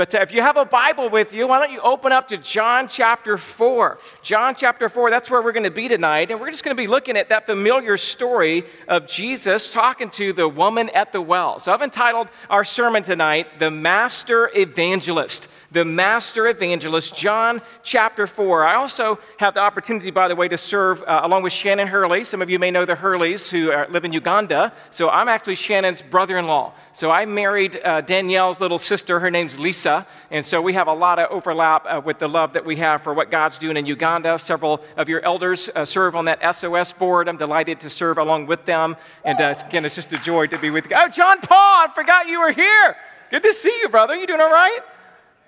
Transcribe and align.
But 0.00 0.14
uh, 0.14 0.20
if 0.20 0.32
you 0.32 0.40
have 0.40 0.56
a 0.56 0.64
Bible 0.64 1.10
with 1.10 1.34
you, 1.34 1.46
why 1.46 1.58
don't 1.58 1.70
you 1.70 1.82
open 1.82 2.10
up 2.10 2.28
to 2.28 2.38
John 2.38 2.88
chapter 2.88 3.36
4? 3.36 3.98
John 4.22 4.54
chapter 4.54 4.88
4, 4.88 5.10
that's 5.10 5.30
where 5.30 5.42
we're 5.42 5.52
going 5.52 5.64
to 5.64 5.70
be 5.70 5.88
tonight. 5.88 6.30
And 6.30 6.40
we're 6.40 6.50
just 6.50 6.64
going 6.64 6.74
to 6.74 6.82
be 6.82 6.86
looking 6.86 7.18
at 7.18 7.28
that 7.28 7.44
familiar 7.44 7.98
story 7.98 8.64
of 8.88 9.06
Jesus 9.06 9.70
talking 9.70 10.08
to 10.12 10.32
the 10.32 10.48
woman 10.48 10.88
at 10.94 11.12
the 11.12 11.20
well. 11.20 11.60
So 11.60 11.70
I've 11.70 11.82
entitled 11.82 12.30
our 12.48 12.64
sermon 12.64 13.02
tonight, 13.02 13.58
The 13.58 13.70
Master 13.70 14.50
Evangelist 14.56 15.48
the 15.72 15.84
master 15.84 16.48
evangelist, 16.48 17.14
John 17.14 17.62
chapter 17.82 18.26
4. 18.26 18.64
I 18.64 18.74
also 18.74 19.18
have 19.38 19.54
the 19.54 19.60
opportunity, 19.60 20.10
by 20.10 20.28
the 20.28 20.34
way, 20.34 20.48
to 20.48 20.58
serve 20.58 21.02
uh, 21.02 21.20
along 21.22 21.42
with 21.44 21.52
Shannon 21.52 21.86
Hurley. 21.86 22.24
Some 22.24 22.42
of 22.42 22.50
you 22.50 22.58
may 22.58 22.70
know 22.70 22.84
the 22.84 22.96
Hurleys 22.96 23.48
who 23.48 23.70
are, 23.70 23.86
live 23.88 24.04
in 24.04 24.12
Uganda. 24.12 24.72
So 24.90 25.08
I'm 25.08 25.28
actually 25.28 25.54
Shannon's 25.54 26.02
brother 26.02 26.38
in 26.38 26.46
law. 26.46 26.74
So 26.92 27.10
I 27.10 27.24
married 27.24 27.80
uh, 27.84 28.00
Danielle's 28.00 28.60
little 28.60 28.78
sister. 28.78 29.20
Her 29.20 29.30
name's 29.30 29.58
Lisa. 29.58 29.89
And 30.30 30.44
so 30.44 30.60
we 30.60 30.72
have 30.74 30.88
a 30.88 30.92
lot 30.92 31.18
of 31.18 31.30
overlap 31.30 31.84
uh, 31.86 32.00
with 32.04 32.18
the 32.18 32.28
love 32.28 32.52
that 32.52 32.64
we 32.64 32.76
have 32.76 33.02
for 33.02 33.12
what 33.14 33.30
God's 33.30 33.58
doing 33.58 33.76
in 33.76 33.86
Uganda. 33.86 34.38
Several 34.38 34.82
of 34.96 35.08
your 35.08 35.20
elders 35.22 35.70
uh, 35.74 35.84
serve 35.84 36.14
on 36.16 36.24
that 36.26 36.40
SOS 36.54 36.92
board. 36.92 37.28
I'm 37.28 37.36
delighted 37.36 37.80
to 37.80 37.90
serve 37.90 38.18
along 38.18 38.46
with 38.46 38.64
them. 38.64 38.96
And 39.24 39.40
uh, 39.40 39.54
again, 39.66 39.84
it's 39.84 39.94
just 39.94 40.12
a 40.12 40.18
joy 40.18 40.46
to 40.48 40.58
be 40.58 40.70
with 40.70 40.88
you. 40.90 40.96
Oh, 40.96 41.08
John 41.08 41.40
Paul, 41.40 41.86
I 41.86 41.92
forgot 41.94 42.26
you 42.26 42.40
were 42.40 42.52
here. 42.52 42.96
Good 43.30 43.42
to 43.42 43.52
see 43.52 43.76
you, 43.80 43.88
brother. 43.88 44.14
You 44.14 44.26
doing 44.26 44.40
all 44.40 44.52
right? 44.52 44.80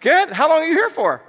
Good. 0.01 0.31
How 0.31 0.49
long 0.49 0.59
are 0.59 0.67
you 0.67 0.75
here 0.75 0.91
for? 0.91 1.23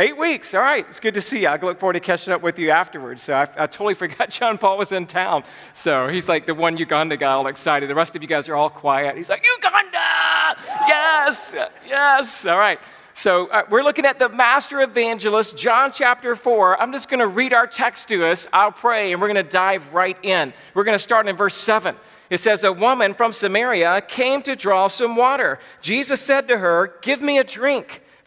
Eight 0.00 0.16
weeks. 0.16 0.54
All 0.54 0.62
right. 0.62 0.86
It's 0.88 0.98
good 0.98 1.12
to 1.12 1.20
see 1.20 1.42
you. 1.42 1.48
I 1.48 1.60
look 1.60 1.78
forward 1.78 1.92
to 1.92 2.00
catching 2.00 2.32
up 2.32 2.40
with 2.40 2.58
you 2.58 2.70
afterwards. 2.70 3.20
So 3.20 3.34
I, 3.34 3.42
I, 3.42 3.66
totally 3.66 3.92
forgot 4.04 4.30
John 4.30 4.56
Paul 4.56 4.78
was 4.78 4.92
in 4.92 5.06
town. 5.06 5.44
So 5.74 6.08
he's 6.08 6.26
like 6.26 6.46
the 6.46 6.54
one 6.54 6.78
Uganda 6.78 7.18
guy, 7.18 7.30
all 7.30 7.46
excited. 7.48 7.90
The 7.90 7.94
rest 7.94 8.16
of 8.16 8.22
you 8.22 8.28
guys 8.28 8.48
are 8.48 8.56
all 8.56 8.70
quiet. 8.70 9.14
He's 9.14 9.28
like, 9.28 9.44
Uganda! 9.58 10.56
Yes! 10.88 11.54
Yes! 11.86 12.46
All 12.46 12.58
right. 12.58 12.80
So 13.12 13.48
uh, 13.48 13.64
we're 13.68 13.82
looking 13.82 14.06
at 14.06 14.18
the 14.18 14.30
master 14.30 14.80
evangelist, 14.80 15.58
John 15.58 15.92
chapter 15.92 16.34
4. 16.34 16.80
I'm 16.80 16.92
just 16.92 17.10
going 17.10 17.20
to 17.20 17.26
read 17.26 17.52
our 17.52 17.66
text 17.66 18.08
to 18.08 18.24
us. 18.24 18.46
I'll 18.54 18.72
pray, 18.72 19.12
and 19.12 19.20
we're 19.20 19.30
going 19.30 19.44
to 19.44 19.50
dive 19.50 19.92
right 19.92 20.16
in. 20.24 20.54
We're 20.72 20.84
going 20.84 20.96
to 20.96 21.02
start 21.02 21.28
in 21.28 21.36
verse 21.36 21.56
7. 21.56 21.94
It 22.30 22.40
says, 22.40 22.64
A 22.64 22.72
woman 22.72 23.12
from 23.12 23.34
Samaria 23.34 24.00
came 24.08 24.40
to 24.44 24.56
draw 24.56 24.86
some 24.86 25.14
water. 25.14 25.58
Jesus 25.82 26.22
said 26.22 26.48
to 26.48 26.56
her, 26.56 26.94
Give 27.02 27.20
me 27.20 27.36
a 27.36 27.44
drink, 27.44 28.02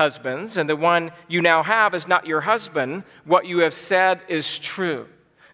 husbands, 0.00 0.56
and 0.56 0.66
the 0.66 0.76
one 0.76 1.12
you 1.28 1.42
now 1.42 1.62
have 1.62 1.94
is 1.94 2.08
not 2.08 2.26
your 2.26 2.40
husband. 2.40 3.04
What 3.26 3.44
you 3.44 3.58
have 3.58 3.74
said 3.74 4.22
is 4.28 4.58
true. 4.58 5.06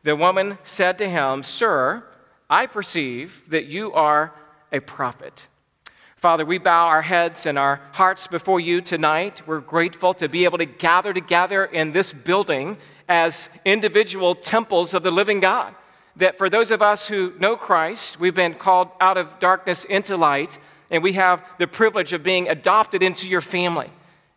The 0.04 0.14
woman 0.14 0.56
said 0.62 0.98
to 0.98 1.08
him, 1.08 1.42
Sir, 1.42 2.04
I 2.48 2.66
perceive 2.66 3.42
that 3.48 3.66
you 3.66 3.92
are 3.92 4.32
a 4.70 4.78
prophet. 4.78 5.48
Father, 6.14 6.44
we 6.44 6.58
bow 6.58 6.86
our 6.86 7.02
heads 7.02 7.46
and 7.46 7.58
our 7.58 7.80
hearts 7.90 8.28
before 8.28 8.60
you 8.60 8.80
tonight. 8.80 9.42
We're 9.48 9.60
grateful 9.60 10.14
to 10.14 10.28
be 10.28 10.44
able 10.44 10.58
to 10.58 10.64
gather 10.64 11.12
together 11.12 11.64
in 11.64 11.90
this 11.90 12.12
building 12.12 12.76
as 13.08 13.48
individual 13.64 14.36
temples 14.36 14.94
of 14.94 15.02
the 15.02 15.10
living 15.10 15.40
God 15.40 15.74
that 16.16 16.38
for 16.38 16.48
those 16.48 16.70
of 16.70 16.82
us 16.82 17.08
who 17.08 17.32
know 17.38 17.56
Christ, 17.56 18.18
we've 18.18 18.34
been 18.34 18.54
called 18.54 18.88
out 19.00 19.18
of 19.18 19.38
darkness 19.38 19.84
into 19.84 20.16
light, 20.16 20.58
and 20.90 21.02
we 21.02 21.12
have 21.14 21.44
the 21.58 21.66
privilege 21.66 22.12
of 22.12 22.22
being 22.22 22.48
adopted 22.48 23.02
into 23.02 23.28
your 23.28 23.42
family. 23.42 23.90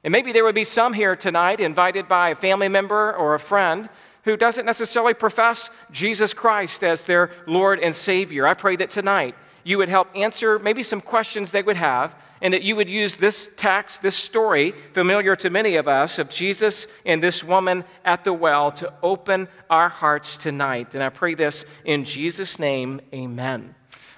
And 0.03 0.11
maybe 0.11 0.31
there 0.31 0.43
would 0.43 0.55
be 0.55 0.63
some 0.63 0.93
here 0.93 1.15
tonight 1.15 1.59
invited 1.59 2.07
by 2.07 2.29
a 2.29 2.35
family 2.35 2.69
member 2.69 3.13
or 3.15 3.35
a 3.35 3.39
friend 3.39 3.89
who 4.23 4.37
doesn't 4.37 4.65
necessarily 4.65 5.13
profess 5.13 5.69
Jesus 5.91 6.33
Christ 6.33 6.83
as 6.83 7.03
their 7.03 7.31
Lord 7.47 7.79
and 7.79 7.93
Savior. 7.93 8.47
I 8.47 8.53
pray 8.53 8.75
that 8.77 8.89
tonight 8.89 9.35
you 9.63 9.77
would 9.77 9.89
help 9.89 10.07
answer 10.15 10.59
maybe 10.59 10.83
some 10.83 11.01
questions 11.01 11.51
they 11.51 11.63
would 11.63 11.75
have 11.75 12.15
and 12.41 12.53
that 12.53 12.63
you 12.63 12.75
would 12.75 12.89
use 12.89 13.17
this 13.17 13.49
text, 13.57 14.01
this 14.01 14.15
story, 14.15 14.73
familiar 14.93 15.35
to 15.35 15.49
many 15.49 15.75
of 15.75 15.87
us, 15.87 16.19
of 16.19 16.29
Jesus 16.29 16.87
and 17.05 17.21
this 17.21 17.43
woman 17.43 17.83
at 18.05 18.23
the 18.23 18.31
well 18.31 18.71
to 18.71 18.93
open 19.03 19.47
our 19.69 19.89
hearts 19.89 20.37
tonight. 20.37 20.95
And 20.95 21.03
I 21.03 21.09
pray 21.09 21.35
this 21.35 21.65
in 21.83 22.05
Jesus' 22.05 22.57
name, 22.57 23.01
amen. 23.13 23.75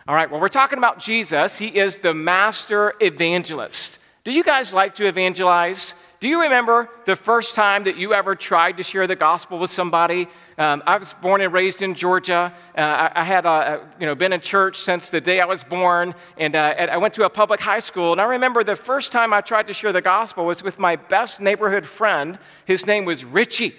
All 0.08 0.16
right, 0.16 0.30
well, 0.30 0.40
we're 0.40 0.50
talking 0.50 0.78
about 0.78 1.00
Jesus. 1.00 1.58
He 1.58 1.68
is 1.68 1.98
the 1.98 2.14
master 2.14 2.94
evangelist. 3.00 3.98
Do 4.24 4.32
you 4.32 4.44
guys 4.44 4.72
like 4.72 4.94
to 4.96 5.08
evangelize? 5.08 5.96
Do 6.20 6.30
you 6.30 6.42
remember 6.42 6.88
the 7.06 7.16
first 7.16 7.56
time 7.56 7.86
that 7.86 7.98
you 7.98 8.14
ever 8.14 8.36
tried 8.36 8.78
to 8.78 8.84
share 8.84 9.08
the 9.08 9.16
gospel 9.16 9.58
with 9.58 9.72
somebody? 9.72 10.28
Um, 10.60 10.84
I 10.86 11.00
was 11.00 11.14
born 11.14 11.42
and 11.42 11.52
raised 11.52 11.82
in 11.82 11.96
Georgia. 11.96 12.54
Uh, 12.78 12.82
I, 12.82 13.22
I, 13.22 13.24
had 13.24 13.48
uh, 13.48 13.80
you 14.00 14.06
know, 14.06 14.14
been 14.14 14.32
in 14.32 14.40
church 14.40 14.78
since 14.78 15.10
the 15.10 15.20
day 15.20 15.40
I 15.40 15.46
was 15.46 15.64
born, 15.64 16.14
and, 16.38 16.56
uh, 16.56 16.76
and 16.78 16.92
I 16.92 16.98
went 16.98 17.16
to 17.16 17.26
a 17.26 17.30
public 17.32 17.60
high 17.60 17.80
school. 17.80 18.12
And 18.12 18.22
I 18.22 18.26
remember 18.26 18.64
the 18.64 18.76
first 18.76 19.12
time 19.12 19.34
I 19.34 19.42
tried 19.42 19.66
to 19.66 19.74
share 19.74 19.92
the 19.92 20.02
gospel 20.02 20.46
was 20.46 20.62
with 20.62 20.78
my 20.78 20.98
best 20.98 21.42
neighborhood 21.42 21.88
friend. 21.88 22.38
His 22.66 22.86
name 22.86 23.06
was 23.06 23.26
Richie. 23.26 23.74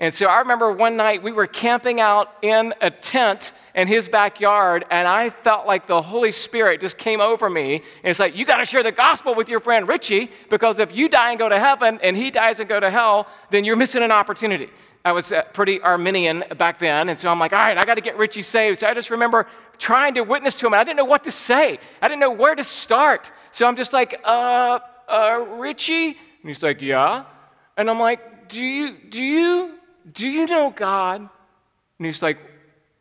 And 0.00 0.14
so 0.14 0.26
I 0.26 0.38
remember 0.38 0.70
one 0.70 0.96
night 0.96 1.24
we 1.24 1.32
were 1.32 1.48
camping 1.48 2.00
out 2.00 2.28
in 2.40 2.72
a 2.80 2.88
tent 2.88 3.52
in 3.74 3.88
his 3.88 4.08
backyard, 4.08 4.84
and 4.92 5.08
I 5.08 5.30
felt 5.30 5.66
like 5.66 5.88
the 5.88 6.00
Holy 6.00 6.30
Spirit 6.30 6.80
just 6.80 6.98
came 6.98 7.20
over 7.20 7.50
me. 7.50 7.74
And 7.74 8.10
it's 8.10 8.20
like, 8.20 8.36
you 8.36 8.44
got 8.44 8.58
to 8.58 8.64
share 8.64 8.84
the 8.84 8.92
gospel 8.92 9.34
with 9.34 9.48
your 9.48 9.58
friend 9.58 9.88
Richie, 9.88 10.30
because 10.50 10.78
if 10.78 10.94
you 10.94 11.08
die 11.08 11.30
and 11.30 11.38
go 11.38 11.48
to 11.48 11.58
heaven 11.58 11.98
and 12.00 12.16
he 12.16 12.30
dies 12.30 12.60
and 12.60 12.68
go 12.68 12.78
to 12.78 12.90
hell, 12.90 13.26
then 13.50 13.64
you're 13.64 13.74
missing 13.74 14.04
an 14.04 14.12
opportunity. 14.12 14.68
I 15.04 15.10
was 15.10 15.32
uh, 15.32 15.42
pretty 15.52 15.80
Arminian 15.80 16.44
back 16.58 16.78
then, 16.78 17.08
and 17.08 17.18
so 17.18 17.28
I'm 17.28 17.40
like, 17.40 17.52
all 17.52 17.58
right, 17.58 17.76
I 17.76 17.84
got 17.84 17.94
to 17.94 18.00
get 18.00 18.16
Richie 18.16 18.42
saved. 18.42 18.78
So 18.78 18.86
I 18.86 18.94
just 18.94 19.10
remember 19.10 19.46
trying 19.78 20.14
to 20.14 20.22
witness 20.22 20.58
to 20.60 20.66
him, 20.66 20.74
and 20.74 20.80
I 20.80 20.84
didn't 20.84 20.98
know 20.98 21.06
what 21.06 21.24
to 21.24 21.32
say. 21.32 21.80
I 22.00 22.06
didn't 22.06 22.20
know 22.20 22.30
where 22.30 22.54
to 22.54 22.62
start. 22.62 23.32
So 23.50 23.66
I'm 23.66 23.74
just 23.74 23.92
like, 23.92 24.20
uh, 24.22 24.78
uh, 25.08 25.44
Richie? 25.56 26.08
And 26.08 26.16
he's 26.44 26.62
like, 26.62 26.82
yeah. 26.82 27.24
And 27.76 27.90
I'm 27.90 27.98
like, 27.98 28.48
do 28.48 28.64
you, 28.64 28.96
do 29.08 29.22
you 29.22 29.77
do 30.12 30.28
you 30.28 30.46
know 30.46 30.70
God? 30.74 31.20
And 31.20 32.06
he's 32.06 32.22
like, 32.22 32.38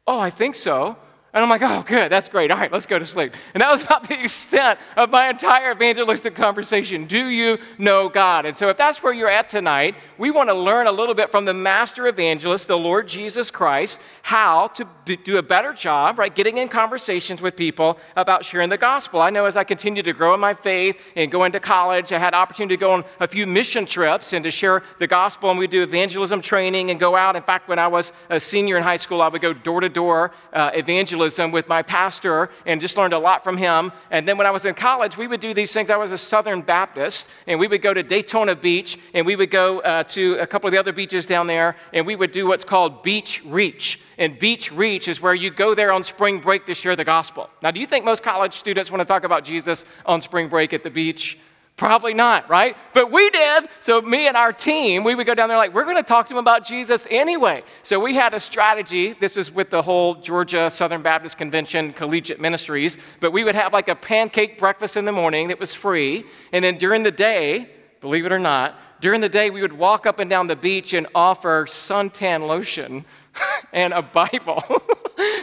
Oh, 0.08 0.20
I 0.20 0.30
think 0.30 0.56
so. 0.56 0.98
And 1.38 1.44
I'm 1.44 1.50
like, 1.52 1.62
oh, 1.62 1.84
good, 1.88 2.12
that's 2.12 2.30
great. 2.30 2.50
All 2.50 2.58
right, 2.58 2.72
let's 2.72 2.88
go 2.88 2.98
to 2.98 3.06
sleep. 3.06 3.36
And 3.54 3.62
that 3.62 3.70
was 3.70 3.84
about 3.84 4.08
the 4.08 4.20
extent 4.20 4.80
of 4.96 5.12
my 5.12 5.30
entire 5.30 5.72
evangelistic 5.72 6.36
conversation. 6.36 7.06
Do 7.06 7.28
you 7.28 7.60
know 7.78 8.10
God? 8.10 8.48
And 8.48 8.58
so, 8.58 8.70
if 8.70 8.78
that's 8.78 9.04
where 9.04 9.14
you're 9.14 9.30
at 9.30 9.48
tonight, 9.48 9.94
we 10.18 10.32
want 10.32 10.50
to 10.50 10.56
learn 10.56 10.88
a 10.88 10.92
little 10.92 11.14
bit 11.14 11.30
from 11.30 11.46
the 11.46 11.54
master 11.54 12.08
evangelist, 12.08 12.68
the 12.68 12.76
Lord 12.76 13.08
Jesus 13.08 13.52
Christ, 13.52 14.00
how 14.24 14.70
to 14.70 14.86
be, 15.06 15.16
do 15.16 15.38
a 15.38 15.44
better 15.44 15.74
job, 15.74 16.18
right, 16.18 16.34
getting 16.34 16.58
in 16.58 16.70
conversations 16.70 17.40
with 17.40 17.56
people 17.56 18.00
about 18.16 18.44
sharing 18.44 18.70
the 18.70 18.78
gospel. 18.78 19.22
I 19.22 19.30
know 19.30 19.46
as 19.46 19.58
I 19.58 19.64
continue 19.64 20.02
to 20.02 20.14
grow 20.14 20.34
in 20.34 20.40
my 20.40 20.56
faith 20.56 21.00
and 21.16 21.32
go 21.32 21.44
into 21.44 21.60
college, 21.60 22.12
I 22.12 22.18
had 22.18 22.34
opportunity 22.34 22.78
to 22.78 22.80
go 22.80 22.94
on 22.94 23.04
a 23.20 23.28
few 23.28 23.46
mission 23.46 23.86
trips 23.86 24.34
and 24.34 24.44
to 24.44 24.50
share 24.50 24.82
the 24.98 25.06
gospel. 25.06 25.52
And 25.52 25.60
we 25.60 25.68
do 25.68 25.84
evangelism 25.84 26.42
training 26.42 26.90
and 26.90 27.00
go 27.00 27.16
out. 27.16 27.36
In 27.36 27.44
fact, 27.44 27.70
when 27.70 27.78
I 27.78 27.90
was 27.90 28.12
a 28.32 28.40
senior 28.40 28.78
in 28.78 28.82
high 28.82 28.98
school, 28.98 29.22
I 29.22 29.28
would 29.28 29.42
go 29.44 29.54
door 29.54 29.82
to 29.82 29.90
door 29.90 30.32
uh, 30.52 30.72
evangelism 30.74 31.27
evangelism 31.28 31.52
with 31.52 31.68
my 31.68 31.82
pastor 31.82 32.50
and 32.66 32.82
just 32.82 32.98
learned 32.98 33.14
a 33.14 33.20
lot 33.20 33.44
from 33.44 33.58
him. 33.58 33.92
And 34.12 34.28
then 34.28 34.38
when 34.38 34.48
I 34.48 34.52
was 34.52 34.66
in 34.66 34.74
college, 34.74 35.18
we 35.18 35.28
would 35.28 35.42
do 35.42 35.54
these 35.54 35.74
things. 35.74 35.90
I 35.90 35.98
was 35.98 36.12
a 36.12 36.18
Southern 36.18 36.62
Baptist, 36.62 37.28
and 37.48 37.60
we 37.60 37.68
would 37.68 37.82
go 37.82 37.94
to 37.94 38.04
Daytona 38.04 38.56
Beach, 38.56 38.98
and 39.14 39.26
we 39.26 39.36
would 39.36 39.52
go 39.52 39.80
uh, 39.82 40.04
to 40.04 40.38
a 40.40 40.48
couple 40.48 40.68
of 40.68 40.72
the 40.72 40.80
other 40.80 40.94
beaches 40.94 41.26
down 41.26 41.48
there, 41.48 41.76
and 41.94 42.06
we 42.06 42.16
would 42.16 42.32
do 42.32 42.48
what's 42.48 42.64
called 42.64 43.04
Beach 43.04 43.42
Reach. 43.46 44.00
And 44.18 44.40
Beach 44.40 44.72
Reach 44.72 45.08
is 45.08 45.22
where 45.22 45.36
you 45.36 45.52
go 45.52 45.76
there 45.76 45.92
on 45.92 46.04
spring 46.04 46.40
break 46.40 46.66
to 46.66 46.74
share 46.74 46.96
the 46.96 47.06
gospel. 47.06 47.50
Now, 47.62 47.72
do 47.72 47.80
you 47.80 47.88
think 47.88 48.06
most 48.06 48.24
college 48.24 48.54
students 48.54 48.92
want 48.92 49.02
to 49.02 49.06
talk 49.06 49.24
about 49.24 49.44
Jesus 49.44 49.86
on 50.06 50.22
spring 50.22 50.50
break 50.50 50.74
at 50.74 50.84
the 50.84 50.90
beach? 50.90 51.38
Probably 51.78 52.16
not, 52.16 52.50
right? 52.50 52.76
But 52.92 53.12
we 53.12 53.30
did. 53.30 53.70
So, 53.82 54.02
me 54.02 54.28
and 54.28 54.36
our 54.36 54.52
team, 54.52 55.04
we 55.04 55.14
would 55.14 55.28
go 55.28 55.36
down 55.36 55.48
there 55.48 55.60
like, 55.60 55.76
we're 55.76 55.84
going 55.84 55.96
to 55.96 56.02
talk 56.02 56.26
to 56.26 56.30
them 56.34 56.40
about 56.40 56.66
Jesus 56.66 57.06
anyway. 57.12 57.64
So, 57.84 58.00
we 58.00 58.16
had 58.16 58.34
a 58.34 58.40
strategy. 58.40 59.14
This 59.14 59.36
was 59.36 59.52
with 59.52 59.70
the 59.70 59.84
whole 59.84 60.16
Georgia 60.16 60.72
Southern 60.72 61.04
Baptist 61.04 61.38
Convention 61.38 61.94
Collegiate 61.94 62.42
Ministries. 62.42 62.98
But 63.20 63.32
we 63.32 63.44
would 63.44 63.54
have 63.54 63.74
like 63.74 63.90
a 63.90 63.96
pancake 63.96 64.58
breakfast 64.58 64.98
in 64.98 65.06
the 65.06 65.12
morning 65.12 65.50
that 65.50 65.60
was 65.60 65.72
free. 65.72 66.26
And 66.52 66.66
then 66.66 66.80
during 66.80 67.04
the 67.04 67.12
day, 67.12 67.70
believe 68.02 68.26
it 68.26 68.32
or 68.32 68.40
not, 68.40 68.80
during 69.00 69.22
the 69.22 69.30
day, 69.30 69.52
we 69.52 69.62
would 69.62 69.74
walk 69.74 70.08
up 70.08 70.18
and 70.18 70.28
down 70.28 70.48
the 70.48 70.56
beach 70.56 70.94
and 70.94 71.06
offer 71.14 71.68
suntan 71.68 72.48
lotion 72.48 73.06
and 73.72 73.94
a 73.94 74.02
Bible. 74.02 74.64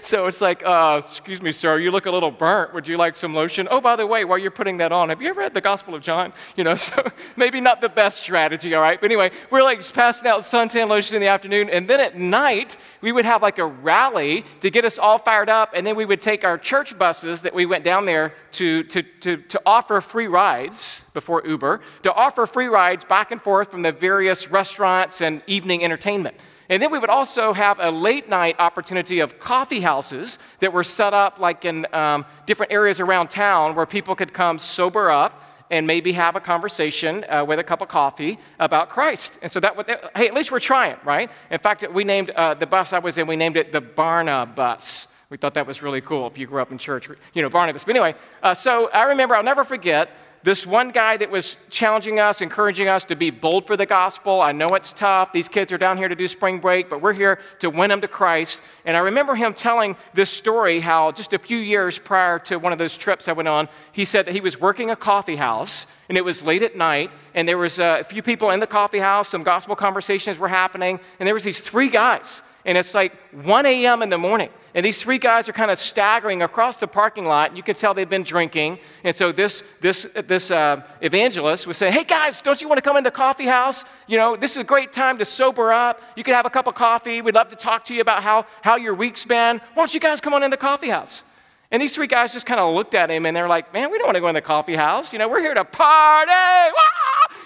so 0.14 0.26
it's 0.26 0.42
like, 0.42 0.62
uh, 0.66 1.00
excuse 1.02 1.40
me, 1.40 1.50
sir, 1.50 1.78
you 1.78 1.90
look 1.90 2.04
a 2.04 2.10
little 2.10 2.30
burnt. 2.30 2.74
Would 2.74 2.86
you 2.86 2.98
like 2.98 3.16
some 3.16 3.34
lotion? 3.34 3.66
Oh, 3.70 3.80
by 3.80 3.96
the 3.96 4.06
way, 4.06 4.26
while 4.26 4.36
you're 4.36 4.50
putting 4.50 4.76
that 4.76 4.92
on, 4.92 5.08
have 5.08 5.22
you 5.22 5.28
ever 5.30 5.40
read 5.40 5.54
the 5.54 5.62
Gospel 5.62 5.94
of 5.94 6.02
John? 6.02 6.34
You 6.56 6.64
know, 6.64 6.74
so 6.74 7.02
maybe 7.36 7.58
not 7.60 7.80
the 7.80 7.88
best 7.88 8.18
strategy, 8.20 8.74
all 8.74 8.82
right? 8.82 9.00
But 9.00 9.06
anyway, 9.06 9.30
we're 9.50 9.62
like 9.62 9.80
passing 9.94 10.28
out 10.28 10.40
suntan 10.40 10.88
lotion 10.88 11.16
in 11.16 11.22
the 11.22 11.28
afternoon. 11.28 11.70
And 11.70 11.88
then 11.88 12.00
at 12.00 12.18
night, 12.18 12.76
we 13.00 13.12
would 13.12 13.24
have 13.24 13.40
like 13.40 13.58
a 13.58 13.66
rally 13.66 14.44
to 14.60 14.70
get 14.70 14.84
us 14.84 14.98
all 14.98 15.16
fired 15.16 15.48
up. 15.48 15.70
And 15.74 15.86
then 15.86 15.96
we 15.96 16.04
would 16.04 16.20
take 16.20 16.44
our 16.44 16.58
church 16.58 16.98
buses 16.98 17.40
that 17.42 17.54
we 17.54 17.64
went 17.64 17.82
down 17.82 18.04
there 18.04 18.34
to, 18.52 18.82
to, 18.84 19.02
to, 19.02 19.36
to 19.38 19.62
offer 19.64 20.02
free 20.02 20.26
rides 20.26 21.04
before 21.14 21.42
Uber, 21.46 21.80
to 22.02 22.12
offer 22.12 22.46
free 22.46 22.66
rides 22.66 23.04
back 23.04 23.30
and 23.30 23.40
forth 23.40 23.70
from 23.70 23.80
the 23.80 23.92
various 23.92 24.50
restaurants 24.50 25.22
and 25.22 25.42
evening 25.46 25.82
entertainment. 25.82 26.36
And 26.68 26.82
then 26.82 26.90
we 26.90 26.98
would 26.98 27.10
also 27.10 27.52
have 27.52 27.78
a 27.78 27.90
late 27.90 28.28
night 28.28 28.56
opportunity 28.58 29.20
of 29.20 29.38
coffee 29.38 29.80
houses 29.80 30.38
that 30.60 30.72
were 30.72 30.84
set 30.84 31.12
up 31.12 31.38
like 31.38 31.64
in 31.64 31.86
um, 31.92 32.24
different 32.46 32.72
areas 32.72 33.00
around 33.00 33.28
town 33.28 33.74
where 33.74 33.86
people 33.86 34.14
could 34.14 34.32
come 34.32 34.58
sober 34.58 35.10
up 35.10 35.42
and 35.70 35.86
maybe 35.86 36.12
have 36.12 36.36
a 36.36 36.40
conversation 36.40 37.24
uh, 37.28 37.44
with 37.44 37.58
a 37.58 37.64
cup 37.64 37.80
of 37.80 37.88
coffee 37.88 38.38
about 38.60 38.88
Christ. 38.88 39.38
And 39.42 39.50
so 39.50 39.60
that 39.60 39.76
would, 39.76 39.86
hey, 40.14 40.28
at 40.28 40.34
least 40.34 40.52
we're 40.52 40.60
trying, 40.60 40.96
right? 41.04 41.30
In 41.50 41.58
fact, 41.58 41.84
we 41.92 42.04
named 42.04 42.30
uh, 42.30 42.54
the 42.54 42.66
bus 42.66 42.92
I 42.92 42.98
was 42.98 43.18
in, 43.18 43.26
we 43.26 43.36
named 43.36 43.56
it 43.56 43.72
the 43.72 43.80
Barna 43.80 44.54
bus. 44.54 45.08
We 45.30 45.36
thought 45.38 45.54
that 45.54 45.66
was 45.66 45.82
really 45.82 46.00
cool 46.00 46.26
if 46.26 46.38
you 46.38 46.46
grew 46.46 46.60
up 46.60 46.70
in 46.70 46.78
church, 46.78 47.08
you 47.32 47.42
know, 47.42 47.48
Barnabas. 47.48 47.82
But 47.82 47.96
anyway, 47.96 48.14
uh, 48.42 48.54
so 48.54 48.88
I 48.90 49.04
remember, 49.04 49.34
I'll 49.34 49.42
never 49.42 49.64
forget, 49.64 50.10
this 50.44 50.66
one 50.66 50.90
guy 50.90 51.16
that 51.16 51.30
was 51.30 51.56
challenging 51.70 52.20
us, 52.20 52.42
encouraging 52.42 52.86
us 52.86 53.02
to 53.04 53.16
be 53.16 53.30
bold 53.30 53.66
for 53.66 53.78
the 53.78 53.86
gospel. 53.86 54.42
I 54.42 54.52
know 54.52 54.66
it's 54.68 54.92
tough. 54.92 55.32
These 55.32 55.48
kids 55.48 55.72
are 55.72 55.78
down 55.78 55.96
here 55.96 56.06
to 56.06 56.14
do 56.14 56.28
spring 56.28 56.60
break, 56.60 56.90
but 56.90 57.00
we're 57.00 57.14
here 57.14 57.38
to 57.60 57.70
win 57.70 57.88
them 57.88 58.02
to 58.02 58.08
Christ. 58.08 58.60
And 58.84 58.94
I 58.94 59.00
remember 59.00 59.34
him 59.34 59.54
telling 59.54 59.96
this 60.12 60.28
story 60.28 60.80
how 60.80 61.12
just 61.12 61.32
a 61.32 61.38
few 61.38 61.56
years 61.56 61.98
prior 61.98 62.38
to 62.40 62.58
one 62.58 62.74
of 62.74 62.78
those 62.78 62.94
trips 62.94 63.26
I 63.26 63.32
went 63.32 63.48
on, 63.48 63.70
he 63.92 64.04
said 64.04 64.26
that 64.26 64.32
he 64.32 64.42
was 64.42 64.60
working 64.60 64.90
a 64.90 64.96
coffee 64.96 65.36
house 65.36 65.86
and 66.10 66.18
it 66.18 66.24
was 66.24 66.42
late 66.42 66.62
at 66.62 66.76
night 66.76 67.10
and 67.32 67.48
there 67.48 67.56
was 67.56 67.80
uh, 67.80 67.96
a 68.00 68.04
few 68.04 68.20
people 68.20 68.50
in 68.50 68.60
the 68.60 68.66
coffee 68.66 68.98
house, 68.98 69.30
some 69.30 69.44
gospel 69.44 69.74
conversations 69.74 70.38
were 70.38 70.48
happening, 70.48 71.00
and 71.18 71.26
there 71.26 71.34
was 71.34 71.44
these 71.44 71.60
three 71.60 71.88
guys 71.88 72.42
and 72.64 72.78
it's 72.78 72.94
like 72.94 73.12
1 73.32 73.66
a.m. 73.66 74.02
in 74.02 74.08
the 74.08 74.18
morning. 74.18 74.50
And 74.74 74.84
these 74.84 75.00
three 75.00 75.18
guys 75.18 75.48
are 75.48 75.52
kind 75.52 75.70
of 75.70 75.78
staggering 75.78 76.42
across 76.42 76.76
the 76.76 76.88
parking 76.88 77.26
lot. 77.26 77.56
You 77.56 77.62
can 77.62 77.76
tell 77.76 77.94
they've 77.94 78.08
been 78.08 78.24
drinking. 78.24 78.80
And 79.04 79.14
so 79.14 79.30
this, 79.30 79.62
this, 79.80 80.08
this 80.26 80.50
uh, 80.50 80.82
evangelist 81.00 81.66
was 81.66 81.76
saying, 81.76 81.92
Hey 81.92 82.02
guys, 82.02 82.42
don't 82.42 82.60
you 82.60 82.68
want 82.68 82.78
to 82.78 82.82
come 82.82 82.96
into 82.96 83.08
the 83.08 83.14
coffee 83.14 83.46
house? 83.46 83.84
You 84.08 84.16
know, 84.16 84.34
this 84.34 84.52
is 84.52 84.56
a 84.56 84.64
great 84.64 84.92
time 84.92 85.18
to 85.18 85.24
sober 85.24 85.72
up. 85.72 86.02
You 86.16 86.24
could 86.24 86.34
have 86.34 86.44
a 86.44 86.50
cup 86.50 86.66
of 86.66 86.74
coffee. 86.74 87.22
We'd 87.22 87.36
love 87.36 87.50
to 87.50 87.56
talk 87.56 87.84
to 87.86 87.94
you 87.94 88.00
about 88.00 88.24
how, 88.24 88.46
how 88.62 88.74
your 88.74 88.94
week's 88.94 89.24
been. 89.24 89.58
Why 89.58 89.74
don't 89.74 89.94
you 89.94 90.00
guys 90.00 90.20
come 90.20 90.34
on 90.34 90.42
in 90.42 90.50
the 90.50 90.56
coffee 90.56 90.88
house? 90.88 91.22
And 91.70 91.80
these 91.80 91.94
three 91.94 92.08
guys 92.08 92.32
just 92.32 92.46
kind 92.46 92.60
of 92.60 92.74
looked 92.74 92.94
at 92.94 93.10
him 93.10 93.26
and 93.26 93.36
they're 93.36 93.48
like, 93.48 93.72
Man, 93.72 93.92
we 93.92 93.98
don't 93.98 94.08
want 94.08 94.16
to 94.16 94.20
go 94.20 94.28
in 94.28 94.34
the 94.34 94.42
coffee 94.42 94.76
house. 94.76 95.12
You 95.12 95.20
know, 95.20 95.28
we're 95.28 95.40
here 95.40 95.54
to 95.54 95.64
party. 95.64 96.32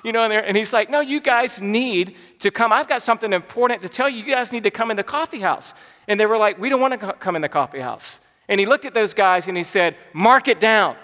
You 0.05 0.13
know, 0.13 0.25
and, 0.25 0.33
and 0.33 0.57
he's 0.57 0.73
like, 0.73 0.91
No, 0.91 1.01
you 1.01 1.21
guys 1.21 1.61
need 1.61 2.17
to 2.41 2.51
come. 2.51 2.73
I've 2.73 2.89
got 2.89 3.03
something 3.03 3.33
important 3.33 3.83
to 3.83 3.89
tell 3.89 4.09
you. 4.09 4.23
You 4.23 4.35
guys 4.35 4.53
need 4.53 4.63
to 4.65 4.71
come 4.71 4.91
in 4.91 4.97
the 4.97 5.05
coffee 5.05 5.41
house. 5.41 5.75
And 6.07 6.19
they 6.19 6.27
were 6.27 6.39
like, 6.39 6.59
We 6.59 6.69
don't 6.69 6.81
want 6.81 7.01
to 7.01 7.13
come 7.15 7.37
in 7.37 7.43
the 7.43 7.49
coffee 7.49 7.81
house. 7.81 8.21
And 8.49 8.59
he 8.59 8.67
looked 8.67 8.85
at 8.85 8.95
those 8.95 9.15
guys 9.15 9.49
and 9.49 9.57
he 9.57 9.63
said, 9.63 9.97
Mark 10.13 10.49
it 10.49 10.61
down. 10.61 10.97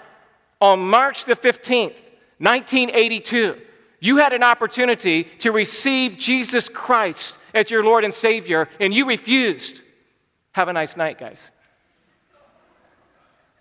On 0.61 0.79
March 0.79 1.25
the 1.25 1.35
15th, 1.35 2.01
1982, 2.39 3.61
you 3.99 4.17
had 4.17 4.33
an 4.33 4.43
opportunity 4.43 5.25
to 5.39 5.51
receive 5.51 6.17
Jesus 6.17 6.69
Christ 6.69 7.37
as 7.53 7.71
your 7.71 7.83
Lord 7.83 8.03
and 8.03 8.13
Savior, 8.13 8.67
and 8.79 8.93
you 8.93 9.07
refused. 9.07 9.81
Have 10.51 10.67
a 10.67 10.73
nice 10.73 10.95
night, 10.95 11.17
guys. 11.17 11.51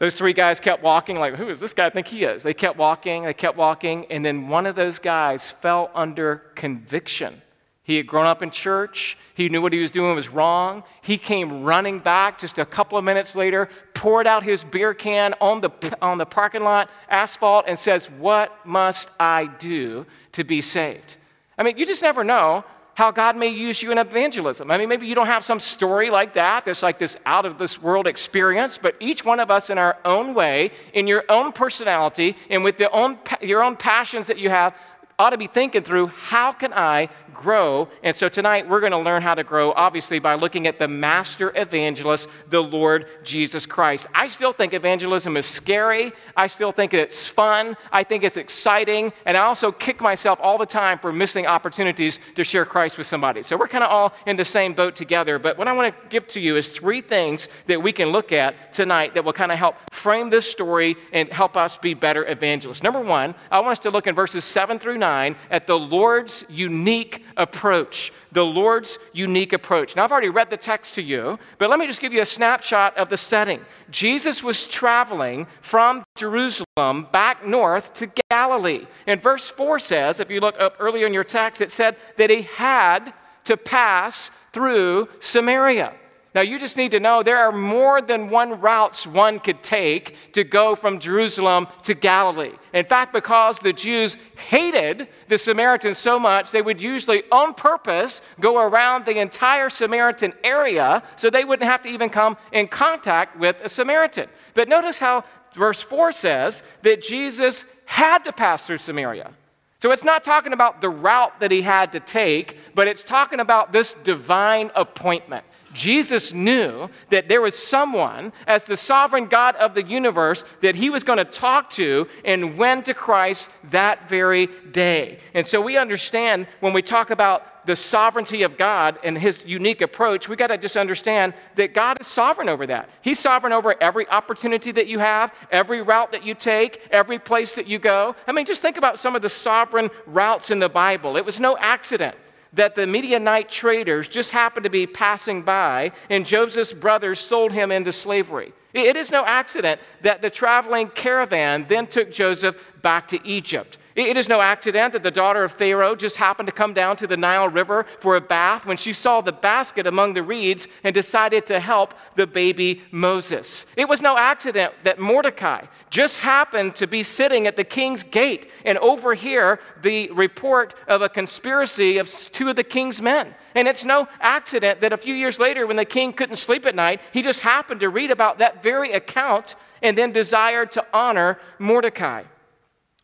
Those 0.05 0.13
three 0.13 0.35
guys 0.35 0.61
kept 0.61 0.83
walking, 0.83 1.19
like, 1.19 1.37
who 1.37 1.49
is 1.49 1.61
this 1.61 1.73
guy 1.73 1.87
I 1.87 1.89
think 1.89 2.09
he 2.09 2.25
is? 2.25 2.43
They 2.43 2.53
kept 2.53 2.77
walking, 2.77 3.23
they 3.23 3.33
kept 3.33 3.57
walking, 3.57 4.05
and 4.11 4.23
then 4.23 4.49
one 4.49 4.67
of 4.67 4.77
those 4.77 4.99
guys 4.99 5.51
fell 5.51 5.91
under 5.95 6.43
conviction. 6.55 7.41
He 7.85 7.97
had 7.97 8.07
grown 8.07 8.27
up 8.27 8.43
in 8.43 8.51
church. 8.51 9.17
He 9.33 9.49
knew 9.49 9.63
what 9.63 9.73
he 9.73 9.79
was 9.79 9.91
doing 9.91 10.15
was 10.15 10.29
wrong. 10.29 10.85
He 11.01 11.17
came 11.17 11.65
running 11.65 12.01
back 12.01 12.39
just 12.39 12.59
a 12.59 12.67
couple 12.67 12.99
of 12.99 13.05
minutes 13.05 13.35
later, 13.35 13.71
poured 13.95 14.27
out 14.27 14.43
his 14.43 14.63
beer 14.63 14.93
can 14.93 15.35
on 15.41 15.63
the, 15.63 15.71
on 16.03 16.19
the 16.19 16.27
parking 16.27 16.65
lot 16.65 16.91
asphalt, 17.09 17.65
and 17.67 17.79
says, 17.79 18.11
What 18.11 18.67
must 18.67 19.09
I 19.19 19.47
do 19.47 20.05
to 20.33 20.45
be 20.45 20.61
saved? 20.61 21.17
I 21.57 21.63
mean, 21.63 21.79
you 21.79 21.87
just 21.87 22.03
never 22.03 22.25
know 22.25 22.67
how 22.95 23.11
God 23.11 23.37
may 23.37 23.49
use 23.49 23.83
you 23.83 23.93
in 23.93 23.99
evangelism. 23.99 24.71
I 24.71 24.79
mean, 24.79 24.89
maybe 24.89 25.07
you 25.07 25.15
don't 25.15 25.27
have 25.27 25.45
some 25.45 25.61
story 25.61 26.11
like 26.11 26.35
that, 26.35 26.65
that's 26.65 26.83
like 26.83 26.99
this 26.99 27.17
out 27.27 27.45
of 27.45 27.59
this 27.59 27.83
world 27.83 28.07
experience, 28.07 28.79
but 28.81 28.95
each 29.01 29.25
one 29.25 29.41
of 29.41 29.51
us 29.51 29.69
in 29.69 29.79
our 29.79 29.97
own 30.05 30.33
way, 30.33 30.71
in 30.93 31.07
your 31.07 31.25
own 31.29 31.53
personality, 31.53 32.37
and 32.51 32.63
with 32.63 32.79
the 32.79 32.91
own, 32.91 33.19
your 33.41 33.63
own 33.63 33.77
passions 33.77 34.29
that 34.29 34.39
you 34.39 34.49
have, 34.49 34.75
ought 35.19 35.31
to 35.31 35.39
be 35.39 35.47
thinking 35.47 35.83
through 35.83 36.09
how 36.09 36.53
can 36.53 36.73
I 36.73 37.09
grow? 37.35 37.89
And 38.03 38.15
so 38.15 38.29
tonight 38.29 38.69
we're 38.69 38.81
going 38.81 38.93
to 38.93 38.99
learn 38.99 39.21
how 39.21 39.35
to 39.35 39.45
grow, 39.45 39.73
obviously, 39.73 40.19
by 40.19 40.35
looking 40.35 40.67
at 40.67 40.79
the 40.79 40.89
master 40.89 41.53
evangelist, 41.55 42.29
the 42.49 42.63
Lord 42.63 43.07
Jesus 43.23 43.67
Christ. 43.67 44.07
I 44.15 44.29
still 44.29 44.53
think 44.53 44.73
evangelism 44.73 45.37
is 45.37 45.47
scary. 45.47 46.13
I 46.37 46.47
still 46.47 46.73
think 46.73 46.95
it's 46.95 47.27
fun. 47.27 47.77
I 47.93 48.05
think 48.05 48.25
it's 48.25 48.37
exciting. 48.37 49.13
And 49.27 49.37
I 49.37 49.41
also 49.41 49.73
kick 49.73 50.01
myself 50.01 50.39
all 50.43 50.59
the 50.59 50.67
time 50.67 50.99
for 50.99 51.13
missing 51.13 51.47
opportunities 51.47 52.21
to 52.37 52.45
share 52.45 52.65
Christ 52.65 52.97
with 52.97 53.07
somebody. 53.07 53.43
So 53.43 53.57
we're 53.57 53.69
kind 53.69 53.85
of 53.85 53.91
all 53.91 54.15
in 54.27 54.37
the 54.37 54.45
same 54.45 54.73
boat 54.73 54.97
together. 54.97 55.39
But 55.39 55.59
what 55.59 55.69
I 55.69 55.73
want 55.73 55.95
to 55.95 56.09
give 56.09 56.27
to 56.29 56.41
you 56.41 56.57
is 56.57 56.69
three 56.69 57.01
things 57.01 57.49
that 57.67 57.83
we 57.83 57.93
can 57.93 58.11
look 58.11 58.33
at 58.33 58.73
tonight 58.73 59.15
that 59.15 59.25
will 59.25 59.33
kind 59.33 59.53
of 59.53 59.59
help 59.59 59.77
frame 59.93 60.31
this 60.31 60.51
story 60.51 60.97
and 61.13 61.29
help 61.31 61.57
us 61.57 61.77
be 61.79 61.95
better 61.95 62.29
evangelists. 62.29 62.83
Number 62.83 63.01
one, 63.01 63.35
I 63.51 63.61
want 63.61 63.73
us 63.73 63.79
to 63.81 63.91
look 63.91 64.07
in 64.07 64.15
verses 64.15 64.45
7 64.45 64.79
through 64.79 64.99
9 64.99 65.37
at 65.51 65.67
the 65.67 65.79
Lord's 65.79 66.45
unique 66.49 67.24
approach. 67.37 68.13
The 68.33 68.45
Lord's 68.45 68.99
unique 69.13 69.53
approach. 69.53 69.97
Now, 69.97 70.05
I've 70.05 70.13
already 70.13 70.29
read 70.29 70.51
the 70.51 70.57
text 70.57 70.95
to 70.95 71.03
you, 71.03 71.39
but 71.59 71.71
let 71.71 71.79
me 71.79 71.87
just 71.87 72.01
give 72.01 72.13
you 72.13 72.23
a 72.23 72.27
snapshot 72.27 72.97
of 72.97 73.09
the 73.09 73.17
setting. 73.17 73.61
Jesus 73.91 74.43
was 74.43 74.67
traveling 74.67 75.47
from 75.61 76.05
Jerusalem 76.17 77.09
back 77.13 77.47
north 77.47 77.93
to 77.95 78.11
Galilee. 78.31 78.87
And 79.07 79.23
verse 79.23 79.51
4 79.51 79.79
says, 79.79 80.21
if 80.21 80.31
you 80.31 80.41
look 80.41 80.61
up 80.61 80.77
earlier 80.79 81.07
in 81.07 81.15
your 81.15 81.25
text, 81.25 81.61
it 81.61 81.71
said 81.71 81.97
that 82.17 82.31
he 82.31 82.43
had 82.43 83.13
to 83.45 83.57
pass 83.57 84.31
through 84.53 85.09
Samaria. 85.21 85.95
Now, 86.35 86.41
you 86.41 86.59
just 86.59 86.77
need 86.77 86.91
to 86.91 86.99
know 86.99 87.23
there 87.23 87.39
are 87.39 87.53
more 87.53 88.03
than 88.03 88.29
one 88.29 88.61
routes 88.61 89.07
one 89.07 89.39
could 89.39 89.63
take 89.63 90.17
to 90.33 90.43
go 90.43 90.75
from 90.75 90.99
Jerusalem 90.99 91.69
to 91.85 91.95
Galilee. 91.95 92.51
In 92.73 92.85
fact, 92.85 93.13
because 93.13 93.61
the 93.61 93.73
Jews 93.73 94.17
hated 94.37 95.07
the 95.29 95.39
Samaritans 95.39 95.99
so 95.99 96.19
much, 96.19 96.51
they 96.51 96.61
would 96.61 96.83
usually, 96.83 97.23
on 97.31 97.55
purpose, 97.55 98.21
go 98.41 98.59
around 98.59 99.07
the 99.07 99.19
entire 99.19 99.71
Samaritan 99.71 100.33
area 100.43 101.05
so 101.15 101.31
they 101.31 101.45
wouldn't 101.45 101.71
have 101.71 101.83
to 101.83 101.89
even 101.89 102.11
come 102.11 102.37
in 102.51 102.67
contact 102.67 103.39
with 103.39 103.55
a 103.63 103.69
Samaritan. 103.69 104.29
But 104.55 104.69
notice 104.69 104.99
how 104.99 105.23
verse 105.55 105.81
4 105.81 106.11
says 106.11 106.65
that 106.83 107.01
Jesus 107.01 107.65
had 107.85 108.25
to 108.25 108.33
pass 108.33 108.67
through 108.67 108.79
Samaria. 108.79 109.31
So 109.79 109.93
it's 109.93 110.03
not 110.03 110.25
talking 110.25 110.53
about 110.53 110.81
the 110.81 110.89
route 110.89 111.39
that 111.41 111.53
he 111.53 111.63
had 111.63 111.93
to 111.93 112.01
take, 112.01 112.57
but 112.75 112.89
it's 112.89 113.03
talking 113.03 113.39
about 113.39 113.71
this 113.71 113.95
divine 114.03 114.73
appointment. 114.75 115.45
Jesus 115.75 116.33
knew 116.33 116.89
that 117.11 117.29
there 117.29 117.43
was 117.43 117.55
someone, 117.59 118.33
as 118.47 118.65
the 118.65 118.77
sovereign 118.77 119.27
God 119.27 119.57
of 119.57 119.75
the 119.75 119.83
universe, 119.83 120.45
that 120.63 120.75
he 120.75 120.89
was 120.89 121.05
going 121.05 121.19
to 121.19 121.25
talk 121.25 121.69
to 121.71 122.09
and 122.25 122.57
went 122.57 122.87
to 122.87 122.95
Christ 122.95 123.51
that 123.65 124.09
very 124.09 124.49
day. 124.71 125.19
And 125.35 125.47
so 125.47 125.61
we 125.61 125.77
understand 125.77 126.47
when 126.61 126.73
we 126.73 126.81
talk 126.81 127.11
about 127.11 127.67
the 127.67 127.77
sovereignty 127.77 128.43
of 128.43 128.57
God 128.57 128.99
and 129.03 129.17
his 129.17 129.45
unique 129.45 129.81
approach, 129.81 130.29
we 130.29 130.37
got 130.37 130.49
to 130.49 130.59
just 130.59 130.77
understand 130.77 131.35
that 131.57 131.75
God 131.75 131.99
is 132.01 132.07
sovereign 132.07 132.49
over 132.49 132.67
that. 132.67 132.89
He's 133.03 133.19
sovereign 133.19 133.53
over 133.53 133.75
every 133.83 134.09
opportunity 134.09 134.71
that 134.73 134.87
you 134.87 134.99
have, 134.99 135.35
every 135.51 135.83
route 135.83 136.13
that 136.13 136.25
you 136.25 136.35
take, 136.35 136.87
every 136.91 137.19
place 137.19 137.55
that 137.55 137.67
you 137.67 137.79
go. 137.79 138.15
I 138.27 138.33
mean, 138.33 138.47
just 138.47 138.63
think 138.63 138.77
about 138.77 138.99
some 138.99 139.17
of 139.17 139.23
the 139.23 139.29
sovereign 139.29 139.91
routes 140.07 140.51
in 140.51 140.59
the 140.59 140.69
Bible. 140.69 141.17
It 141.17 141.25
was 141.25 141.41
no 141.41 141.57
accident 141.57 142.17
that 142.55 142.75
the 142.75 142.87
Midianite 142.87 143.49
traders 143.49 144.09
just 144.09 144.31
happened 144.31 144.65
to 144.65 144.71
be 144.71 144.87
passing 144.87 145.43
by, 145.43 145.93
and 146.11 146.25
Joseph's 146.25 146.73
brothers 146.73 147.19
sold 147.19 147.53
him 147.53 147.71
into 147.71 147.93
slavery. 147.93 148.53
It 148.73 148.97
is 148.97 149.11
no 149.11 149.25
accident 149.25 149.81
that 150.03 150.23
the 150.23 150.31
traveling 150.31 150.89
caravan 150.89 151.67
then 151.69 151.87
took 151.87 152.11
Joseph 152.11 152.63
back 152.83 153.09
to 153.09 153.27
Egypt. 153.27 153.79
It 153.97 154.17
is 154.17 154.29
no 154.29 154.41
accident 154.41 154.93
that 154.95 155.05
the 155.05 155.11
daughter 155.13 155.45
of 155.45 155.53
Pharaoh 155.53 155.95
just 155.95 156.17
happened 156.17 156.49
to 156.49 156.53
come 156.53 156.75
down 156.75 156.97
to 156.97 157.07
the 157.07 157.17
Nile 157.17 157.49
River 157.49 157.87
for 158.01 158.17
a 158.17 158.21
bath 158.21 158.67
when 158.67 158.77
she 158.77 158.93
saw 158.93 159.21
the 159.21 159.33
basket 159.33 159.87
among 159.87 160.15
the 160.15 160.23
reeds 160.25 160.67
and 160.83 160.93
decided 160.93 161.47
to 161.47 161.61
help 161.61 161.95
the 162.17 162.27
baby 162.27 162.83
Moses. 162.91 163.67
It 163.77 163.89
was 163.89 164.03
no 164.03 164.19
accident 164.19 164.73
that 164.83 164.99
Mordecai 164.99 165.67
just 165.91 166.19
happened 166.19 166.75
to 166.75 166.89
be 166.89 167.05
sitting 167.05 167.47
at 167.47 167.55
the 167.55 167.63
king's 167.63 168.03
gate 168.03 168.51
and 168.65 168.79
overhear 168.79 169.61
the 169.83 170.11
report 170.11 170.75
of 170.89 171.03
a 171.03 171.09
conspiracy 171.09 171.99
of 171.99 172.11
two 172.11 172.49
of 172.49 172.57
the 172.57 172.65
king's 172.65 173.01
men. 173.01 173.33
And 173.55 173.69
it's 173.69 173.85
no 173.85 174.09
accident 174.21 174.81
that 174.81 174.93
a 174.93 174.97
few 174.97 175.15
years 175.15 175.39
later, 175.39 175.69
when 175.69 175.77
the 175.77 175.85
king 175.85 176.13
couldn't 176.13 176.37
sleep 176.37 176.67
at 176.67 176.75
night, 176.75 177.01
he 177.13 177.23
just 177.23 177.41
happened 177.41 177.79
to 177.79 177.89
read 177.91 178.11
about 178.11 178.39
that 178.39 178.61
very 178.61 178.93
account 178.93 179.55
and 179.83 179.97
then 179.97 180.11
desired 180.11 180.73
to 180.73 180.85
honor 180.93 181.39
Mordecai. 181.61 182.25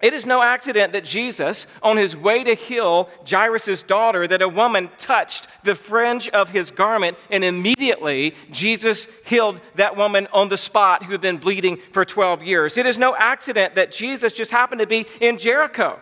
It 0.01 0.15
is 0.15 0.25
no 0.25 0.41
accident 0.41 0.95
that 0.95 1.05
Jesus, 1.05 1.67
on 1.83 1.99
his 1.99 2.17
way 2.17 2.43
to 2.43 2.55
heal 2.55 3.11
Jairus' 3.29 3.83
daughter, 3.83 4.27
that 4.27 4.41
a 4.41 4.49
woman 4.49 4.89
touched 4.99 5.47
the 5.63 5.75
fringe 5.75 6.29
of 6.31 6.49
his 6.49 6.71
garment, 6.71 7.19
and 7.31 7.45
immediately 7.45 8.35
Jesus 8.51 9.09
healed 9.27 9.61
that 9.75 9.97
woman 9.97 10.27
on 10.33 10.49
the 10.49 10.57
spot 10.57 11.05
who 11.05 11.13
had 11.13 11.21
been 11.21 11.37
bleeding 11.37 11.79
for 11.93 12.07
12 12.07 12.43
years. 12.43 12.79
It 12.79 12.87
is 12.87 12.99
no 12.99 13.15
accident 13.15 13.75
that 13.75 13.93
Jesus 13.93 14.33
just 14.33 14.51
happened 14.51 14.81
to 14.81 14.87
be 14.87 15.07
in 15.21 15.37
Jericho. 15.37 16.01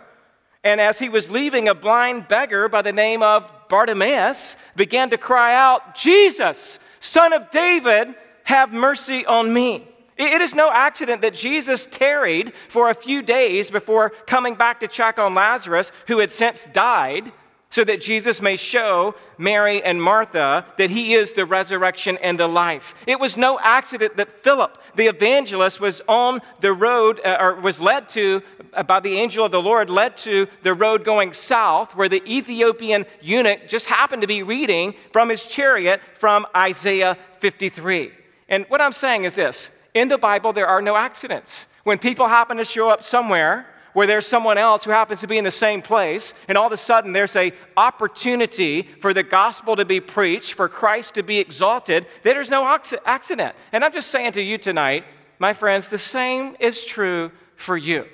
And 0.62 0.81
as 0.81 0.99
he 0.99 1.09
was 1.09 1.31
leaving, 1.31 1.69
a 1.69 1.75
blind 1.75 2.28
beggar 2.28 2.69
by 2.69 2.83
the 2.83 2.93
name 2.93 3.23
of 3.23 3.52
Bartimaeus 3.69 4.57
began 4.76 5.11
to 5.11 5.19
cry 5.19 5.55
out, 5.55 5.97
Jesus, 5.97 6.78
son 7.00 7.33
of 7.33 7.50
David, 7.50 8.14
have 8.45 8.73
mercy 8.73 9.26
on 9.26 9.52
me. 9.52 9.88
It 10.19 10.41
is 10.41 10.53
no 10.53 10.71
accident 10.73 11.23
that 11.23 11.35
Jesus 11.35 11.87
tarried 11.87 12.53
for 12.69 12.91
a 12.91 12.95
few 12.95 13.23
days 13.23 13.71
before 13.71 14.11
coming 14.27 14.57
back 14.57 14.81
to 14.81 14.89
check 14.89 15.17
on 15.19 15.35
Lazarus, 15.35 15.93
who 16.09 16.19
had 16.19 16.33
since 16.33 16.67
died, 16.73 17.33
so 17.71 17.85
that 17.85 18.01
Jesus 18.01 18.41
may 18.41 18.57
show 18.57 19.15
Mary 19.37 19.83
and 19.83 20.03
Martha 20.03 20.65
that 20.79 20.91
he 20.91 21.15
is 21.15 21.35
the 21.35 21.45
resurrection 21.45 22.19
and 22.23 22.41
the 22.41 22.49
life. 22.49 22.95
It 23.07 23.21
was 23.21 23.37
no 23.37 23.61
accident 23.61 24.17
that 24.17 24.43
Philip, 24.43 24.79
the 24.97 25.07
evangelist, 25.07 25.79
was 25.81 26.01
on 26.09 26.41
the 26.61 26.73
road, 26.73 27.21
uh, 27.25 27.37
or 27.39 27.55
was 27.61 27.81
led 27.81 28.09
to, 28.11 28.43
uh, 28.73 28.83
by 28.83 29.01
the 29.01 29.19
angel 29.19 29.45
of 29.45 29.53
the 29.53 29.63
Lord, 29.63 29.91
led 29.91 30.17
to 30.19 30.49
the 30.63 30.75
road 30.75 31.05
going 31.05 31.33
south, 31.33 31.95
where 31.95 32.09
the 32.09 32.25
Ethiopian 32.27 33.05
eunuch 33.21 33.69
just 33.69 33.87
happened 33.87 34.23
to 34.23 34.29
be 34.29 34.43
reading 34.43 34.95
from 35.13 35.29
his 35.29 35.47
chariot 35.47 36.01
from 36.19 36.47
Isaiah 36.57 37.19
53. 37.41 38.13
And 38.49 38.65
what 38.69 38.81
I'm 38.81 38.93
saying 38.93 39.25
is 39.25 39.35
this 39.35 39.71
in 39.99 40.09
the 40.09 40.19
Bible, 40.19 40.52
there 40.52 40.67
are 40.67 40.83
no 40.83 40.97
accidents. 40.97 41.67
When 41.85 41.99
people 41.99 42.28
happen 42.28 42.57
to 42.57 42.64
show 42.64 42.88
up 42.88 43.02
somewhere 43.02 43.67
where 43.95 44.07
there's 44.07 44.26
someone 44.26 44.59
else 44.59 44.85
who 44.85 44.90
happens 44.90 45.21
to 45.21 45.26
be 45.26 45.38
in 45.38 45.45
the 45.45 45.50
same 45.50 45.83
place, 45.83 46.35
and 46.47 46.57
all 46.57 46.67
of 46.67 46.73
a 46.73 46.76
sudden 46.76 47.12
there's 47.12 47.35
a 47.35 47.52
opportunity 47.76 48.83
for 49.00 49.12
the 49.12 49.23
gospel 49.23 49.75
to 49.76 49.85
be 49.85 49.99
preached, 49.99 50.52
for 50.55 50.69
Christ 50.69 51.14
to 51.14 51.23
be 51.23 51.38
exalted, 51.38 52.07
there's 52.23 52.50
no 52.50 52.67
accident. 53.07 53.57
And 53.73 53.85
I'm 53.85 53.93
just 53.93 54.11
saying 54.11 54.33
to 54.33 54.43
you 54.43 54.59
tonight, 54.59 55.05
my 55.38 55.52
friends, 55.52 55.88
the 55.88 55.99
same 55.99 56.55
is 56.61 56.85
true 56.85 57.33
for 57.57 57.76
you. 57.76 58.05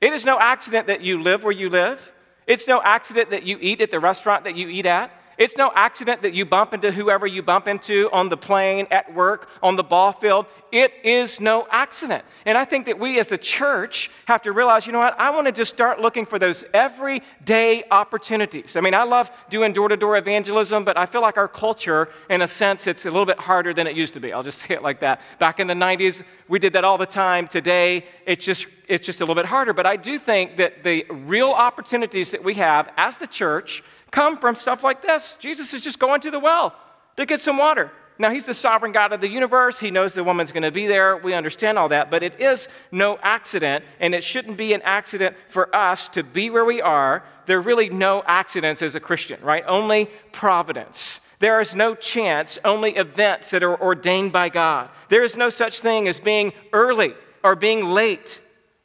It 0.00 0.12
is 0.12 0.24
no 0.24 0.38
accident 0.38 0.88
that 0.88 1.00
you 1.00 1.22
live 1.22 1.44
where 1.44 1.52
you 1.52 1.70
live. 1.70 2.12
It's 2.46 2.68
no 2.68 2.82
accident 2.82 3.30
that 3.30 3.44
you 3.44 3.56
eat 3.60 3.80
at 3.80 3.90
the 3.90 4.00
restaurant 4.00 4.44
that 4.44 4.56
you 4.56 4.68
eat 4.68 4.84
at. 4.84 5.10
It's 5.36 5.56
no 5.56 5.72
accident 5.74 6.22
that 6.22 6.34
you 6.34 6.44
bump 6.44 6.74
into 6.74 6.92
whoever 6.92 7.26
you 7.26 7.42
bump 7.42 7.68
into 7.68 8.08
on 8.12 8.28
the 8.28 8.36
plane, 8.36 8.86
at 8.90 9.12
work, 9.14 9.48
on 9.62 9.76
the 9.76 9.82
ball 9.82 10.12
field. 10.12 10.46
It 10.70 10.92
is 11.04 11.40
no 11.40 11.66
accident. 11.70 12.24
And 12.46 12.58
I 12.58 12.64
think 12.64 12.86
that 12.86 12.98
we 12.98 13.18
as 13.20 13.28
the 13.28 13.38
church 13.38 14.10
have 14.26 14.42
to 14.42 14.52
realize 14.52 14.86
you 14.86 14.92
know 14.92 14.98
what? 14.98 15.18
I 15.20 15.30
want 15.30 15.46
to 15.46 15.52
just 15.52 15.70
start 15.70 16.00
looking 16.00 16.26
for 16.26 16.38
those 16.38 16.64
everyday 16.74 17.84
opportunities. 17.90 18.76
I 18.76 18.80
mean, 18.80 18.94
I 18.94 19.04
love 19.04 19.30
doing 19.50 19.72
door 19.72 19.88
to 19.88 19.96
door 19.96 20.16
evangelism, 20.16 20.84
but 20.84 20.98
I 20.98 21.06
feel 21.06 21.22
like 21.22 21.36
our 21.36 21.48
culture, 21.48 22.08
in 22.28 22.42
a 22.42 22.48
sense, 22.48 22.86
it's 22.86 23.06
a 23.06 23.10
little 23.10 23.26
bit 23.26 23.38
harder 23.38 23.72
than 23.72 23.86
it 23.86 23.96
used 23.96 24.14
to 24.14 24.20
be. 24.20 24.32
I'll 24.32 24.42
just 24.42 24.58
say 24.66 24.74
it 24.74 24.82
like 24.82 25.00
that. 25.00 25.20
Back 25.38 25.60
in 25.60 25.66
the 25.66 25.74
90s, 25.74 26.22
we 26.48 26.58
did 26.58 26.72
that 26.72 26.84
all 26.84 26.98
the 26.98 27.06
time. 27.06 27.48
Today, 27.48 28.06
it's 28.26 28.44
just, 28.44 28.66
it's 28.88 29.06
just 29.06 29.20
a 29.20 29.24
little 29.24 29.34
bit 29.34 29.46
harder. 29.46 29.72
But 29.72 29.86
I 29.86 29.96
do 29.96 30.18
think 30.18 30.56
that 30.56 30.82
the 30.82 31.04
real 31.10 31.50
opportunities 31.50 32.30
that 32.32 32.42
we 32.42 32.54
have 32.54 32.90
as 32.96 33.18
the 33.18 33.26
church, 33.26 33.82
come 34.14 34.38
from 34.38 34.54
stuff 34.54 34.84
like 34.84 35.02
this. 35.02 35.36
Jesus 35.40 35.74
is 35.74 35.82
just 35.82 35.98
going 35.98 36.20
to 36.20 36.30
the 36.30 36.38
well 36.38 36.72
to 37.16 37.26
get 37.26 37.40
some 37.40 37.58
water. 37.58 37.90
Now, 38.16 38.30
he's 38.30 38.46
the 38.46 38.54
sovereign 38.54 38.92
God 38.92 39.12
of 39.12 39.20
the 39.20 39.28
universe. 39.28 39.80
He 39.80 39.90
knows 39.90 40.14
the 40.14 40.22
woman's 40.22 40.52
going 40.52 40.62
to 40.62 40.70
be 40.70 40.86
there. 40.86 41.16
We 41.16 41.34
understand 41.34 41.78
all 41.78 41.88
that. 41.88 42.12
But 42.12 42.22
it 42.22 42.40
is 42.40 42.68
no 42.92 43.18
accident, 43.22 43.84
and 43.98 44.14
it 44.14 44.22
shouldn't 44.22 44.56
be 44.56 44.72
an 44.72 44.82
accident 44.82 45.36
for 45.48 45.74
us 45.74 46.08
to 46.10 46.22
be 46.22 46.48
where 46.48 46.64
we 46.64 46.80
are. 46.80 47.24
There 47.46 47.58
are 47.58 47.60
really 47.60 47.88
no 47.88 48.22
accidents 48.24 48.82
as 48.82 48.94
a 48.94 49.00
Christian, 49.00 49.40
right? 49.42 49.64
Only 49.66 50.08
providence. 50.30 51.20
There 51.40 51.60
is 51.60 51.74
no 51.74 51.96
chance, 51.96 52.56
only 52.64 52.94
events 52.94 53.50
that 53.50 53.64
are 53.64 53.80
ordained 53.82 54.30
by 54.30 54.48
God. 54.48 54.90
There 55.08 55.24
is 55.24 55.36
no 55.36 55.48
such 55.48 55.80
thing 55.80 56.06
as 56.06 56.20
being 56.20 56.52
early 56.72 57.14
or 57.42 57.56
being 57.56 57.86
late. 57.86 58.40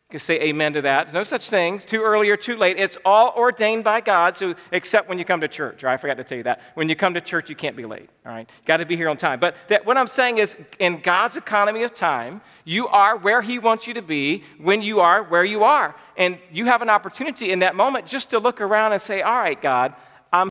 You 0.09 0.13
can 0.13 0.21
say 0.21 0.41
amen 0.41 0.73
to 0.73 0.81
that. 0.81 1.05
There's 1.05 1.13
no 1.13 1.21
such 1.21 1.51
thing, 1.51 1.77
too 1.77 2.01
early 2.01 2.31
or 2.31 2.35
too 2.35 2.57
late. 2.57 2.79
It's 2.79 2.97
all 3.05 3.31
ordained 3.37 3.83
by 3.83 4.01
God, 4.01 4.35
so 4.35 4.55
except 4.71 5.07
when 5.07 5.19
you 5.19 5.25
come 5.25 5.39
to 5.39 5.47
church. 5.47 5.83
Right? 5.83 5.93
I 5.93 5.97
forgot 5.97 6.17
to 6.17 6.23
tell 6.23 6.39
you 6.39 6.43
that. 6.45 6.61
When 6.73 6.89
you 6.89 6.95
come 6.95 7.13
to 7.13 7.21
church, 7.21 7.47
you 7.47 7.55
can't 7.55 7.77
be 7.77 7.85
late. 7.85 8.09
All 8.25 8.31
right? 8.31 8.49
Got 8.65 8.77
to 8.77 8.87
be 8.87 8.95
here 8.95 9.07
on 9.07 9.17
time. 9.17 9.39
But 9.39 9.55
that, 9.67 9.85
what 9.85 9.97
I'm 9.97 10.07
saying 10.07 10.39
is, 10.39 10.57
in 10.79 10.99
God's 11.01 11.37
economy 11.37 11.83
of 11.83 11.93
time, 11.93 12.41
you 12.65 12.87
are 12.87 13.17
where 13.17 13.43
He 13.43 13.59
wants 13.59 13.85
you 13.85 13.93
to 13.93 14.01
be 14.01 14.43
when 14.57 14.81
you 14.81 14.99
are 14.99 15.21
where 15.25 15.45
you 15.45 15.63
are. 15.63 15.95
And 16.17 16.39
you 16.51 16.65
have 16.65 16.81
an 16.81 16.89
opportunity 16.89 17.51
in 17.51 17.59
that 17.59 17.75
moment 17.75 18.07
just 18.07 18.31
to 18.31 18.39
look 18.39 18.61
around 18.61 18.93
and 18.93 19.01
say, 19.01 19.21
All 19.21 19.37
right, 19.37 19.61
God, 19.61 19.93
I'm 20.33 20.49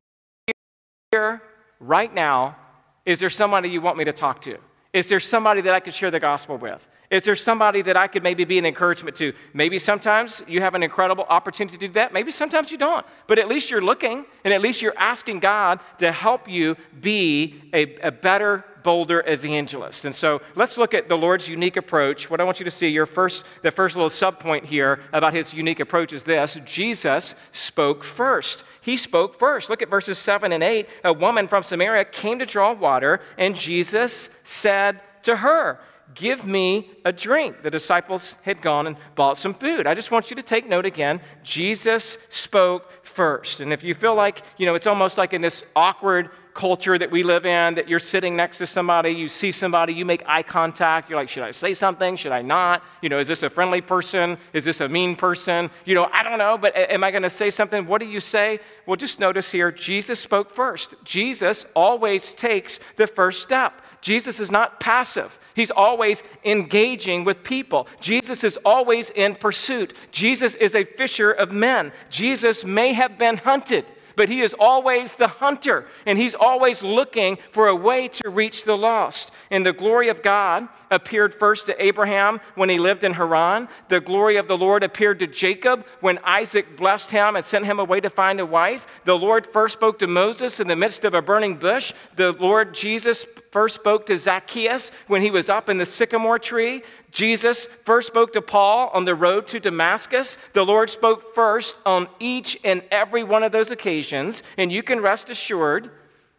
here 1.10 1.42
right 1.80 2.14
now. 2.14 2.56
Is 3.04 3.18
there 3.18 3.28
somebody 3.30 3.70
you 3.70 3.80
want 3.80 3.98
me 3.98 4.04
to 4.04 4.12
talk 4.12 4.40
to? 4.42 4.56
Is 4.92 5.08
there 5.08 5.18
somebody 5.18 5.62
that 5.62 5.74
I 5.74 5.80
could 5.80 5.94
share 5.94 6.12
the 6.12 6.20
gospel 6.20 6.58
with? 6.58 6.86
Is 7.10 7.22
there 7.22 7.36
somebody 7.36 7.80
that 7.82 7.96
I 7.96 8.06
could 8.06 8.22
maybe 8.22 8.44
be 8.44 8.58
an 8.58 8.66
encouragement 8.66 9.16
to? 9.16 9.32
Maybe 9.54 9.78
sometimes 9.78 10.42
you 10.46 10.60
have 10.60 10.74
an 10.74 10.82
incredible 10.82 11.24
opportunity 11.24 11.78
to 11.78 11.86
do 11.86 11.92
that. 11.94 12.12
Maybe 12.12 12.30
sometimes 12.30 12.70
you 12.70 12.76
don't. 12.76 13.04
But 13.26 13.38
at 13.38 13.48
least 13.48 13.70
you're 13.70 13.80
looking 13.80 14.26
and 14.44 14.52
at 14.52 14.60
least 14.60 14.82
you're 14.82 14.98
asking 14.98 15.40
God 15.40 15.80
to 15.98 16.12
help 16.12 16.48
you 16.48 16.76
be 17.00 17.62
a, 17.72 17.96
a 18.00 18.12
better, 18.12 18.62
bolder 18.82 19.24
evangelist. 19.26 20.04
And 20.04 20.14
so 20.14 20.42
let's 20.54 20.76
look 20.76 20.92
at 20.92 21.08
the 21.08 21.16
Lord's 21.16 21.48
unique 21.48 21.78
approach. 21.78 22.28
What 22.28 22.42
I 22.42 22.44
want 22.44 22.60
you 22.60 22.64
to 22.64 22.70
see, 22.70 22.88
your 22.88 23.06
first, 23.06 23.46
the 23.62 23.70
first 23.70 23.96
little 23.96 24.10
subpoint 24.10 24.64
here 24.64 25.00
about 25.14 25.32
his 25.32 25.54
unique 25.54 25.80
approach 25.80 26.12
is 26.12 26.24
this 26.24 26.58
Jesus 26.66 27.34
spoke 27.52 28.04
first. 28.04 28.64
He 28.82 28.98
spoke 28.98 29.38
first. 29.38 29.70
Look 29.70 29.80
at 29.80 29.88
verses 29.88 30.18
7 30.18 30.52
and 30.52 30.62
8. 30.62 30.86
A 31.04 31.12
woman 31.14 31.48
from 31.48 31.62
Samaria 31.62 32.04
came 32.04 32.38
to 32.38 32.46
draw 32.46 32.74
water, 32.74 33.20
and 33.38 33.56
Jesus 33.56 34.28
said 34.44 35.02
to 35.22 35.36
her, 35.36 35.80
Give 36.18 36.44
me 36.44 36.90
a 37.04 37.12
drink. 37.12 37.62
The 37.62 37.70
disciples 37.70 38.36
had 38.42 38.60
gone 38.60 38.88
and 38.88 38.96
bought 39.14 39.36
some 39.36 39.54
food. 39.54 39.86
I 39.86 39.94
just 39.94 40.10
want 40.10 40.30
you 40.30 40.36
to 40.36 40.42
take 40.42 40.68
note 40.68 40.84
again. 40.84 41.20
Jesus 41.44 42.18
spoke 42.28 43.06
first. 43.06 43.60
And 43.60 43.72
if 43.72 43.84
you 43.84 43.94
feel 43.94 44.16
like, 44.16 44.42
you 44.56 44.66
know, 44.66 44.74
it's 44.74 44.88
almost 44.88 45.16
like 45.16 45.32
in 45.32 45.40
this 45.40 45.62
awkward 45.76 46.30
culture 46.54 46.98
that 46.98 47.08
we 47.08 47.22
live 47.22 47.46
in 47.46 47.76
that 47.76 47.88
you're 47.88 48.00
sitting 48.00 48.34
next 48.34 48.58
to 48.58 48.66
somebody, 48.66 49.10
you 49.12 49.28
see 49.28 49.52
somebody, 49.52 49.94
you 49.94 50.04
make 50.04 50.24
eye 50.26 50.42
contact, 50.42 51.08
you're 51.08 51.16
like, 51.16 51.28
should 51.28 51.44
I 51.44 51.52
say 51.52 51.72
something? 51.72 52.16
Should 52.16 52.32
I 52.32 52.42
not? 52.42 52.82
You 53.00 53.08
know, 53.08 53.20
is 53.20 53.28
this 53.28 53.44
a 53.44 53.48
friendly 53.48 53.80
person? 53.80 54.36
Is 54.52 54.64
this 54.64 54.80
a 54.80 54.88
mean 54.88 55.14
person? 55.14 55.70
You 55.84 55.94
know, 55.94 56.10
I 56.12 56.24
don't 56.24 56.38
know, 56.38 56.58
but 56.58 56.76
am 56.76 57.04
I 57.04 57.12
going 57.12 57.22
to 57.22 57.30
say 57.30 57.50
something? 57.50 57.86
What 57.86 58.00
do 58.00 58.08
you 58.08 58.18
say? 58.18 58.58
Well, 58.86 58.96
just 58.96 59.20
notice 59.20 59.52
here, 59.52 59.70
Jesus 59.70 60.18
spoke 60.18 60.50
first. 60.50 60.96
Jesus 61.04 61.64
always 61.76 62.32
takes 62.32 62.80
the 62.96 63.06
first 63.06 63.40
step. 63.40 63.80
Jesus 64.00 64.40
is 64.40 64.50
not 64.50 64.80
passive. 64.80 65.38
He's 65.54 65.70
always 65.70 66.22
engaging 66.44 67.24
with 67.24 67.42
people. 67.42 67.88
Jesus 68.00 68.44
is 68.44 68.56
always 68.64 69.10
in 69.10 69.34
pursuit. 69.34 69.94
Jesus 70.12 70.54
is 70.54 70.74
a 70.74 70.84
fisher 70.84 71.32
of 71.32 71.52
men. 71.52 71.92
Jesus 72.10 72.64
may 72.64 72.92
have 72.92 73.18
been 73.18 73.36
hunted 73.36 73.84
but 74.18 74.28
he 74.28 74.40
is 74.40 74.52
always 74.58 75.12
the 75.12 75.28
hunter, 75.28 75.86
and 76.04 76.18
he's 76.18 76.34
always 76.34 76.82
looking 76.82 77.38
for 77.52 77.68
a 77.68 77.76
way 77.76 78.08
to 78.08 78.28
reach 78.28 78.64
the 78.64 78.76
lost. 78.76 79.30
And 79.52 79.64
the 79.64 79.72
glory 79.72 80.08
of 80.08 80.24
God 80.24 80.66
appeared 80.90 81.32
first 81.32 81.66
to 81.66 81.82
Abraham 81.82 82.40
when 82.56 82.68
he 82.68 82.80
lived 82.80 83.04
in 83.04 83.12
Haran. 83.12 83.68
The 83.88 84.00
glory 84.00 84.36
of 84.36 84.48
the 84.48 84.58
Lord 84.58 84.82
appeared 84.82 85.20
to 85.20 85.28
Jacob 85.28 85.86
when 86.00 86.18
Isaac 86.24 86.76
blessed 86.76 87.12
him 87.12 87.36
and 87.36 87.44
sent 87.44 87.64
him 87.64 87.78
away 87.78 88.00
to 88.00 88.10
find 88.10 88.40
a 88.40 88.46
wife. 88.46 88.88
The 89.04 89.16
Lord 89.16 89.46
first 89.46 89.74
spoke 89.74 90.00
to 90.00 90.08
Moses 90.08 90.58
in 90.58 90.66
the 90.66 90.74
midst 90.74 91.04
of 91.04 91.14
a 91.14 91.22
burning 91.22 91.54
bush. 91.54 91.92
The 92.16 92.32
Lord 92.32 92.74
Jesus 92.74 93.24
first 93.50 93.74
spoke 93.74 94.06
to 94.06 94.16
Zacchaeus 94.18 94.90
when 95.06 95.22
he 95.22 95.30
was 95.30 95.48
up 95.48 95.68
in 95.68 95.78
the 95.78 95.86
sycamore 95.86 96.38
tree. 96.38 96.82
Jesus 97.10 97.66
first 97.84 98.08
spoke 98.08 98.32
to 98.34 98.42
Paul 98.42 98.90
on 98.92 99.04
the 99.04 99.14
road 99.14 99.46
to 99.48 99.60
Damascus. 99.60 100.38
The 100.52 100.64
Lord 100.64 100.90
spoke 100.90 101.34
first 101.34 101.76
on 101.86 102.08
each 102.18 102.58
and 102.64 102.82
every 102.90 103.24
one 103.24 103.42
of 103.42 103.52
those 103.52 103.70
occasions, 103.70 104.42
and 104.56 104.70
you 104.70 104.82
can 104.82 105.00
rest 105.00 105.30
assured 105.30 105.90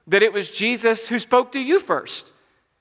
that 0.08 0.24
it 0.24 0.34
was 0.34 0.52
Jesus 0.52 1.08
who 1.08 1.20
spoke 1.20 1.52
to 1.54 1.60
you 1.60 1.80
first. 1.80 2.32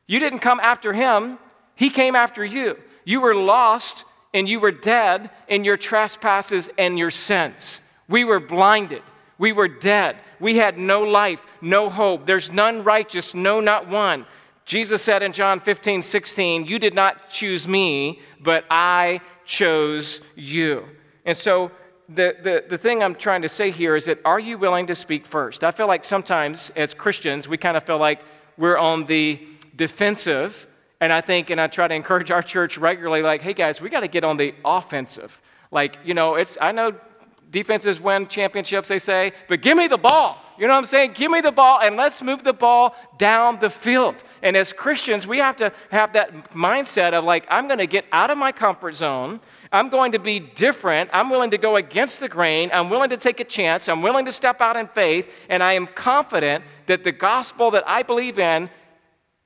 You 0.06 0.18
didn't 0.18 0.40
come 0.40 0.60
after 0.60 0.92
him, 0.92 1.38
he 1.74 1.90
came 1.90 2.16
after 2.16 2.44
you. 2.44 2.78
You 3.04 3.20
were 3.20 3.34
lost 3.34 4.04
and 4.34 4.48
you 4.48 4.60
were 4.60 4.72
dead 4.72 5.30
in 5.46 5.64
your 5.64 5.76
trespasses 5.76 6.68
and 6.76 6.98
your 6.98 7.10
sins. 7.10 7.80
We 8.08 8.24
were 8.24 8.40
blinded. 8.40 9.02
We 9.38 9.52
were 9.52 9.68
dead. 9.68 10.16
We 10.40 10.56
had 10.56 10.78
no 10.78 11.02
life, 11.02 11.44
no 11.60 11.88
hope. 11.88 12.26
There's 12.26 12.52
none 12.52 12.84
righteous, 12.84 13.34
no, 13.34 13.60
not 13.60 13.88
one. 13.88 14.26
Jesus 14.64 15.02
said 15.02 15.22
in 15.22 15.32
John 15.32 15.60
15, 15.60 16.02
16, 16.02 16.66
You 16.66 16.78
did 16.78 16.94
not 16.94 17.30
choose 17.30 17.66
me, 17.66 18.20
but 18.40 18.64
I 18.70 19.20
chose 19.44 20.20
you. 20.36 20.84
And 21.24 21.36
so 21.36 21.70
the, 22.08 22.36
the, 22.42 22.64
the 22.68 22.78
thing 22.78 23.02
I'm 23.02 23.14
trying 23.14 23.42
to 23.42 23.48
say 23.48 23.70
here 23.70 23.96
is 23.96 24.06
that 24.06 24.18
are 24.24 24.40
you 24.40 24.58
willing 24.58 24.86
to 24.86 24.94
speak 24.94 25.26
first? 25.26 25.64
I 25.64 25.70
feel 25.70 25.86
like 25.86 26.04
sometimes 26.04 26.70
as 26.76 26.94
Christians, 26.94 27.48
we 27.48 27.56
kind 27.56 27.76
of 27.76 27.82
feel 27.82 27.98
like 27.98 28.22
we're 28.56 28.78
on 28.78 29.06
the 29.06 29.40
defensive. 29.76 30.66
And 31.00 31.12
I 31.12 31.20
think, 31.20 31.50
and 31.50 31.60
I 31.60 31.66
try 31.66 31.88
to 31.88 31.94
encourage 31.94 32.30
our 32.30 32.42
church 32.42 32.76
regularly, 32.76 33.22
like, 33.22 33.40
hey 33.40 33.54
guys, 33.54 33.80
we 33.80 33.88
got 33.88 34.00
to 34.00 34.08
get 34.08 34.24
on 34.24 34.36
the 34.36 34.54
offensive. 34.64 35.40
Like, 35.70 35.96
you 36.04 36.14
know, 36.14 36.34
it's, 36.34 36.58
I 36.60 36.72
know 36.72 36.94
defenses 37.50 38.00
win 38.00 38.26
championships, 38.26 38.88
they 38.88 38.98
say, 38.98 39.32
but 39.48 39.62
give 39.62 39.76
me 39.76 39.86
the 39.86 39.98
ball. 39.98 40.38
You 40.58 40.66
know 40.66 40.72
what 40.72 40.80
I'm 40.80 40.86
saying? 40.86 41.12
Give 41.12 41.30
me 41.30 41.40
the 41.40 41.52
ball 41.52 41.80
and 41.80 41.96
let's 41.96 42.20
move 42.20 42.42
the 42.42 42.52
ball 42.52 42.96
down 43.16 43.60
the 43.60 43.70
field. 43.70 44.16
And 44.42 44.56
as 44.56 44.72
Christians, 44.72 45.26
we 45.26 45.38
have 45.38 45.54
to 45.56 45.72
have 45.90 46.12
that 46.14 46.50
mindset 46.50 47.12
of 47.14 47.24
like, 47.24 47.46
I'm 47.48 47.68
going 47.68 47.78
to 47.78 47.86
get 47.86 48.04
out 48.10 48.30
of 48.30 48.38
my 48.38 48.50
comfort 48.50 48.96
zone. 48.96 49.40
I'm 49.70 49.88
going 49.88 50.12
to 50.12 50.18
be 50.18 50.40
different. 50.40 51.10
I'm 51.12 51.30
willing 51.30 51.52
to 51.52 51.58
go 51.58 51.76
against 51.76 52.18
the 52.18 52.28
grain. 52.28 52.70
I'm 52.72 52.90
willing 52.90 53.10
to 53.10 53.16
take 53.16 53.38
a 53.38 53.44
chance. 53.44 53.88
I'm 53.88 54.02
willing 54.02 54.24
to 54.24 54.32
step 54.32 54.60
out 54.60 54.76
in 54.76 54.88
faith. 54.88 55.30
And 55.48 55.62
I 55.62 55.74
am 55.74 55.86
confident 55.86 56.64
that 56.86 57.04
the 57.04 57.12
gospel 57.12 57.70
that 57.72 57.88
I 57.88 58.02
believe 58.02 58.38
in 58.40 58.68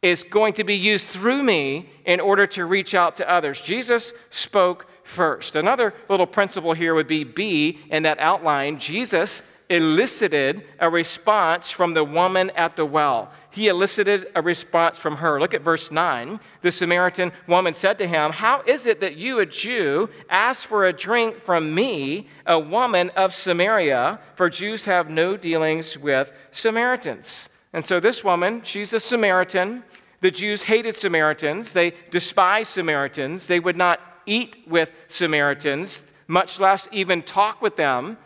is 0.01 0.25
going 0.25 0.55
to 0.55 0.65
be 0.65 0.77
used 0.77 1.09
through 1.09 1.43
me 1.43 1.91
in 2.07 2.21
order 2.21 2.47
to 2.47 2.65
reach 2.65 2.95
out 2.95 3.17
to 3.17 3.31
others. 3.31 3.61
Jesus 3.61 4.13
spoke 4.31 4.87
first. 5.13 5.55
Another 5.55 5.95
little 6.09 6.27
principle 6.27 6.73
here 6.73 6.95
would 6.95 7.07
be 7.07 7.23
B 7.23 7.79
in 7.91 8.03
that 8.03 8.19
outline. 8.19 8.79
Jesus 8.79 9.43
elicited 9.73 10.65
a 10.81 10.91
response 10.91 11.71
from 11.71 11.95
the 11.95 12.05
woman 12.05 12.51
at 12.51 12.77
the 12.77 12.85
well. 12.85 13.33
He 13.51 13.69
elicited 13.69 14.27
a 14.35 14.43
response 14.43 14.99
from 14.99 15.17
her. 15.17 15.41
Look 15.41 15.55
at 15.55 15.63
verse 15.63 15.91
9. 15.91 16.41
The 16.61 16.73
Samaritan 16.73 17.33
woman 17.47 17.73
said 17.73 17.97
to 17.99 18.07
him, 18.07 18.33
How 18.33 18.63
is 18.63 18.87
it 18.87 19.01
that 19.01 19.17
you, 19.17 19.39
a 19.39 19.47
Jew, 19.47 20.11
ask 20.29 20.67
for 20.67 20.87
a 20.87 20.93
drink 20.93 21.39
from 21.39 21.75
me, 21.75 22.29
a 22.47 22.59
woman 22.59 23.11
of 23.11 23.33
Samaria? 23.33 24.21
For 24.35 24.51
Jews 24.51 24.85
have 24.85 25.09
no 25.09 25.37
dealings 25.37 25.97
with 25.97 26.33
Samaritans. 26.51 27.49
And 27.73 27.85
so 27.85 27.99
this 27.99 28.23
woman, 28.23 28.61
she's 28.63 28.93
a 28.93 29.01
Samaritan. 29.01 29.85
The 30.21 30.31
Jews 30.31 30.63
hated 30.63 30.95
Samaritans, 30.95 31.73
they 31.73 31.95
despised 32.11 32.71
Samaritans. 32.71 33.47
They 33.47 33.59
would 33.59 33.77
not 33.77 34.01
eat 34.27 34.57
with 34.67 34.93
Samaritans, 35.09 36.03
much 36.29 36.61
less 36.61 36.89
even 36.93 37.23
talk 37.23 37.63
with 37.63 37.77
them. 37.77 38.17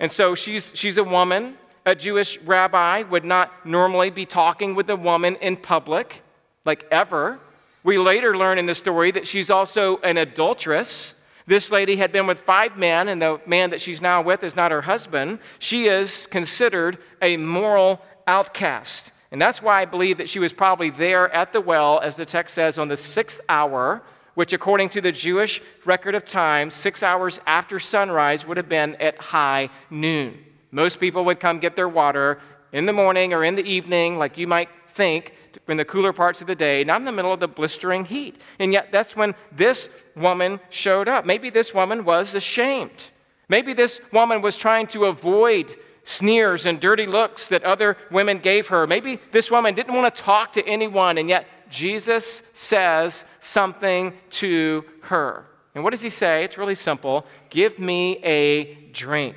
And 0.00 0.10
so 0.10 0.34
she's, 0.34 0.72
she's 0.74 0.98
a 0.98 1.04
woman. 1.04 1.56
A 1.84 1.94
Jewish 1.94 2.38
rabbi 2.40 3.02
would 3.02 3.24
not 3.24 3.66
normally 3.66 4.10
be 4.10 4.26
talking 4.26 4.74
with 4.74 4.88
a 4.90 4.96
woman 4.96 5.36
in 5.36 5.56
public, 5.56 6.22
like 6.64 6.86
ever. 6.90 7.40
We 7.84 7.98
later 7.98 8.36
learn 8.36 8.58
in 8.58 8.66
the 8.66 8.74
story 8.74 9.10
that 9.12 9.26
she's 9.26 9.50
also 9.50 9.98
an 9.98 10.16
adulteress. 10.16 11.16
This 11.46 11.72
lady 11.72 11.96
had 11.96 12.12
been 12.12 12.28
with 12.28 12.40
five 12.40 12.76
men, 12.76 13.08
and 13.08 13.20
the 13.20 13.40
man 13.46 13.70
that 13.70 13.80
she's 13.80 14.00
now 14.00 14.22
with 14.22 14.44
is 14.44 14.54
not 14.54 14.70
her 14.70 14.82
husband. 14.82 15.40
She 15.58 15.86
is 15.86 16.26
considered 16.26 16.98
a 17.20 17.36
moral 17.36 18.00
outcast. 18.28 19.10
And 19.32 19.40
that's 19.40 19.60
why 19.60 19.80
I 19.80 19.84
believe 19.86 20.18
that 20.18 20.28
she 20.28 20.38
was 20.38 20.52
probably 20.52 20.90
there 20.90 21.34
at 21.34 21.52
the 21.52 21.60
well, 21.60 21.98
as 22.00 22.16
the 22.16 22.26
text 22.26 22.54
says, 22.54 22.78
on 22.78 22.88
the 22.88 22.96
sixth 22.96 23.40
hour 23.48 24.02
which, 24.34 24.52
according 24.52 24.88
to 24.90 25.00
the 25.00 25.12
Jewish 25.12 25.60
record 25.84 26.14
of 26.14 26.24
time, 26.24 26.70
six 26.70 27.02
hours 27.02 27.40
after 27.46 27.78
sunrise 27.78 28.46
would 28.46 28.56
have 28.56 28.68
been 28.68 28.94
at 28.96 29.18
high 29.18 29.70
noon. 29.90 30.38
Most 30.70 31.00
people 31.00 31.24
would 31.26 31.40
come 31.40 31.58
get 31.58 31.76
their 31.76 31.88
water 31.88 32.40
in 32.72 32.86
the 32.86 32.92
morning 32.92 33.32
or 33.32 33.44
in 33.44 33.54
the 33.54 33.64
evening, 33.64 34.18
like 34.18 34.38
you 34.38 34.46
might 34.46 34.70
think, 34.94 35.34
in 35.68 35.76
the 35.76 35.84
cooler 35.84 36.12
parts 36.12 36.40
of 36.40 36.46
the 36.46 36.54
day, 36.54 36.82
not 36.82 37.00
in 37.00 37.04
the 37.04 37.12
middle 37.12 37.32
of 37.32 37.40
the 37.40 37.48
blistering 37.48 38.04
heat. 38.04 38.40
And 38.58 38.72
yet, 38.72 38.88
that's 38.90 39.14
when 39.14 39.34
this 39.52 39.90
woman 40.16 40.60
showed 40.70 41.08
up. 41.08 41.26
Maybe 41.26 41.50
this 41.50 41.74
woman 41.74 42.04
was 42.04 42.34
ashamed. 42.34 43.10
Maybe 43.48 43.74
this 43.74 44.00
woman 44.12 44.40
was 44.40 44.56
trying 44.56 44.86
to 44.88 45.06
avoid 45.06 45.76
sneers 46.04 46.66
and 46.66 46.80
dirty 46.80 47.06
looks 47.06 47.48
that 47.48 47.62
other 47.64 47.96
women 48.10 48.38
gave 48.38 48.68
her. 48.68 48.86
Maybe 48.86 49.20
this 49.30 49.50
woman 49.50 49.74
didn't 49.74 49.94
want 49.94 50.14
to 50.14 50.22
talk 50.22 50.52
to 50.54 50.66
anyone, 50.66 51.18
and 51.18 51.28
yet 51.28 51.46
Jesus 51.72 52.42
says 52.52 53.24
something 53.40 54.12
to 54.28 54.84
her. 55.00 55.46
And 55.74 55.82
what 55.82 55.90
does 55.90 56.02
he 56.02 56.10
say? 56.10 56.44
It's 56.44 56.58
really 56.58 56.74
simple 56.74 57.26
Give 57.48 57.78
me 57.78 58.18
a 58.22 58.74
drink. 58.92 59.36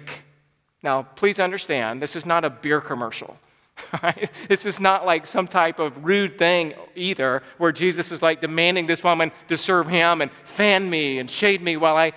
Now, 0.84 1.04
please 1.04 1.39
understand, 1.39 2.02
this 2.02 2.15
is 2.15 2.26
not 2.26 2.45
a 2.45 2.50
beer 2.50 2.82
commercial. 2.82 3.38
Right? 4.02 4.32
This 4.48 4.65
is 4.65 4.80
not 4.80 5.06
like 5.06 5.28
some 5.28 5.48
type 5.48 5.80
of 5.80 6.06
rude 6.06 6.38
thing 6.38 6.74
either, 6.95 7.43
where 7.58 7.71
Jesus 7.74 8.12
is 8.12 8.21
like 8.21 8.39
demanding 8.39 8.86
this 8.86 9.04
woman 9.04 9.32
to 9.50 9.58
serve 9.58 9.88
him 9.88 10.21
and 10.21 10.32
fan 10.43 10.89
me 10.89 11.19
and 11.19 11.30
shade 11.30 11.62
me 11.62 11.76
while 11.76 11.98
I 11.98 12.13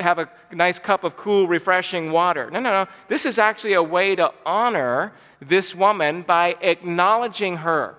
have 0.00 0.18
a 0.18 0.28
nice 0.52 0.78
cup 0.78 1.04
of 1.04 1.16
cool, 1.16 1.46
refreshing 1.46 2.12
water. 2.12 2.50
No, 2.50 2.60
no, 2.60 2.70
no. 2.70 2.86
This 3.08 3.24
is 3.24 3.38
actually 3.38 3.72
a 3.72 3.82
way 3.82 4.14
to 4.16 4.32
honor 4.44 5.12
this 5.40 5.74
woman 5.74 6.22
by 6.22 6.56
acknowledging 6.60 7.56
her. 7.56 7.96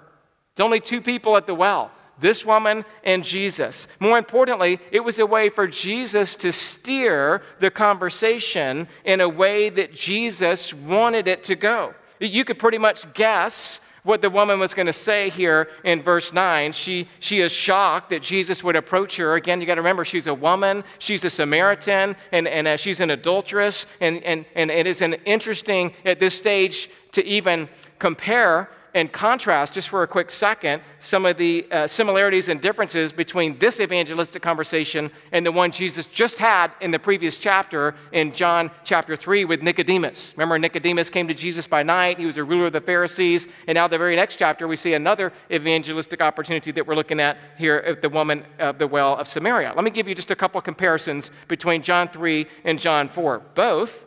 It's 0.54 0.62
only 0.62 0.80
two 0.80 1.02
people 1.02 1.36
at 1.36 1.48
the 1.48 1.56
well 1.56 1.92
this 2.20 2.46
woman 2.46 2.86
and 3.04 3.24
Jesus. 3.24 3.88
More 4.00 4.18
importantly, 4.18 4.80
it 4.92 5.02
was 5.02 5.20
a 5.20 5.26
way 5.26 5.50
for 5.50 5.68
Jesus 5.68 6.36
to 6.38 6.52
steer 6.52 7.42
the 7.60 7.72
conversation 7.72 8.88
in 9.04 9.20
a 9.20 9.28
way 9.28 9.70
that 9.70 9.94
Jesus 9.94 10.74
wanted 10.74 11.28
it 11.28 11.44
to 11.46 11.56
go. 11.56 11.94
You 12.20 12.46
could 12.46 12.60
pretty 12.60 12.78
much 12.78 13.12
guess 13.14 13.82
what 14.04 14.22
the 14.22 14.30
woman 14.30 14.60
was 14.60 14.74
going 14.74 14.86
to 14.86 14.94
say 14.94 15.30
here 15.30 15.70
in 15.84 16.02
verse 16.02 16.34
9. 16.34 16.74
She, 16.74 17.08
she 17.20 17.40
is 17.40 17.52
shocked 17.52 18.10
that 18.10 18.22
Jesus 18.22 18.64
would 18.64 18.76
approach 18.76 19.18
her. 19.18 19.36
Again, 19.36 19.60
you 19.60 19.68
got 19.68 19.76
to 19.76 19.82
remember, 19.82 20.06
she's 20.06 20.28
a 20.28 20.34
woman, 20.34 20.84
she's 21.00 21.24
a 21.24 21.30
Samaritan, 21.30 22.16
and, 22.32 22.48
and 22.48 22.68
uh, 22.68 22.78
she's 22.78 23.00
an 23.00 23.12
adulteress. 23.12 23.86
And, 24.02 24.22
and, 24.24 24.46
and 24.56 24.70
it 24.70 24.88
is 24.88 25.02
an 25.02 25.14
interesting 25.26 25.94
at 26.06 26.20
this 26.20 26.34
stage 26.34 26.90
to 27.14 27.26
even 27.26 27.70
compare 27.98 28.70
and 28.94 29.12
contrast, 29.12 29.74
just 29.74 29.90
for 29.90 30.04
a 30.04 30.08
quick 30.08 30.30
second, 30.30 30.82
some 31.00 31.26
of 31.26 31.38
the 31.38 31.66
uh, 31.72 31.88
similarities 31.88 32.50
and 32.50 32.62
differences 32.62 33.12
between 33.12 33.58
this 33.58 33.80
evangelistic 33.80 34.42
conversation 34.42 35.10
and 35.32 35.46
the 35.46 35.52
one 35.52 35.72
Jesus 35.72 36.06
just 36.08 36.38
had 36.38 36.72
in 36.80 36.92
the 36.92 37.00
previous 37.00 37.38
chapter 37.38 37.96
in 38.12 38.32
John 38.32 38.70
chapter 38.84 39.16
3 39.16 39.46
with 39.46 39.64
Nicodemus. 39.64 40.34
Remember, 40.36 40.60
Nicodemus 40.60 41.10
came 41.10 41.28
to 41.28 41.34
Jesus 41.34 41.66
by 41.66 41.82
night, 41.82 42.20
he 42.20 42.26
was 42.26 42.38
a 42.38 42.44
ruler 42.44 42.68
of 42.68 42.74
the 42.74 42.82
Pharisees, 42.82 43.48
and 43.68 43.76
now 43.76 43.88
the 43.88 43.98
very 43.98 44.16
next 44.16 44.36
chapter 44.36 44.68
we 44.68 44.76
see 44.76 44.94
another 44.94 45.34
evangelistic 45.52 46.22
opportunity 46.22 46.72
that 46.72 46.86
we're 46.86 46.96
looking 46.96 47.20
at 47.20 47.38
here 47.58 47.78
at 47.78 48.02
the 48.02 48.10
woman 48.10 48.46
of 48.60 48.78
the 48.78 48.88
well 48.88 49.18
of 49.18 49.28
Samaria. 49.28 49.74
Let 49.76 49.84
me 49.84 49.92
give 49.92 50.08
you 50.08 50.16
just 50.16 50.32
a 50.32 50.36
couple 50.36 50.62
comparisons 50.62 51.32
between 51.48 51.82
John 51.82 52.08
3 52.08 52.46
and 52.64 52.80
John 52.80 53.10
4. 53.10 53.40
Both 53.56 54.06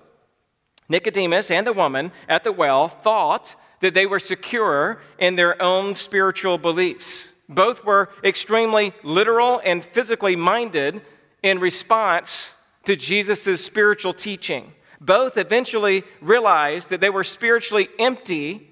Nicodemus 0.88 1.51
and 1.51 1.66
the 1.66 1.72
woman 1.72 2.12
at 2.29 2.44
the 2.44 2.53
well 2.53 2.88
thought 2.88 3.57
that 3.80 3.94
they 3.94 4.06
were 4.06 4.18
secure 4.18 5.00
in 5.18 5.36
their 5.36 5.60
own 5.62 5.94
spiritual 5.94 6.58
beliefs. 6.58 7.32
Both 7.48 7.84
were 7.84 8.08
extremely 8.24 8.92
literal 9.02 9.60
and 9.64 9.84
physically 9.84 10.36
minded 10.36 11.02
in 11.42 11.60
response 11.60 12.54
to 12.84 12.96
Jesus' 12.96 13.64
spiritual 13.64 14.14
teaching. 14.14 14.72
Both 15.00 15.36
eventually 15.36 16.04
realized 16.20 16.90
that 16.90 17.00
they 17.00 17.10
were 17.10 17.24
spiritually 17.24 17.88
empty 17.98 18.68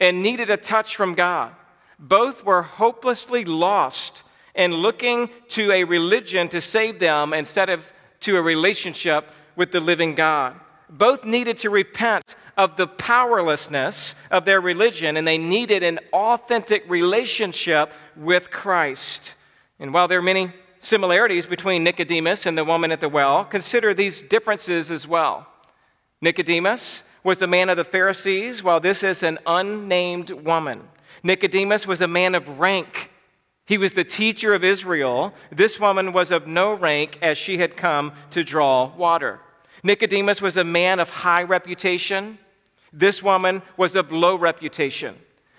and 0.00 0.22
needed 0.22 0.50
a 0.50 0.56
touch 0.56 0.96
from 0.96 1.14
God. 1.14 1.52
Both 1.98 2.44
were 2.44 2.62
hopelessly 2.62 3.44
lost 3.44 4.24
and 4.54 4.72
looking 4.74 5.28
to 5.48 5.72
a 5.72 5.84
religion 5.84 6.48
to 6.48 6.60
save 6.60 6.98
them 6.98 7.34
instead 7.34 7.68
of 7.68 7.92
to 8.20 8.36
a 8.36 8.42
relationship 8.42 9.30
with 9.56 9.72
the 9.72 9.80
living 9.80 10.14
God 10.14 10.58
both 10.90 11.24
needed 11.24 11.56
to 11.58 11.70
repent 11.70 12.36
of 12.56 12.76
the 12.76 12.86
powerlessness 12.86 14.14
of 14.30 14.44
their 14.44 14.60
religion 14.60 15.16
and 15.16 15.26
they 15.26 15.38
needed 15.38 15.82
an 15.82 15.98
authentic 16.12 16.88
relationship 16.88 17.92
with 18.16 18.50
Christ. 18.50 19.34
And 19.78 19.92
while 19.92 20.08
there 20.08 20.18
are 20.18 20.22
many 20.22 20.52
similarities 20.78 21.46
between 21.46 21.82
Nicodemus 21.82 22.46
and 22.46 22.56
the 22.56 22.64
woman 22.64 22.92
at 22.92 23.00
the 23.00 23.08
well, 23.08 23.44
consider 23.44 23.94
these 23.94 24.22
differences 24.22 24.90
as 24.90 25.08
well. 25.08 25.46
Nicodemus 26.20 27.02
was 27.22 27.42
a 27.42 27.46
man 27.46 27.70
of 27.70 27.76
the 27.76 27.84
Pharisees, 27.84 28.62
while 28.62 28.80
this 28.80 29.02
is 29.02 29.22
an 29.22 29.38
unnamed 29.46 30.30
woman. 30.30 30.82
Nicodemus 31.22 31.86
was 31.86 32.02
a 32.02 32.08
man 32.08 32.34
of 32.34 32.60
rank. 32.60 33.10
He 33.64 33.78
was 33.78 33.94
the 33.94 34.04
teacher 34.04 34.52
of 34.52 34.62
Israel. 34.62 35.34
This 35.50 35.80
woman 35.80 36.12
was 36.12 36.30
of 36.30 36.46
no 36.46 36.74
rank 36.74 37.18
as 37.22 37.38
she 37.38 37.56
had 37.56 37.76
come 37.76 38.12
to 38.30 38.44
draw 38.44 38.94
water. 38.94 39.40
Nicodemus 39.84 40.42
was 40.42 40.56
a 40.56 40.64
man 40.64 40.98
of 40.98 41.10
high 41.10 41.42
reputation. 41.42 42.38
This 42.92 43.22
woman 43.22 43.62
was 43.76 43.94
of 43.94 44.10
low 44.10 44.34
reputation. 44.34 45.14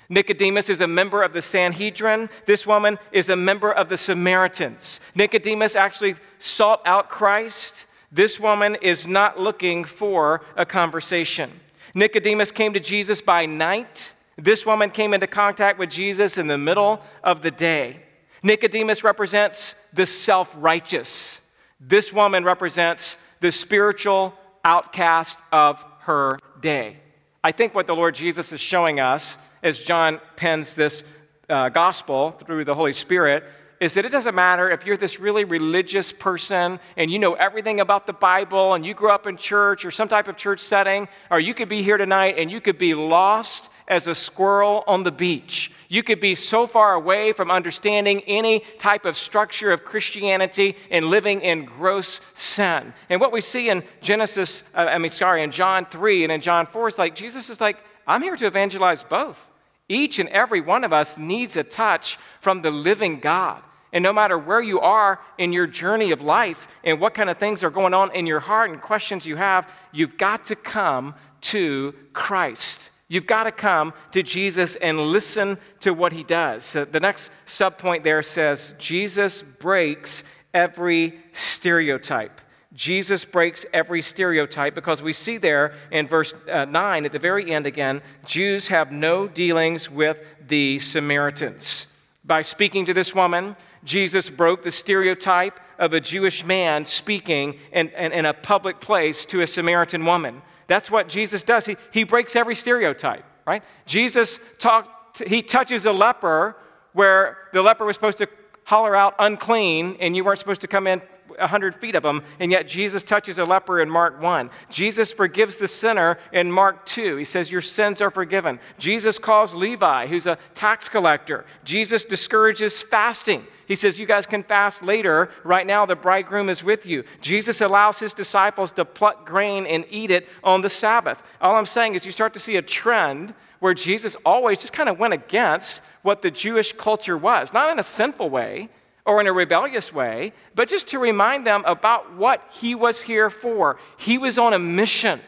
Nicodemus 0.10 0.70
is 0.70 0.82
a 0.82 0.88
member 0.88 1.24
of 1.24 1.32
the 1.32 1.42
Sanhedrin. 1.42 2.30
This 2.46 2.66
woman 2.66 3.00
is 3.12 3.30
a 3.30 3.36
member 3.36 3.72
of 3.72 3.88
the 3.88 3.98
Samaritans. 3.98 5.00
Nicodemus 5.14 5.76
actually 5.76 6.16
sought 6.40 6.82
out 6.86 7.10
Christ. 7.10 7.86
This 8.12 8.40
woman 8.40 8.76
is 8.82 9.08
not 9.08 9.40
looking 9.40 9.84
for 9.84 10.42
a 10.56 10.66
conversation. 10.66 11.50
Nicodemus 11.94 12.52
came 12.52 12.74
to 12.74 12.80
Jesus 12.80 13.22
by 13.22 13.46
night. 13.46 14.14
This 14.38 14.66
woman 14.66 14.90
came 14.90 15.14
into 15.14 15.28
contact 15.28 15.80
with 15.80 15.90
Jesus 15.90 16.38
in 16.38 16.48
the 16.48 16.58
middle 16.58 17.02
of 17.24 17.42
the 17.42 17.52
day. 17.52 18.02
Nicodemus 18.44 19.04
represents 19.04 19.76
the 19.94 20.06
self 20.06 20.52
righteous. 20.58 21.42
This 21.80 22.12
woman 22.12 22.44
represents 22.44 23.18
the 23.39 23.52
spiritual 23.52 24.34
outcast 24.63 25.38
of 25.52 25.84
her 26.00 26.39
day. 26.62 26.98
I 27.43 27.52
think 27.52 27.76
what 27.76 27.88
the 27.88 27.95
Lord 27.95 28.15
Jesus 28.15 28.52
is 28.52 28.60
showing 28.60 29.00
us 29.00 29.38
as 29.62 29.80
John 29.80 30.19
pens 30.36 30.76
this 30.76 31.04
uh, 31.50 31.69
gospel 31.69 32.32
through 32.32 32.65
the 32.65 32.74
Holy 32.74 32.93
Spirit 32.93 33.43
is 33.80 33.93
that 33.95 34.06
it 34.06 34.10
doesn't 34.10 34.36
matter 34.36 34.71
if 34.71 34.86
you're 34.86 34.98
this 34.98 35.19
really 35.19 35.43
religious 35.43 36.12
person 36.12 36.80
and 36.98 37.12
you 37.12 37.19
know 37.19 37.34
everything 37.34 37.82
about 37.82 38.08
the 38.08 38.13
Bible 38.13 38.74
and 38.74 38.86
you 38.86 38.93
grew 38.93 39.12
up 39.12 39.28
in 39.28 39.38
church 39.38 39.86
or 39.86 39.91
some 39.91 40.08
type 40.08 40.28
of 40.28 40.38
church 40.38 40.60
setting, 40.60 41.08
or 41.30 41.39
you 41.39 41.54
could 41.54 41.69
be 41.69 41.84
here 41.84 41.98
tonight 41.98 42.36
and 42.38 42.50
you 42.50 42.62
could 42.62 42.78
be 42.78 42.93
lost 42.93 43.69
as 43.88 44.08
a 44.08 44.15
squirrel 44.15 44.84
on 44.88 45.04
the 45.04 45.12
beach. 45.12 45.71
You 45.88 46.04
could 46.04 46.19
be 46.19 46.36
so 46.36 46.67
far 46.67 46.93
away 46.93 47.32
from 47.32 47.52
understanding 47.52 48.21
any 48.21 48.62
type 48.80 49.06
of 49.06 49.15
structure 49.15 49.71
of 49.71 49.84
Christianity 49.84 50.76
and 50.89 51.06
living 51.06 51.41
in 51.41 51.65
gross 51.65 52.21
sin. 52.34 52.93
And 53.10 53.21
what 53.21 53.32
we 53.32 53.41
see 53.41 53.69
in 53.69 53.84
Genesis, 54.02 54.63
uh, 54.74 54.88
I 54.89 54.98
mean, 54.98 55.12
sorry, 55.12 55.43
in 55.43 55.52
John 55.52 55.86
3 55.86 56.24
and 56.24 56.32
in 56.32 56.41
John 56.41 56.65
4 56.65 56.88
is 56.88 56.98
like, 56.98 57.15
Jesus 57.15 57.50
is 57.50 57.62
like, 57.62 57.78
I'm 58.08 58.21
here 58.21 58.36
to 58.36 58.45
evangelize 58.45 59.04
both. 59.04 59.50
Each 59.88 60.19
and 60.19 60.30
every 60.30 60.62
one 60.62 60.84
of 60.84 60.93
us 60.93 61.17
needs 61.17 61.58
a 61.58 61.63
touch 61.63 62.17
from 62.41 62.62
the 62.62 62.71
living 62.71 63.19
God. 63.19 63.62
And 63.93 64.04
no 64.04 64.12
matter 64.12 64.38
where 64.38 64.62
you 64.62 64.82
are 64.82 65.21
in 65.38 65.54
your 65.54 65.67
journey 65.67 66.12
of 66.12 66.21
life 66.21 66.67
and 66.84 67.00
what 67.00 67.13
kind 67.13 67.30
of 67.30 67.38
things 67.38 67.63
are 67.63 67.69
going 67.69 67.93
on 67.93 68.13
in 68.13 68.26
your 68.26 68.41
heart 68.41 68.69
and 68.71 68.82
questions 68.82 69.26
you 69.26 69.38
have, 69.38 69.71
you've 69.93 70.17
got 70.17 70.48
to 70.48 70.56
come 70.56 71.15
to 71.41 71.93
Christ. 72.12 72.91
You've 73.08 73.28
got 73.28 73.44
to 73.44 73.52
come 73.52 73.94
to 74.12 74.24
Jesus 74.24 74.76
and 74.78 75.00
listen 75.00 75.60
to 75.82 75.94
what 75.94 76.12
he 76.12 76.24
does. 76.24 76.63
So 76.63 76.86
the 76.86 77.00
next 77.00 77.30
subpoint 77.46 78.04
there 78.04 78.24
says 78.24 78.74
Jesus 78.80 79.44
breaks 79.44 80.24
every 80.54 81.20
stereotype. 81.32 82.41
Jesus 82.74 83.24
breaks 83.24 83.65
every 83.72 84.02
stereotype 84.02 84.76
because 84.76 85.02
we 85.02 85.13
see 85.13 85.38
there 85.38 85.74
in 85.91 86.08
verse 86.08 86.34
uh, 86.52 86.65
9 86.65 87.06
at 87.06 87.12
the 87.12 87.20
very 87.20 87.52
end 87.52 87.65
again 87.65 88.02
Jews 88.26 88.68
have 88.68 88.91
no 88.91 89.28
dealings 89.28 89.89
with 89.89 90.20
the 90.48 90.80
Samaritans. 90.80 91.88
By 92.26 92.41
speaking 92.41 92.86
to 92.88 92.94
this 92.94 93.15
woman, 93.15 93.56
Jesus 93.86 94.30
broke 94.30 94.63
the 94.63 94.72
stereotype 94.72 95.60
of 95.78 95.94
a 95.94 96.02
Jewish 96.02 96.44
man 96.44 96.86
speaking 96.86 97.60
in, 97.72 97.89
in, 97.89 98.12
in 98.12 98.26
a 98.26 98.34
public 98.34 98.82
place 98.82 99.26
to 99.28 99.41
a 99.41 99.48
Samaritan 99.48 100.06
woman. 100.06 100.41
That's 100.67 100.89
what 100.89 101.08
Jesus 101.08 101.43
does. 101.43 101.65
He, 101.65 101.78
he 101.91 102.04
breaks 102.04 102.36
every 102.36 102.56
stereotype, 102.56 103.23
right? 103.45 103.63
Jesus 103.86 104.39
talked, 104.60 105.21
he 105.28 105.41
touches 105.41 105.86
a 105.86 105.91
leper 105.91 106.56
where 106.93 107.38
the 107.54 107.62
leper 107.62 107.86
was 107.86 107.95
supposed 107.95 108.17
to 108.19 108.28
holler 108.63 108.95
out 108.95 109.15
unclean 109.19 109.97
and 109.99 110.15
you 110.15 110.23
weren't 110.23 110.39
supposed 110.39 110.62
to 110.62 110.67
come 110.67 110.88
in 110.88 111.01
100 111.28 111.76
feet 111.76 111.96
of 111.96 112.04
them, 112.04 112.24
and 112.40 112.52
yet 112.52 112.68
Jesus 112.68 113.04
touches 113.04 113.38
a 113.38 113.46
leper 113.46 113.82
in 113.82 113.90
Mark 113.90 114.22
1. 114.22 114.50
Jesus 114.70 115.12
forgives 115.12 115.58
the 115.58 115.68
sinner 115.68 116.18
in 116.32 116.52
Mark 116.52 116.86
2. 116.86 117.18
He 117.18 117.26
says, 117.26 117.52
Your 117.52 117.62
sins 117.62 118.02
are 118.02 118.10
forgiven. 118.10 118.60
Jesus 118.78 119.18
calls 119.20 119.54
Levi, 119.54 120.08
who's 120.08 120.28
a 120.28 120.38
tax 120.54 120.90
collector. 120.90 121.46
Jesus 121.64 122.06
discourages 122.06 122.82
fasting. 122.82 123.46
He 123.68 123.76
says, 123.76 124.00
You 124.00 124.06
guys 124.06 124.26
can 124.26 124.44
fast 124.44 124.84
later. 124.84 125.30
Right 125.44 125.68
now, 125.68 125.86
the 125.86 125.96
bridegroom 125.96 126.50
is 126.50 126.64
with 126.64 126.86
you. 126.86 127.04
Jesus 127.22 127.62
allows 127.62 128.00
his 128.00 128.14
disciples 128.14 128.72
to 128.74 128.86
pluck 128.86 129.26
grain 129.26 129.66
and 129.66 129.86
eat 129.90 130.12
it 130.12 130.28
on 130.44 130.62
the 130.62 130.70
Sabbath. 130.70 131.22
All 131.42 131.56
I'm 131.56 131.66
saying 131.66 131.96
is, 131.96 132.06
you 132.06 132.12
start 132.12 132.34
to 132.34 132.40
see 132.40 132.58
a 132.58 132.62
trend 132.62 133.34
where 133.60 133.74
Jesus 133.74 134.16
always 134.26 134.62
just 134.62 134.74
kind 134.74 134.90
of 134.90 135.00
went 135.00 135.14
against 135.14 135.82
what 136.02 136.22
the 136.22 136.30
Jewish 136.30 136.74
culture 136.74 137.18
was, 137.18 137.52
not 137.52 137.72
in 137.72 137.80
a 137.80 137.84
sinful 137.84 138.30
way 138.30 138.70
or 139.06 139.22
in 139.22 139.28
a 139.28 139.34
rebellious 139.34 139.94
way, 139.94 140.34
but 140.56 140.68
just 140.68 140.88
to 140.88 141.00
remind 141.00 141.46
them 141.46 141.63
about 141.65 142.13
what 142.15 142.41
he 142.52 142.74
was 142.74 143.02
here 143.02 143.30
for. 143.30 143.78
He 143.98 144.18
was 144.18 144.39
on 144.39 144.54
a 144.54 144.60
mission. 144.60 145.22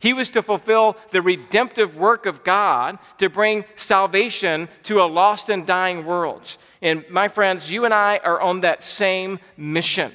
He 0.00 0.12
was 0.12 0.30
to 0.32 0.42
fulfill 0.42 0.96
the 1.10 1.22
redemptive 1.22 1.96
work 1.96 2.26
of 2.26 2.44
God 2.44 2.98
to 3.18 3.28
bring 3.28 3.64
salvation 3.74 4.68
to 4.84 5.00
a 5.00 5.04
lost 5.04 5.48
and 5.48 5.66
dying 5.66 6.04
world. 6.04 6.56
And 6.82 7.04
my 7.10 7.26
friends, 7.28 7.70
you 7.70 7.84
and 7.84 7.92
I 7.92 8.18
are 8.22 8.40
on 8.40 8.60
that 8.60 8.82
same 8.82 9.40
mission, 9.56 10.12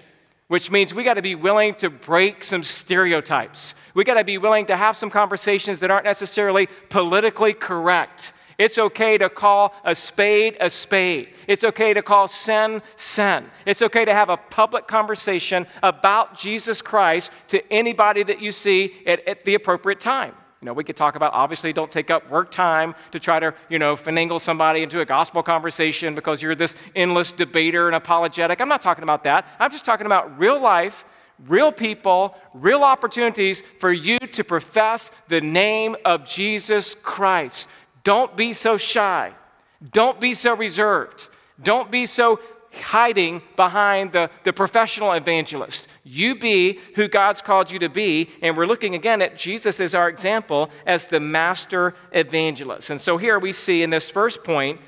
which 0.47 0.71
means 0.71 0.93
we 0.93 1.03
got 1.03 1.15
to 1.15 1.21
be 1.21 1.35
willing 1.35 1.75
to 1.75 1.89
break 1.89 2.45
some 2.45 2.63
stereotypes. 2.63 3.75
We 3.93 4.05
got 4.05 4.13
to 4.13 4.23
be 4.23 4.37
willing 4.37 4.67
to 4.67 4.77
have 4.77 4.95
some 4.95 5.09
conversations 5.09 5.81
that 5.81 5.91
aren't 5.91 6.05
necessarily 6.05 6.69
politically 6.89 7.53
correct. 7.53 8.31
It's 8.57 8.77
okay 8.77 9.17
to 9.17 9.29
call 9.29 9.73
a 9.83 9.95
spade 9.95 10.57
a 10.59 10.69
spade. 10.69 11.29
It's 11.47 11.63
okay 11.63 11.93
to 11.93 12.01
call 12.01 12.27
sin 12.27 12.81
sin. 12.95 13.45
It's 13.65 13.81
okay 13.81 14.05
to 14.05 14.13
have 14.13 14.29
a 14.29 14.37
public 14.37 14.87
conversation 14.87 15.67
about 15.81 16.37
Jesus 16.37 16.81
Christ 16.81 17.31
to 17.49 17.61
anybody 17.71 18.23
that 18.23 18.41
you 18.41 18.51
see 18.51 18.93
at, 19.05 19.27
at 19.27 19.43
the 19.43 19.55
appropriate 19.55 19.99
time. 19.99 20.33
You 20.63 20.67
know, 20.67 20.73
we 20.73 20.85
could 20.85 20.95
talk 20.95 21.17
about 21.17 21.33
obviously 21.33 21.73
don't 21.73 21.91
take 21.91 22.09
up 22.09 22.29
work 22.29 22.49
time 22.49 22.95
to 23.11 23.19
try 23.19 23.37
to, 23.37 23.53
you 23.67 23.79
know, 23.79 23.97
finagle 23.97 24.39
somebody 24.39 24.81
into 24.81 25.01
a 25.01 25.05
gospel 25.05 25.43
conversation 25.43 26.15
because 26.15 26.41
you're 26.41 26.55
this 26.55 26.73
endless 26.95 27.33
debater 27.33 27.87
and 27.87 27.95
apologetic. 27.97 28.61
I'm 28.61 28.69
not 28.69 28.81
talking 28.81 29.03
about 29.03 29.25
that. 29.25 29.45
I'm 29.59 29.71
just 29.71 29.83
talking 29.83 30.05
about 30.05 30.39
real 30.39 30.61
life, 30.61 31.03
real 31.47 31.69
people, 31.73 32.37
real 32.53 32.81
opportunities 32.85 33.61
for 33.81 33.91
you 33.91 34.17
to 34.19 34.43
profess 34.45 35.11
the 35.27 35.41
name 35.41 35.97
of 36.05 36.25
Jesus 36.25 36.95
Christ. 36.95 37.67
Don't 38.03 38.35
be 38.35 38.53
so 38.53 38.77
shy. 38.77 39.33
Don't 39.91 40.19
be 40.19 40.33
so 40.33 40.55
reserved. 40.55 41.29
Don't 41.61 41.91
be 41.91 42.05
so 42.05 42.39
hiding 42.81 43.41
behind 43.55 44.11
the, 44.11 44.29
the 44.43 44.53
professional 44.53 45.11
evangelist. 45.11 45.87
You 46.03 46.35
be 46.35 46.79
who 46.95 47.07
God's 47.07 47.41
called 47.41 47.69
you 47.71 47.79
to 47.79 47.89
be. 47.89 48.29
And 48.41 48.57
we're 48.57 48.65
looking 48.65 48.95
again 48.95 49.21
at 49.21 49.37
Jesus 49.37 49.79
as 49.79 49.93
our 49.93 50.09
example 50.09 50.69
as 50.85 51.07
the 51.07 51.19
master 51.19 51.93
evangelist. 52.11 52.89
And 52.89 52.99
so 52.99 53.17
here 53.17 53.39
we 53.39 53.53
see 53.53 53.83
in 53.83 53.89
this 53.89 54.09
first 54.09 54.43
point 54.43 54.79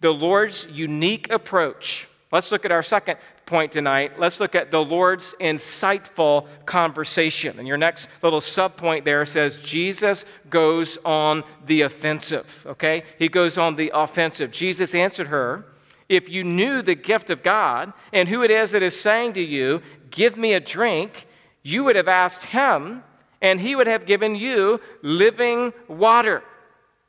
the 0.00 0.12
Lord's 0.12 0.66
unique 0.70 1.30
approach. 1.30 2.08
Let's 2.30 2.52
look 2.52 2.64
at 2.64 2.72
our 2.72 2.82
second 2.82 3.16
point 3.46 3.72
tonight. 3.72 4.18
Let's 4.18 4.40
look 4.40 4.54
at 4.54 4.70
the 4.70 4.82
Lord's 4.82 5.34
insightful 5.40 6.46
conversation. 6.64 7.58
And 7.58 7.68
your 7.68 7.76
next 7.76 8.08
little 8.22 8.40
subpoint 8.40 9.04
there 9.04 9.24
says 9.26 9.58
Jesus 9.58 10.24
goes 10.48 10.98
on 11.04 11.44
the 11.66 11.82
offensive. 11.82 12.66
Okay? 12.68 13.04
He 13.18 13.28
goes 13.28 13.58
on 13.58 13.76
the 13.76 13.90
offensive. 13.94 14.50
Jesus 14.50 14.94
answered 14.94 15.28
her, 15.28 15.66
If 16.08 16.28
you 16.28 16.44
knew 16.44 16.82
the 16.82 16.94
gift 16.94 17.30
of 17.30 17.42
God 17.42 17.92
and 18.12 18.28
who 18.28 18.42
it 18.42 18.50
is 18.50 18.70
that 18.72 18.82
is 18.82 18.98
saying 18.98 19.34
to 19.34 19.42
you, 19.42 19.82
Give 20.10 20.36
me 20.36 20.52
a 20.52 20.60
drink, 20.60 21.26
you 21.62 21.82
would 21.84 21.96
have 21.96 22.08
asked 22.08 22.44
him, 22.44 23.02
and 23.42 23.60
he 23.60 23.74
would 23.74 23.88
have 23.88 24.06
given 24.06 24.36
you 24.36 24.80
living 25.02 25.72
water. 25.88 26.42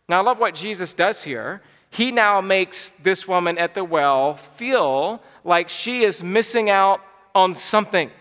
Now, 0.10 0.20
I 0.20 0.24
love 0.24 0.40
what 0.40 0.56
Jesus 0.56 0.94
does 0.94 1.24
here 1.24 1.62
he 1.96 2.12
now 2.12 2.42
makes 2.42 2.92
this 3.04 3.26
woman 3.26 3.58
at 3.58 3.74
the 3.74 3.84
well 3.84 4.36
feel 4.36 5.22
like 5.46 5.70
she 5.70 6.04
is 6.04 6.22
missing 6.22 6.70
out 6.70 7.00
on 7.34 7.56
something. 7.56 8.12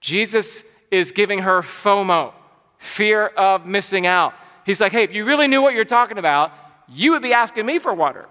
Jesus 0.00 0.64
is 0.90 1.12
giving 1.12 1.38
her 1.38 1.62
FOMO, 1.62 2.34
fear 2.76 3.28
of 3.28 3.64
missing 3.64 4.06
out. 4.06 4.34
He's 4.66 4.82
like, 4.82 4.92
hey, 4.92 5.02
if 5.02 5.14
you 5.14 5.24
really 5.24 5.48
knew 5.48 5.62
what 5.62 5.72
you're 5.72 5.86
talking 5.86 6.18
about, 6.18 6.52
you 6.88 7.12
would 7.12 7.22
be 7.22 7.32
asking 7.32 7.64
me 7.64 7.78
for 7.78 7.94
water. 7.94 8.26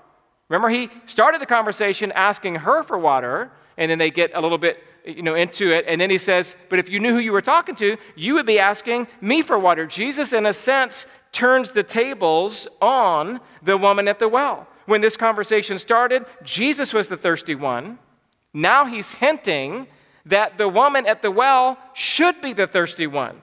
Remember, 0.49 0.69
he 0.69 0.89
started 1.07 1.41
the 1.41 1.47
conversation 1.47 2.11
asking 2.11 2.53
her 2.53 2.83
for 2.83 2.99
water, 2.99 3.51
and 3.77 3.89
then 3.89 3.97
they 3.97 4.11
get 4.11 4.31
a 4.35 4.39
little 4.39 4.59
bit 4.59 4.83
you 5.03 5.23
know, 5.23 5.33
into 5.33 5.71
it. 5.71 5.85
And 5.87 5.99
then 5.99 6.11
he 6.11 6.19
says, 6.19 6.55
But 6.69 6.77
if 6.77 6.89
you 6.89 6.99
knew 6.99 7.13
who 7.13 7.19
you 7.19 7.31
were 7.31 7.41
talking 7.41 7.73
to, 7.75 7.97
you 8.15 8.35
would 8.35 8.45
be 8.45 8.59
asking 8.59 9.07
me 9.19 9.41
for 9.41 9.57
water. 9.57 9.87
Jesus, 9.87 10.31
in 10.31 10.45
a 10.45 10.53
sense, 10.53 11.07
turns 11.31 11.71
the 11.71 11.81
tables 11.81 12.67
on 12.83 13.39
the 13.63 13.77
woman 13.77 14.07
at 14.07 14.19
the 14.19 14.29
well 14.29 14.67
when 14.85 15.01
this 15.01 15.17
conversation 15.17 15.77
started, 15.77 16.25
Jesus 16.43 16.93
was 16.93 17.07
the 17.07 17.17
thirsty 17.17 17.55
one. 17.55 17.99
Now 18.53 18.85
he's 18.85 19.13
hinting 19.13 19.87
that 20.25 20.57
the 20.57 20.69
woman 20.69 21.05
at 21.05 21.21
the 21.21 21.31
well 21.31 21.77
should 21.93 22.41
be 22.41 22.53
the 22.53 22.67
thirsty 22.67 23.07
one. 23.07 23.41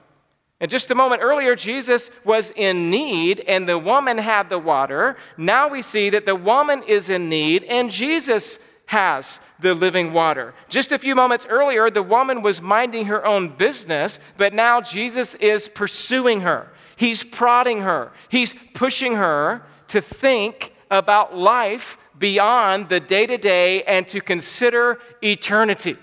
And 0.59 0.71
just 0.71 0.91
a 0.91 0.95
moment 0.95 1.21
earlier, 1.21 1.55
Jesus 1.55 2.09
was 2.23 2.51
in 2.55 2.89
need 2.89 3.41
and 3.41 3.67
the 3.67 3.77
woman 3.77 4.17
had 4.17 4.49
the 4.49 4.59
water. 4.59 5.17
Now 5.37 5.67
we 5.67 5.81
see 5.81 6.09
that 6.11 6.25
the 6.25 6.35
woman 6.35 6.83
is 6.83 7.09
in 7.09 7.27
need 7.27 7.63
and 7.65 7.91
Jesus 7.91 8.59
has 8.85 9.39
the 9.59 9.73
living 9.73 10.13
water. 10.13 10.53
Just 10.69 10.91
a 10.91 10.97
few 10.97 11.15
moments 11.15 11.45
earlier, 11.49 11.89
the 11.89 12.03
woman 12.03 12.41
was 12.41 12.61
minding 12.61 13.05
her 13.05 13.25
own 13.25 13.55
business, 13.55 14.19
but 14.37 14.53
now 14.53 14.81
Jesus 14.81 15.35
is 15.35 15.69
pursuing 15.69 16.41
her. 16.41 16.71
He's 16.95 17.23
prodding 17.23 17.81
her, 17.81 18.11
he's 18.29 18.55
pushing 18.73 19.15
her 19.15 19.63
to 19.89 20.01
think 20.01 20.72
about 20.93 21.35
life 21.35 21.97
beyond 22.17 22.89
the 22.89 22.99
day 22.99 23.25
to 23.25 23.37
day 23.37 23.83
and 23.83 24.07
to 24.07 24.21
consider 24.21 24.99
eternity. 25.21 25.97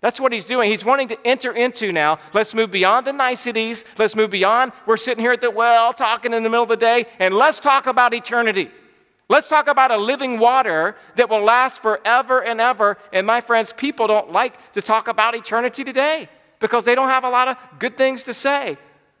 That's 0.00 0.20
what 0.20 0.32
he's 0.32 0.44
doing. 0.44 0.70
He's 0.70 0.84
wanting 0.84 1.08
to 1.08 1.26
enter 1.26 1.52
into 1.52 1.90
now. 1.90 2.18
Let's 2.34 2.54
move 2.54 2.70
beyond 2.70 3.06
the 3.06 3.12
niceties. 3.12 3.86
Let's 3.96 4.14
move 4.14 4.30
beyond. 4.30 4.72
We're 4.84 4.98
sitting 4.98 5.24
here 5.24 5.32
at 5.32 5.40
the 5.40 5.50
well 5.50 5.94
talking 5.94 6.34
in 6.34 6.42
the 6.42 6.50
middle 6.50 6.64
of 6.64 6.68
the 6.68 6.76
day, 6.76 7.06
and 7.18 7.34
let's 7.34 7.58
talk 7.58 7.86
about 7.86 8.12
eternity. 8.12 8.70
Let's 9.30 9.48
talk 9.48 9.66
about 9.66 9.90
a 9.90 9.96
living 9.96 10.38
water 10.38 10.96
that 11.16 11.30
will 11.30 11.42
last 11.42 11.80
forever 11.80 12.44
and 12.44 12.60
ever. 12.60 12.98
And 13.14 13.26
my 13.26 13.40
friends, 13.40 13.72
people 13.72 14.06
don't 14.06 14.30
like 14.30 14.72
to 14.74 14.82
talk 14.82 15.08
about 15.08 15.34
eternity 15.34 15.82
today 15.82 16.28
because 16.60 16.84
they 16.84 16.94
don't 16.94 17.08
have 17.08 17.24
a 17.24 17.30
lot 17.30 17.48
of 17.48 17.56
good 17.78 17.96
things 17.96 18.24
to 18.24 18.34
say 18.34 18.76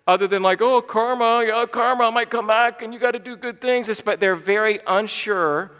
other 0.06 0.26
than 0.26 0.42
like, 0.42 0.60
oh, 0.60 0.82
karma, 0.82 1.44
yeah, 1.46 1.64
karma 1.66 2.10
might 2.10 2.30
come 2.30 2.46
back 2.46 2.82
and 2.82 2.92
you 2.92 3.00
got 3.00 3.12
to 3.12 3.18
do 3.18 3.36
good 3.36 3.60
things. 3.60 4.00
But 4.00 4.20
they're 4.20 4.36
very 4.36 4.80
unsure 4.86 5.70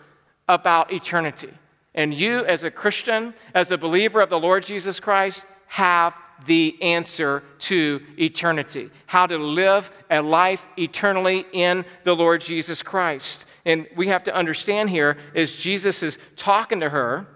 about 0.48 0.92
eternity. 0.92 1.52
And 1.94 2.12
you, 2.12 2.44
as 2.46 2.64
a 2.64 2.70
Christian, 2.70 3.34
as 3.54 3.70
a 3.70 3.78
believer 3.78 4.20
of 4.20 4.30
the 4.30 4.38
Lord 4.38 4.64
Jesus 4.64 4.98
Christ, 4.98 5.46
have 5.66 6.14
the 6.46 6.76
answer 6.82 7.42
to 7.58 8.00
eternity 8.18 8.90
how 9.06 9.26
to 9.26 9.38
live 9.38 9.90
a 10.10 10.20
life 10.20 10.66
eternally 10.76 11.46
in 11.52 11.84
the 12.02 12.14
Lord 12.14 12.40
Jesus 12.40 12.82
Christ. 12.82 13.46
And 13.64 13.87
we 13.96 14.08
have 14.08 14.24
to 14.24 14.34
understand 14.34 14.90
here 14.90 15.16
is 15.32 15.54
Jesus 15.54 16.02
is 16.02 16.18
talking 16.37 16.80
to 16.80 16.88
her 16.88 17.26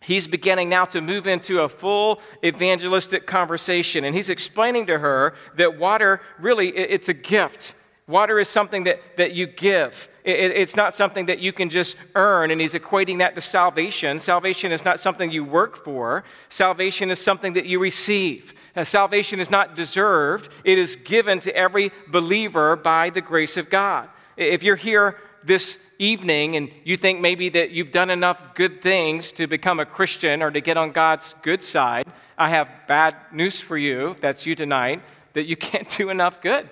he's 0.00 0.26
beginning 0.26 0.68
now 0.68 0.84
to 0.86 1.00
move 1.00 1.26
into 1.26 1.60
a 1.60 1.68
full 1.68 2.20
evangelistic 2.44 3.26
conversation 3.26 4.04
and 4.04 4.14
he's 4.14 4.30
explaining 4.30 4.86
to 4.86 4.98
her 4.98 5.34
that 5.56 5.78
water 5.78 6.20
really 6.38 6.68
it's 6.68 7.08
a 7.08 7.14
gift. 7.14 7.74
Water 8.06 8.38
is 8.38 8.48
something 8.48 8.84
that, 8.84 9.00
that 9.18 9.34
you 9.34 9.46
give. 9.46 10.08
It, 10.24 10.50
it's 10.52 10.76
not 10.76 10.94
something 10.94 11.26
that 11.26 11.40
you 11.40 11.52
can 11.52 11.68
just 11.68 11.96
earn 12.14 12.50
and 12.50 12.60
he's 12.60 12.72
equating 12.72 13.18
that 13.18 13.34
to 13.34 13.40
salvation. 13.42 14.18
Salvation 14.18 14.72
is 14.72 14.84
not 14.84 14.98
something 14.98 15.30
you 15.30 15.44
work 15.44 15.84
for. 15.84 16.24
Salvation 16.48 17.10
is 17.10 17.20
something 17.20 17.52
that 17.52 17.66
you 17.66 17.78
receive. 17.78 18.54
Uh, 18.74 18.84
salvation 18.84 19.40
is 19.40 19.50
not 19.50 19.76
deserved. 19.76 20.48
It 20.64 20.78
is 20.78 20.96
given 20.96 21.38
to 21.40 21.54
every 21.54 21.92
believer 22.08 22.76
by 22.76 23.10
the 23.10 23.20
grace 23.20 23.56
of 23.56 23.68
god. 23.68 24.08
If 24.38 24.62
you're 24.62 24.76
here 24.76 25.18
this 25.44 25.78
evening 25.98 26.56
and 26.56 26.70
you 26.84 26.96
think 26.96 27.20
maybe 27.20 27.48
that 27.50 27.70
you've 27.70 27.90
done 27.90 28.10
enough 28.10 28.54
good 28.54 28.82
things 28.82 29.32
to 29.32 29.46
become 29.46 29.80
a 29.80 29.86
Christian 29.86 30.42
or 30.42 30.50
to 30.50 30.60
get 30.60 30.76
on 30.76 30.92
God's 30.92 31.34
good 31.42 31.62
side, 31.62 32.06
I 32.36 32.50
have 32.50 32.68
bad 32.86 33.16
news 33.32 33.60
for 33.60 33.76
you, 33.76 34.16
that's 34.20 34.46
you 34.46 34.54
tonight, 34.54 35.02
that 35.32 35.44
you 35.44 35.56
can't 35.68 35.88
do 35.96 36.10
enough 36.10 36.40
good. 36.40 36.68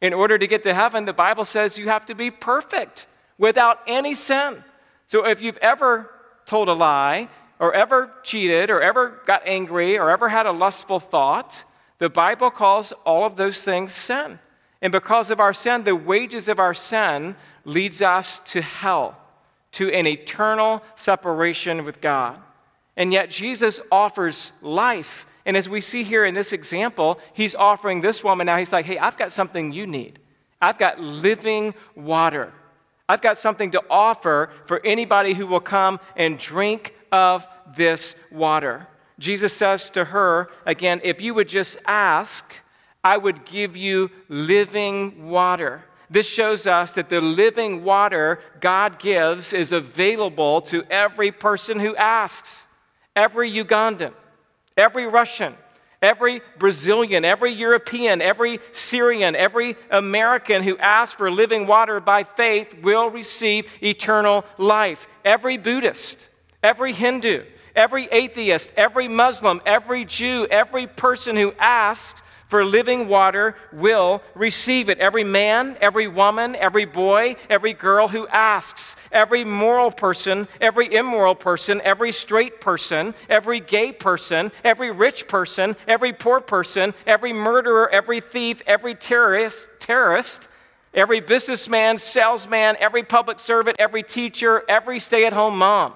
In 0.00 0.12
order 0.12 0.38
to 0.38 0.46
get 0.46 0.62
to 0.64 0.74
heaven, 0.74 1.04
the 1.04 1.12
Bible 1.12 1.44
says 1.44 1.78
you 1.78 1.88
have 1.88 2.06
to 2.06 2.14
be 2.14 2.30
perfect 2.30 3.06
without 3.36 3.80
any 3.86 4.14
sin. 4.14 4.62
So 5.06 5.26
if 5.26 5.40
you've 5.40 5.56
ever 5.58 6.10
told 6.46 6.68
a 6.68 6.72
lie, 6.72 7.28
or 7.58 7.74
ever 7.74 8.12
cheated, 8.22 8.70
or 8.70 8.80
ever 8.80 9.20
got 9.26 9.42
angry, 9.44 9.98
or 9.98 10.10
ever 10.10 10.28
had 10.28 10.46
a 10.46 10.52
lustful 10.52 11.00
thought, 11.00 11.64
the 11.98 12.08
Bible 12.08 12.50
calls 12.50 12.92
all 13.04 13.24
of 13.24 13.36
those 13.36 13.62
things 13.62 13.92
sin. 13.92 14.38
And 14.80 14.92
because 14.92 15.30
of 15.30 15.40
our 15.40 15.52
sin, 15.52 15.82
the 15.82 15.96
wages 15.96 16.48
of 16.48 16.60
our 16.60 16.74
sin 16.74 17.34
leads 17.68 18.00
us 18.00 18.40
to 18.40 18.62
hell, 18.62 19.16
to 19.72 19.92
an 19.92 20.06
eternal 20.06 20.82
separation 20.96 21.84
with 21.84 22.00
God. 22.00 22.40
And 22.96 23.12
yet, 23.12 23.30
Jesus 23.30 23.78
offers 23.92 24.52
life. 24.62 25.26
And 25.44 25.56
as 25.56 25.68
we 25.68 25.80
see 25.80 26.02
here 26.02 26.24
in 26.24 26.34
this 26.34 26.52
example, 26.52 27.20
he's 27.34 27.54
offering 27.54 28.00
this 28.00 28.24
woman 28.24 28.46
now, 28.46 28.56
he's 28.56 28.72
like, 28.72 28.86
hey, 28.86 28.98
I've 28.98 29.18
got 29.18 29.32
something 29.32 29.70
you 29.70 29.86
need. 29.86 30.18
I've 30.60 30.78
got 30.78 30.98
living 30.98 31.74
water. 31.94 32.52
I've 33.08 33.22
got 33.22 33.38
something 33.38 33.70
to 33.72 33.82
offer 33.88 34.50
for 34.66 34.84
anybody 34.84 35.34
who 35.34 35.46
will 35.46 35.60
come 35.60 36.00
and 36.16 36.38
drink 36.38 36.94
of 37.12 37.46
this 37.76 38.16
water. 38.32 38.86
Jesus 39.18 39.52
says 39.52 39.90
to 39.90 40.04
her, 40.06 40.48
again, 40.64 41.00
if 41.04 41.20
you 41.20 41.34
would 41.34 41.48
just 41.48 41.78
ask, 41.86 42.44
I 43.04 43.16
would 43.16 43.44
give 43.44 43.76
you 43.76 44.10
living 44.28 45.28
water. 45.28 45.84
This 46.10 46.26
shows 46.26 46.66
us 46.66 46.92
that 46.92 47.08
the 47.08 47.20
living 47.20 47.84
water 47.84 48.40
God 48.60 48.98
gives 48.98 49.52
is 49.52 49.72
available 49.72 50.62
to 50.62 50.82
every 50.90 51.32
person 51.32 51.78
who 51.78 51.94
asks. 51.96 52.66
Every 53.14 53.52
Ugandan, 53.52 54.12
every 54.76 55.06
Russian, 55.06 55.54
every 56.00 56.40
Brazilian, 56.58 57.24
every 57.24 57.52
European, 57.52 58.22
every 58.22 58.60
Syrian, 58.72 59.34
every 59.34 59.76
American 59.90 60.62
who 60.62 60.78
asks 60.78 61.16
for 61.16 61.30
living 61.30 61.66
water 61.66 62.00
by 62.00 62.22
faith 62.22 62.76
will 62.82 63.10
receive 63.10 63.66
eternal 63.82 64.44
life. 64.56 65.08
Every 65.24 65.58
Buddhist, 65.58 66.28
every 66.62 66.92
Hindu, 66.92 67.44
every 67.74 68.08
atheist, 68.10 68.72
every 68.76 69.08
Muslim, 69.08 69.60
every 69.66 70.04
Jew, 70.04 70.46
every 70.50 70.86
person 70.86 71.36
who 71.36 71.52
asks 71.58 72.22
for 72.48 72.64
living 72.64 73.08
water 73.08 73.54
will 73.72 74.22
receive 74.34 74.88
it. 74.88 74.98
Every 74.98 75.22
man, 75.22 75.76
every 75.80 76.08
woman, 76.08 76.56
every 76.56 76.86
boy, 76.86 77.36
every 77.48 77.74
girl 77.74 78.08
who 78.08 78.26
asks, 78.28 78.96
every 79.12 79.44
moral 79.44 79.90
person, 79.90 80.48
every 80.60 80.92
immoral 80.94 81.34
person, 81.34 81.80
every 81.84 82.10
straight 82.10 82.60
person, 82.60 83.14
every 83.28 83.60
gay 83.60 83.92
person, 83.92 84.50
every 84.64 84.90
rich 84.90 85.28
person, 85.28 85.76
every 85.86 86.12
poor 86.12 86.40
person, 86.40 86.94
every 87.06 87.34
murderer, 87.34 87.88
every 87.90 88.20
thief, 88.20 88.62
every 88.66 88.94
terrorist, 88.94 89.68
terrorist, 89.78 90.48
every 90.94 91.20
businessman, 91.20 91.98
salesman, 91.98 92.76
every 92.80 93.02
public 93.02 93.40
servant, 93.40 93.76
every 93.78 94.02
teacher, 94.02 94.62
every 94.70 94.98
stay-at-home 94.98 95.58
mom, 95.58 95.92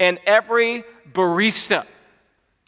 and 0.00 0.18
every 0.26 0.84
barista 1.12 1.86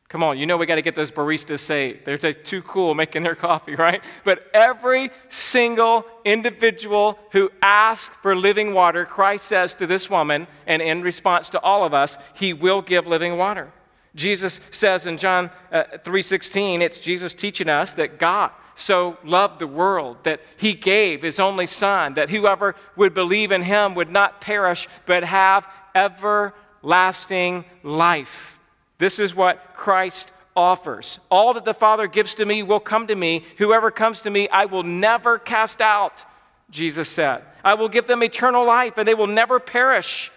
Come 0.09 0.23
on, 0.23 0.39
you 0.39 0.47
know 0.47 0.57
we 0.57 0.65
got 0.65 0.77
to 0.77 0.83
get 0.83 0.95
those 0.95 1.11
baristas 1.11 1.59
saved. 1.59 2.07
They're 2.07 2.17
too 2.17 2.63
cool 2.63 2.95
making 2.95 3.25
their 3.25 3.35
coffee, 3.35 3.75
right? 3.77 4.03
But 4.25 4.47
every 4.55 5.11
single 5.29 6.07
individual 6.25 7.19
who 7.33 7.51
asks 7.61 8.15
for 8.23 8.35
living 8.35 8.73
water, 8.73 9.05
Christ 9.05 9.45
says 9.45 9.75
to 9.75 9.87
this 9.87 10.09
woman, 10.09 10.47
and 10.67 10.81
in 10.81 11.03
response 11.03 11.51
to 11.51 11.61
all 11.61 11.85
of 11.85 11.93
us, 11.93 12.17
he 12.35 12.55
will 12.55 12.81
give 12.81 13.07
living 13.07 13.37
water. 13.37 13.71
Jesus 14.15 14.63
says 14.71 15.07
in 15.07 15.19
John 15.19 15.51
uh, 15.71 15.85
3:16, 16.03 16.81
it's 16.81 16.99
Jesus 16.99 17.35
teaching 17.35 17.69
us 17.69 17.93
that 17.95 18.19
God 18.19 18.51
so 18.75 19.19
loved 19.25 19.59
the 19.59 19.67
world 19.67 20.17
that 20.23 20.41
he 20.57 20.73
gave 20.73 21.23
his 21.23 21.39
only 21.39 21.67
son 21.67 22.15
that 22.15 22.31
whoever 22.31 22.75
would 22.97 23.13
believe 23.13 23.53
in 23.53 23.63
him 23.63 23.95
would 23.95 24.11
not 24.11 24.41
perish 24.41 24.89
but 25.05 25.23
have 25.23 25.67
everlasting 25.95 27.65
life. 27.83 28.58
This 28.99 29.19
is 29.19 29.35
what 29.35 29.75
Christ 29.75 30.33
offers. 30.57 31.21
All 31.31 31.55
that 31.55 31.65
the 31.65 31.75
Father 31.75 32.07
gives 32.09 32.35
to 32.35 32.45
me 32.45 32.63
will 32.63 32.81
come 32.81 33.07
to 33.07 33.15
me. 33.15 33.45
Whoever 33.59 33.91
comes 33.91 34.23
to 34.23 34.31
me, 34.31 34.49
I 34.49 34.65
will 34.65 34.83
never 34.83 35.39
cast 35.39 35.81
out, 35.81 36.25
Jesus 36.71 37.09
said. 37.09 37.45
I 37.65 37.75
will 37.75 37.89
give 37.89 38.07
them 38.07 38.23
eternal 38.23 38.67
life, 38.67 38.99
and 38.99 39.07
they 39.07 39.15
will 39.15 39.29
never 39.29 39.61
perish, 39.61 40.33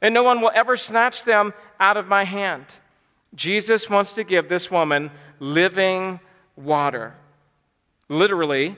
and 0.00 0.14
no 0.14 0.22
one 0.22 0.40
will 0.40 0.52
ever 0.54 0.76
snatch 0.76 1.24
them 1.24 1.52
out 1.78 1.96
of 1.96 2.08
my 2.08 2.24
hand. 2.24 2.64
Jesus 3.34 3.90
wants 3.90 4.14
to 4.14 4.24
give 4.24 4.48
this 4.48 4.70
woman 4.70 5.10
living 5.40 6.20
water. 6.56 7.14
Literally, 8.08 8.76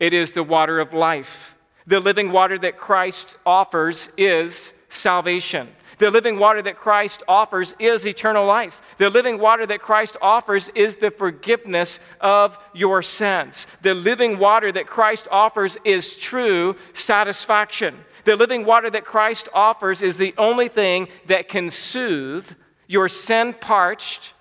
it 0.00 0.12
is 0.12 0.32
the 0.32 0.42
water 0.42 0.80
of 0.80 0.92
life. 0.92 1.56
The 1.86 2.00
living 2.00 2.32
water 2.32 2.58
that 2.58 2.76
Christ 2.76 3.36
offers 3.46 4.08
is 4.16 4.72
salvation. 4.88 5.68
The 6.02 6.10
living 6.10 6.36
water 6.36 6.60
that 6.62 6.74
Christ 6.74 7.22
offers 7.28 7.76
is 7.78 8.08
eternal 8.08 8.44
life. 8.44 8.82
The 8.98 9.08
living 9.08 9.38
water 9.38 9.64
that 9.66 9.80
Christ 9.80 10.16
offers 10.20 10.68
is 10.74 10.96
the 10.96 11.12
forgiveness 11.12 12.00
of 12.20 12.58
your 12.74 13.02
sins. 13.02 13.68
The 13.82 13.94
living 13.94 14.40
water 14.40 14.72
that 14.72 14.88
Christ 14.88 15.28
offers 15.30 15.76
is 15.84 16.16
true 16.16 16.74
satisfaction. 16.92 17.96
The 18.24 18.34
living 18.34 18.64
water 18.64 18.90
that 18.90 19.04
Christ 19.04 19.48
offers 19.54 20.02
is 20.02 20.18
the 20.18 20.34
only 20.38 20.66
thing 20.66 21.06
that 21.26 21.46
can 21.46 21.70
soothe 21.70 22.50
your 22.88 23.08
sin 23.08 23.54
parched, 23.54 24.34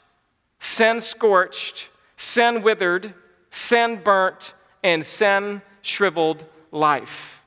sin 0.58 1.00
scorched, 1.00 1.90
sin 2.16 2.64
withered, 2.64 3.14
sin 3.52 4.02
burnt, 4.04 4.56
and 4.84 5.06
sin 5.06 5.62
shriveled 5.84 6.44
life. 6.72 7.40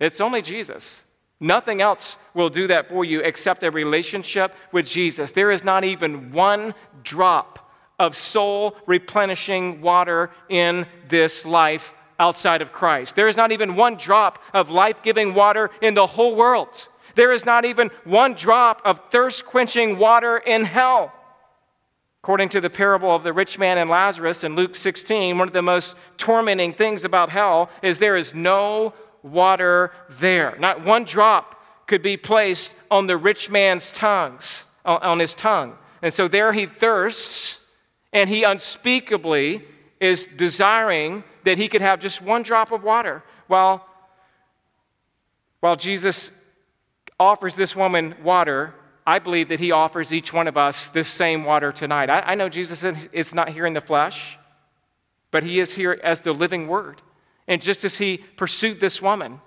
It's 0.00 0.20
only 0.20 0.42
Jesus. 0.42 1.04
Nothing 1.42 1.82
else 1.82 2.18
will 2.34 2.48
do 2.48 2.68
that 2.68 2.88
for 2.88 3.04
you 3.04 3.20
except 3.20 3.64
a 3.64 3.70
relationship 3.70 4.54
with 4.70 4.86
Jesus. 4.86 5.32
There 5.32 5.50
is 5.50 5.64
not 5.64 5.82
even 5.82 6.30
one 6.30 6.72
drop 7.02 7.58
of 7.98 8.16
soul 8.16 8.76
replenishing 8.86 9.80
water 9.80 10.30
in 10.48 10.86
this 11.08 11.44
life 11.44 11.94
outside 12.20 12.62
of 12.62 12.72
Christ. 12.72 13.16
There 13.16 13.26
is 13.26 13.36
not 13.36 13.50
even 13.50 13.74
one 13.74 13.96
drop 13.96 14.38
of 14.54 14.70
life 14.70 15.02
giving 15.02 15.34
water 15.34 15.70
in 15.80 15.94
the 15.94 16.06
whole 16.06 16.36
world. 16.36 16.88
There 17.16 17.32
is 17.32 17.44
not 17.44 17.64
even 17.64 17.90
one 18.04 18.34
drop 18.34 18.80
of 18.84 19.00
thirst 19.10 19.44
quenching 19.44 19.98
water 19.98 20.38
in 20.38 20.64
hell. 20.64 21.12
According 22.22 22.50
to 22.50 22.60
the 22.60 22.70
parable 22.70 23.12
of 23.12 23.24
the 23.24 23.32
rich 23.32 23.58
man 23.58 23.78
and 23.78 23.90
Lazarus 23.90 24.44
in 24.44 24.54
Luke 24.54 24.76
16, 24.76 25.36
one 25.36 25.48
of 25.48 25.52
the 25.52 25.60
most 25.60 25.96
tormenting 26.18 26.72
things 26.72 27.04
about 27.04 27.30
hell 27.30 27.68
is 27.82 27.98
there 27.98 28.14
is 28.14 28.32
no 28.32 28.94
water 29.22 29.92
there. 30.10 30.56
Not 30.58 30.84
one 30.84 31.04
drop 31.04 31.60
could 31.86 32.02
be 32.02 32.16
placed 32.16 32.74
on 32.90 33.06
the 33.06 33.16
rich 33.16 33.50
man's 33.50 33.90
tongues, 33.90 34.66
on 34.84 35.18
his 35.18 35.34
tongue. 35.34 35.76
And 36.00 36.12
so 36.12 36.28
there 36.28 36.52
he 36.52 36.66
thirsts, 36.66 37.60
and 38.12 38.28
he 38.28 38.44
unspeakably 38.44 39.64
is 40.00 40.26
desiring 40.36 41.22
that 41.44 41.58
he 41.58 41.68
could 41.68 41.80
have 41.80 42.00
just 42.00 42.20
one 42.20 42.42
drop 42.42 42.72
of 42.72 42.82
water. 42.82 43.22
While, 43.46 43.86
while 45.60 45.76
Jesus 45.76 46.30
offers 47.20 47.54
this 47.54 47.76
woman 47.76 48.16
water, 48.22 48.74
I 49.06 49.18
believe 49.18 49.48
that 49.48 49.60
he 49.60 49.72
offers 49.72 50.12
each 50.12 50.32
one 50.32 50.48
of 50.48 50.56
us 50.56 50.88
this 50.88 51.08
same 51.08 51.44
water 51.44 51.72
tonight. 51.72 52.10
I, 52.10 52.20
I 52.20 52.34
know 52.34 52.48
Jesus 52.48 52.84
is 53.12 53.34
not 53.34 53.48
here 53.48 53.66
in 53.66 53.74
the 53.74 53.80
flesh, 53.80 54.38
but 55.30 55.42
he 55.42 55.60
is 55.60 55.74
here 55.74 55.98
as 56.02 56.20
the 56.20 56.32
living 56.32 56.68
word. 56.68 57.02
And 57.48 57.60
just 57.60 57.84
as 57.84 57.98
he 57.98 58.18
pursued 58.36 58.80
this 58.80 59.02
woman, 59.02 59.40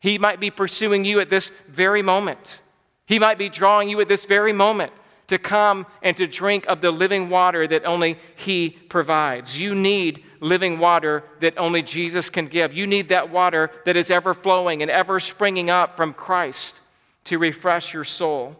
he 0.00 0.18
might 0.18 0.40
be 0.40 0.50
pursuing 0.50 1.04
you 1.04 1.20
at 1.20 1.30
this 1.30 1.50
very 1.68 2.02
moment. 2.02 2.62
He 3.06 3.18
might 3.18 3.38
be 3.38 3.48
drawing 3.48 3.88
you 3.88 4.00
at 4.00 4.08
this 4.08 4.24
very 4.24 4.52
moment 4.52 4.92
to 5.28 5.38
come 5.38 5.86
and 6.02 6.16
to 6.16 6.26
drink 6.26 6.66
of 6.66 6.80
the 6.80 6.90
living 6.90 7.28
water 7.28 7.66
that 7.66 7.84
only 7.84 8.18
He 8.36 8.70
provides. 8.70 9.58
You 9.58 9.74
need 9.74 10.24
living 10.40 10.78
water 10.78 11.24
that 11.40 11.58
only 11.58 11.82
Jesus 11.82 12.30
can 12.30 12.46
give. 12.46 12.72
You 12.72 12.86
need 12.86 13.08
that 13.08 13.30
water 13.30 13.70
that 13.84 13.96
is 13.96 14.10
ever 14.10 14.34
flowing 14.34 14.82
and 14.82 14.90
ever 14.90 15.18
springing 15.18 15.70
up 15.70 15.96
from 15.96 16.12
Christ 16.12 16.80
to 17.24 17.38
refresh 17.38 17.92
your 17.92 18.04
soul. 18.04 18.56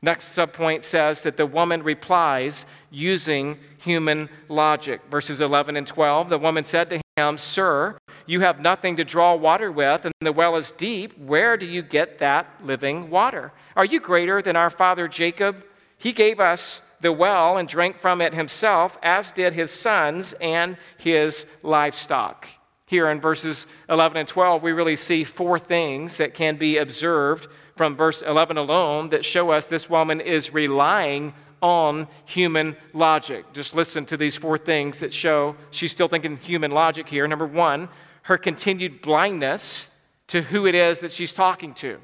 Next 0.00 0.36
subpoint 0.36 0.84
says 0.84 1.22
that 1.22 1.36
the 1.36 1.46
woman 1.46 1.82
replies 1.82 2.66
using 2.90 3.58
human 3.78 4.28
logic. 4.48 5.00
Verses 5.10 5.40
11 5.40 5.76
and 5.76 5.86
12 5.86 6.28
the 6.28 6.38
woman 6.38 6.64
said 6.64 6.90
to 6.90 6.96
him, 6.96 7.02
Sir, 7.36 7.98
you 8.26 8.40
have 8.40 8.60
nothing 8.60 8.96
to 8.96 9.04
draw 9.04 9.34
water 9.34 9.72
with, 9.72 10.04
and 10.04 10.14
the 10.20 10.32
well 10.32 10.56
is 10.56 10.70
deep. 10.72 11.18
Where 11.18 11.56
do 11.56 11.66
you 11.66 11.82
get 11.82 12.18
that 12.18 12.46
living 12.62 13.10
water? 13.10 13.52
Are 13.74 13.84
you 13.84 14.00
greater 14.00 14.40
than 14.40 14.54
our 14.54 14.70
father 14.70 15.08
Jacob? 15.08 15.64
He 15.96 16.12
gave 16.12 16.38
us 16.38 16.82
the 17.00 17.12
well 17.12 17.56
and 17.56 17.68
drank 17.68 17.98
from 17.98 18.20
it 18.20 18.34
himself, 18.34 18.96
as 19.02 19.32
did 19.32 19.52
his 19.52 19.70
sons 19.70 20.32
and 20.40 20.76
his 20.96 21.46
livestock. 21.62 22.46
Here 22.86 23.10
in 23.10 23.20
verses 23.20 23.66
11 23.88 24.16
and 24.16 24.28
12, 24.28 24.62
we 24.62 24.72
really 24.72 24.96
see 24.96 25.24
four 25.24 25.58
things 25.58 26.16
that 26.18 26.34
can 26.34 26.56
be 26.56 26.78
observed 26.78 27.48
from 27.76 27.96
verse 27.96 28.22
11 28.22 28.56
alone 28.56 29.10
that 29.10 29.24
show 29.24 29.50
us 29.50 29.66
this 29.66 29.90
woman 29.90 30.20
is 30.20 30.52
relying 30.52 31.34
on 31.62 32.08
human 32.24 32.76
logic. 32.92 33.52
Just 33.52 33.74
listen 33.74 34.06
to 34.06 34.16
these 34.16 34.36
four 34.36 34.58
things 34.58 35.00
that 35.00 35.12
show 35.12 35.56
she's 35.70 35.92
still 35.92 36.08
thinking 36.08 36.36
human 36.36 36.70
logic 36.70 37.08
here. 37.08 37.26
Number 37.26 37.46
one, 37.46 37.88
her 38.22 38.38
continued 38.38 39.02
blindness 39.02 39.88
to 40.28 40.42
who 40.42 40.66
it 40.66 40.74
is 40.74 41.00
that 41.00 41.12
she's 41.12 41.32
talking 41.32 41.74
to. 41.74 41.98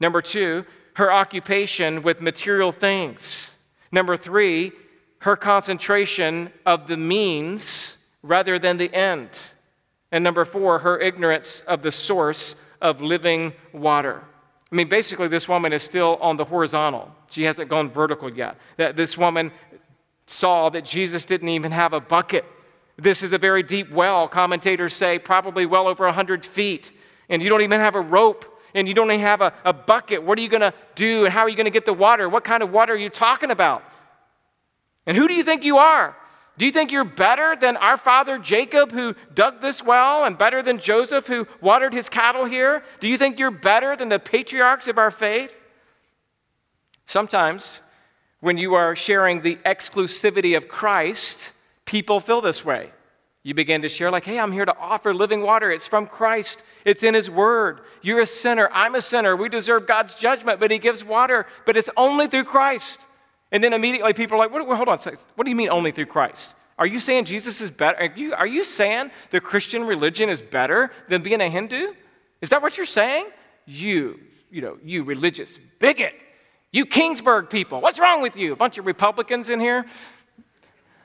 Number 0.00 0.22
two, 0.22 0.64
her 0.94 1.12
occupation 1.12 2.02
with 2.02 2.20
material 2.20 2.72
things. 2.72 3.56
Number 3.92 4.16
three, 4.16 4.72
her 5.18 5.36
concentration 5.36 6.50
of 6.66 6.86
the 6.86 6.96
means 6.96 7.98
rather 8.22 8.58
than 8.58 8.76
the 8.76 8.92
end. 8.94 9.52
And 10.12 10.22
number 10.22 10.44
four, 10.44 10.78
her 10.78 10.98
ignorance 10.98 11.62
of 11.66 11.82
the 11.82 11.90
source 11.90 12.56
of 12.80 13.00
living 13.00 13.52
water. 13.72 14.22
I 14.74 14.76
mean, 14.76 14.88
basically, 14.88 15.28
this 15.28 15.48
woman 15.48 15.72
is 15.72 15.84
still 15.84 16.18
on 16.20 16.36
the 16.36 16.44
horizontal. 16.44 17.08
She 17.30 17.44
hasn't 17.44 17.70
gone 17.70 17.90
vertical 17.90 18.28
yet. 18.28 18.56
That 18.76 18.96
this 18.96 19.16
woman 19.16 19.52
saw 20.26 20.68
that 20.70 20.84
Jesus 20.84 21.24
didn't 21.24 21.50
even 21.50 21.70
have 21.70 21.92
a 21.92 22.00
bucket. 22.00 22.44
This 22.96 23.22
is 23.22 23.32
a 23.32 23.38
very 23.38 23.62
deep 23.62 23.92
well, 23.92 24.26
commentators 24.26 24.92
say, 24.92 25.20
probably 25.20 25.64
well 25.64 25.86
over 25.86 26.04
100 26.06 26.44
feet. 26.44 26.90
And 27.28 27.40
you 27.40 27.48
don't 27.50 27.60
even 27.60 27.78
have 27.78 27.94
a 27.94 28.00
rope 28.00 28.46
and 28.74 28.88
you 28.88 28.94
don't 28.94 29.12
even 29.12 29.20
have 29.20 29.42
a, 29.42 29.52
a 29.64 29.72
bucket. 29.72 30.24
What 30.24 30.40
are 30.40 30.42
you 30.42 30.48
going 30.48 30.60
to 30.60 30.74
do 30.96 31.24
and 31.24 31.32
how 31.32 31.42
are 31.42 31.48
you 31.48 31.54
going 31.54 31.66
to 31.66 31.70
get 31.70 31.86
the 31.86 31.92
water? 31.92 32.28
What 32.28 32.42
kind 32.42 32.60
of 32.60 32.72
water 32.72 32.94
are 32.94 32.96
you 32.96 33.10
talking 33.10 33.52
about? 33.52 33.84
And 35.06 35.16
who 35.16 35.28
do 35.28 35.34
you 35.34 35.44
think 35.44 35.62
you 35.62 35.76
are? 35.76 36.16
Do 36.56 36.66
you 36.66 36.72
think 36.72 36.92
you're 36.92 37.04
better 37.04 37.56
than 37.56 37.76
our 37.76 37.96
father 37.96 38.38
Jacob, 38.38 38.92
who 38.92 39.14
dug 39.34 39.60
this 39.60 39.82
well, 39.82 40.24
and 40.24 40.38
better 40.38 40.62
than 40.62 40.78
Joseph, 40.78 41.26
who 41.26 41.46
watered 41.60 41.92
his 41.92 42.08
cattle 42.08 42.44
here? 42.44 42.84
Do 43.00 43.08
you 43.08 43.18
think 43.18 43.38
you're 43.38 43.50
better 43.50 43.96
than 43.96 44.08
the 44.08 44.20
patriarchs 44.20 44.86
of 44.86 44.96
our 44.96 45.10
faith? 45.10 45.56
Sometimes, 47.06 47.82
when 48.40 48.56
you 48.56 48.74
are 48.74 48.94
sharing 48.94 49.42
the 49.42 49.56
exclusivity 49.66 50.56
of 50.56 50.68
Christ, 50.68 51.52
people 51.86 52.20
feel 52.20 52.40
this 52.40 52.64
way. 52.64 52.90
You 53.42 53.52
begin 53.52 53.82
to 53.82 53.88
share, 53.88 54.10
like, 54.10 54.24
hey, 54.24 54.38
I'm 54.38 54.52
here 54.52 54.64
to 54.64 54.76
offer 54.78 55.12
living 55.12 55.42
water. 55.42 55.70
It's 55.70 55.86
from 55.86 56.06
Christ, 56.06 56.62
it's 56.84 57.02
in 57.02 57.14
His 57.14 57.28
Word. 57.28 57.80
You're 58.00 58.20
a 58.20 58.26
sinner. 58.26 58.70
I'm 58.72 58.94
a 58.94 59.02
sinner. 59.02 59.36
We 59.36 59.48
deserve 59.48 59.86
God's 59.86 60.14
judgment, 60.14 60.60
but 60.60 60.70
He 60.70 60.78
gives 60.78 61.04
water, 61.04 61.46
but 61.66 61.76
it's 61.76 61.90
only 61.96 62.26
through 62.26 62.44
Christ. 62.44 63.06
And 63.54 63.62
then 63.62 63.72
immediately 63.72 64.12
people 64.12 64.34
are 64.34 64.38
like, 64.38 64.50
what, 64.50 64.66
hold 64.76 64.88
on, 64.88 64.98
what 65.36 65.44
do 65.44 65.48
you 65.48 65.54
mean 65.54 65.68
only 65.70 65.92
through 65.92 66.06
Christ? 66.06 66.54
Are 66.76 66.88
you 66.88 66.98
saying 66.98 67.26
Jesus 67.26 67.60
is 67.60 67.70
better? 67.70 67.96
Are 67.98 68.12
you, 68.16 68.34
are 68.34 68.48
you 68.48 68.64
saying 68.64 69.12
the 69.30 69.40
Christian 69.40 69.84
religion 69.84 70.28
is 70.28 70.42
better 70.42 70.90
than 71.08 71.22
being 71.22 71.40
a 71.40 71.48
Hindu? 71.48 71.92
Is 72.40 72.50
that 72.50 72.62
what 72.62 72.76
you're 72.76 72.84
saying? 72.84 73.28
You, 73.64 74.18
you 74.50 74.60
know, 74.60 74.76
you 74.82 75.04
religious 75.04 75.60
bigot. 75.78 76.14
You 76.72 76.84
Kingsburg 76.84 77.48
people. 77.48 77.80
What's 77.80 78.00
wrong 78.00 78.20
with 78.20 78.36
you? 78.36 78.52
A 78.52 78.56
bunch 78.56 78.76
of 78.76 78.86
Republicans 78.86 79.50
in 79.50 79.60
here? 79.60 79.86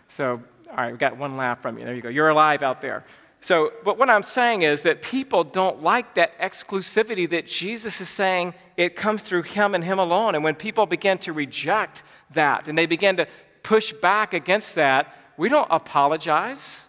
So, 0.09 0.41
all 0.71 0.75
right, 0.75 0.91
we 0.91 0.97
got 0.97 1.17
one 1.17 1.37
laugh 1.37 1.61
from 1.61 1.77
you. 1.77 1.85
There 1.85 1.93
you 1.93 2.01
go. 2.01 2.09
You're 2.09 2.29
alive 2.29 2.63
out 2.63 2.81
there. 2.81 3.05
So, 3.41 3.71
but 3.85 3.97
what 3.97 4.09
I'm 4.09 4.23
saying 4.23 4.63
is 4.63 4.81
that 4.81 5.01
people 5.01 5.43
don't 5.43 5.81
like 5.81 6.15
that 6.15 6.37
exclusivity 6.39 7.29
that 7.29 7.47
Jesus 7.47 8.01
is 8.01 8.09
saying 8.09 8.53
it 8.75 8.95
comes 8.95 9.21
through 9.21 9.43
Him 9.43 9.75
and 9.75 9.83
Him 9.83 9.97
alone. 9.97 10.35
And 10.35 10.43
when 10.43 10.55
people 10.55 10.85
begin 10.85 11.17
to 11.19 11.33
reject 11.33 12.03
that 12.33 12.67
and 12.67 12.77
they 12.77 12.85
begin 12.85 13.17
to 13.17 13.27
push 13.63 13.93
back 13.93 14.33
against 14.33 14.75
that, 14.75 15.15
we 15.37 15.47
don't 15.47 15.67
apologize. 15.71 16.87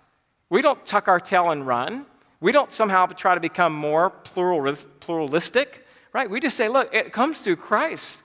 We 0.48 0.60
don't 0.60 0.84
tuck 0.84 1.06
our 1.06 1.20
tail 1.20 1.50
and 1.50 1.66
run. 1.66 2.06
We 2.40 2.52
don't 2.52 2.72
somehow 2.72 3.06
try 3.06 3.34
to 3.34 3.40
become 3.40 3.72
more 3.72 4.10
plural, 4.10 4.74
pluralistic, 4.98 5.84
right? 6.12 6.28
We 6.28 6.40
just 6.40 6.56
say, 6.56 6.68
look, 6.68 6.92
it 6.92 7.12
comes 7.12 7.42
through 7.42 7.56
Christ. 7.56 8.22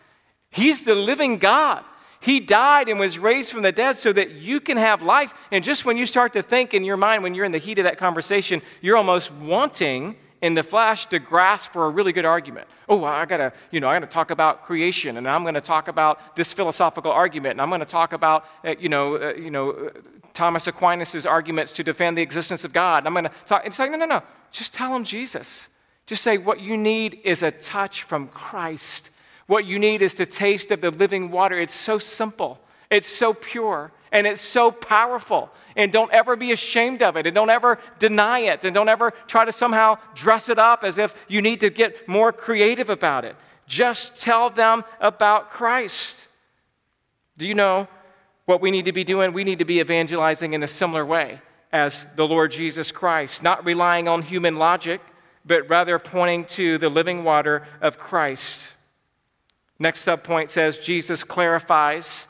He's 0.49 0.83
the 0.83 0.95
living 0.95 1.37
God. 1.37 1.83
He 2.19 2.39
died 2.39 2.89
and 2.89 2.99
was 2.99 3.19
raised 3.19 3.51
from 3.51 3.61
the 3.61 3.71
dead 3.71 3.97
so 3.97 4.11
that 4.13 4.31
you 4.31 4.59
can 4.59 4.77
have 4.77 5.01
life. 5.01 5.33
And 5.51 5.63
just 5.63 5.85
when 5.85 5.97
you 5.97 6.05
start 6.05 6.33
to 6.33 6.41
think 6.41 6.73
in 6.73 6.83
your 6.83 6.97
mind, 6.97 7.23
when 7.23 7.35
you're 7.35 7.45
in 7.45 7.51
the 7.51 7.57
heat 7.57 7.77
of 7.77 7.83
that 7.83 7.97
conversation, 7.97 8.61
you're 8.81 8.97
almost 8.97 9.31
wanting 9.31 10.15
in 10.41 10.53
the 10.53 10.63
flesh 10.63 11.07
to 11.07 11.19
grasp 11.19 11.71
for 11.71 11.85
a 11.85 11.89
really 11.89 12.11
good 12.11 12.25
argument. 12.25 12.67
Oh, 12.87 13.03
I 13.03 13.25
gotta, 13.25 13.53
you 13.71 13.79
know, 13.79 13.87
I 13.87 13.95
gotta 13.95 14.11
talk 14.11 14.31
about 14.31 14.63
creation, 14.63 15.17
and 15.17 15.27
I'm 15.27 15.43
gonna 15.43 15.61
talk 15.61 15.87
about 15.87 16.35
this 16.35 16.53
philosophical 16.53 17.11
argument, 17.11 17.53
and 17.53 17.61
I'm 17.61 17.69
gonna 17.69 17.85
talk 17.85 18.13
about, 18.13 18.45
uh, 18.63 18.75
you 18.79 18.89
know, 18.89 19.15
uh, 19.15 19.33
you 19.33 19.49
know, 19.49 19.71
uh, 19.71 19.89
Thomas 20.33 20.67
Aquinas's 20.67 21.25
arguments 21.25 21.71
to 21.73 21.83
defend 21.83 22.17
the 22.17 22.21
existence 22.21 22.63
of 22.63 22.73
God. 22.73 22.99
And 22.99 23.07
I'm 23.07 23.13
gonna 23.13 23.31
talk. 23.45 23.65
It's 23.65 23.79
like, 23.79 23.89
no, 23.89 23.97
no, 23.97 24.05
no. 24.05 24.21
Just 24.51 24.73
tell 24.73 24.95
him 24.95 25.03
Jesus. 25.03 25.69
Just 26.05 26.21
say 26.21 26.37
what 26.37 26.59
you 26.59 26.77
need 26.77 27.21
is 27.23 27.41
a 27.41 27.51
touch 27.51 28.03
from 28.03 28.27
Christ. 28.27 29.09
What 29.47 29.65
you 29.65 29.79
need 29.79 30.01
is 30.01 30.13
to 30.15 30.25
taste 30.25 30.71
of 30.71 30.81
the 30.81 30.91
living 30.91 31.31
water. 31.31 31.59
It's 31.59 31.73
so 31.73 31.97
simple. 31.97 32.59
It's 32.89 33.07
so 33.07 33.33
pure 33.33 33.91
and 34.11 34.25
it's 34.25 34.41
so 34.41 34.71
powerful. 34.71 35.49
And 35.75 35.91
don't 35.91 36.11
ever 36.13 36.37
be 36.37 36.53
ashamed 36.53 37.01
of 37.01 37.17
it, 37.17 37.25
and 37.25 37.35
don't 37.35 37.49
ever 37.49 37.79
deny 37.99 38.39
it, 38.39 38.63
and 38.63 38.73
don't 38.73 38.87
ever 38.87 39.11
try 39.27 39.43
to 39.43 39.51
somehow 39.51 39.97
dress 40.13 40.47
it 40.47 40.57
up 40.57 40.85
as 40.85 40.97
if 40.97 41.13
you 41.27 41.41
need 41.41 41.59
to 41.59 41.69
get 41.69 42.07
more 42.07 42.31
creative 42.31 42.89
about 42.89 43.25
it. 43.25 43.35
Just 43.67 44.15
tell 44.15 44.49
them 44.49 44.85
about 45.01 45.49
Christ. 45.49 46.29
Do 47.37 47.45
you 47.45 47.55
know 47.55 47.89
what 48.45 48.61
we 48.61 48.71
need 48.71 48.85
to 48.85 48.93
be 48.93 49.03
doing? 49.03 49.33
We 49.33 49.43
need 49.43 49.59
to 49.59 49.65
be 49.65 49.81
evangelizing 49.81 50.53
in 50.53 50.63
a 50.63 50.67
similar 50.67 51.05
way 51.05 51.41
as 51.73 52.07
the 52.15 52.25
Lord 52.25 52.51
Jesus 52.51 52.93
Christ, 52.93 53.43
not 53.43 53.65
relying 53.65 54.07
on 54.07 54.21
human 54.21 54.55
logic, 54.55 55.01
but 55.45 55.67
rather 55.67 55.99
pointing 55.99 56.45
to 56.45 56.77
the 56.77 56.87
living 56.87 57.25
water 57.25 57.67
of 57.81 57.99
Christ. 57.99 58.74
Next 59.77 60.05
subpoint 60.05 60.49
says 60.49 60.77
Jesus 60.77 61.23
clarifies 61.23 62.27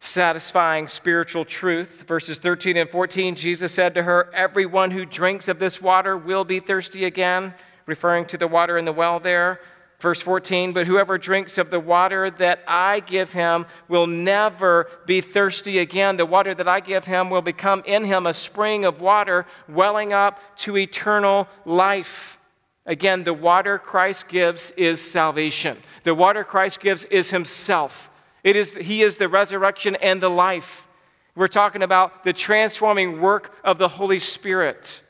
satisfying 0.00 0.88
spiritual 0.88 1.44
truth. 1.44 2.04
Verses 2.08 2.40
13 2.40 2.76
and 2.76 2.90
14, 2.90 3.36
Jesus 3.36 3.72
said 3.72 3.94
to 3.94 4.02
her, 4.02 4.28
Everyone 4.34 4.90
who 4.90 5.06
drinks 5.06 5.46
of 5.46 5.60
this 5.60 5.80
water 5.80 6.16
will 6.16 6.44
be 6.44 6.58
thirsty 6.58 7.04
again, 7.04 7.54
referring 7.86 8.24
to 8.26 8.36
the 8.36 8.48
water 8.48 8.78
in 8.78 8.84
the 8.84 8.92
well 8.92 9.20
there. 9.20 9.60
Verse 10.00 10.20
14, 10.20 10.72
but 10.72 10.88
whoever 10.88 11.16
drinks 11.16 11.58
of 11.58 11.70
the 11.70 11.78
water 11.78 12.28
that 12.32 12.58
I 12.66 12.98
give 12.98 13.32
him 13.32 13.66
will 13.86 14.08
never 14.08 14.88
be 15.06 15.20
thirsty 15.20 15.78
again. 15.78 16.16
The 16.16 16.26
water 16.26 16.56
that 16.56 16.66
I 16.66 16.80
give 16.80 17.04
him 17.04 17.30
will 17.30 17.40
become 17.40 17.84
in 17.86 18.04
him 18.04 18.26
a 18.26 18.32
spring 18.32 18.84
of 18.84 19.00
water 19.00 19.46
welling 19.68 20.12
up 20.12 20.40
to 20.56 20.76
eternal 20.76 21.46
life. 21.64 22.36
Again, 22.84 23.22
the 23.22 23.34
water 23.34 23.78
Christ 23.78 24.28
gives 24.28 24.72
is 24.76 25.00
salvation. 25.00 25.78
The 26.04 26.14
water 26.14 26.42
Christ 26.42 26.80
gives 26.80 27.04
is 27.04 27.30
himself. 27.30 28.10
It 28.42 28.56
is, 28.56 28.74
he 28.74 29.02
is 29.02 29.16
the 29.16 29.28
resurrection 29.28 29.96
and 29.96 30.20
the 30.20 30.28
life. 30.28 30.88
We're 31.34 31.48
talking 31.48 31.82
about 31.82 32.24
the 32.24 32.32
transforming 32.32 33.20
work 33.20 33.54
of 33.62 33.78
the 33.78 33.88
Holy 33.88 34.18
Spirit. 34.18 35.02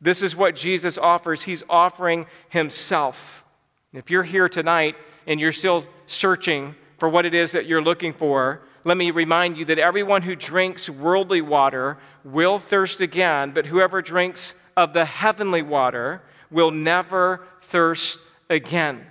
This 0.00 0.22
is 0.22 0.36
what 0.36 0.56
Jesus 0.56 0.98
offers. 0.98 1.42
He's 1.42 1.62
offering 1.70 2.26
himself. 2.48 3.44
If 3.92 4.10
you're 4.10 4.22
here 4.24 4.48
tonight 4.48 4.96
and 5.26 5.40
you're 5.40 5.52
still 5.52 5.86
searching 6.06 6.74
for 6.98 7.08
what 7.08 7.24
it 7.24 7.34
is 7.34 7.52
that 7.52 7.66
you're 7.66 7.82
looking 7.82 8.12
for, 8.12 8.62
let 8.84 8.96
me 8.96 9.10
remind 9.10 9.56
you 9.56 9.64
that 9.66 9.78
everyone 9.78 10.22
who 10.22 10.36
drinks 10.36 10.90
worldly 10.90 11.40
water 11.40 11.98
will 12.24 12.58
thirst 12.58 13.00
again, 13.00 13.52
but 13.52 13.66
whoever 13.66 14.02
drinks 14.02 14.54
of 14.76 14.92
the 14.92 15.04
heavenly 15.04 15.62
water 15.62 16.20
will 16.50 16.70
never 16.70 17.46
thirst 17.62 18.18
again. 18.48 19.06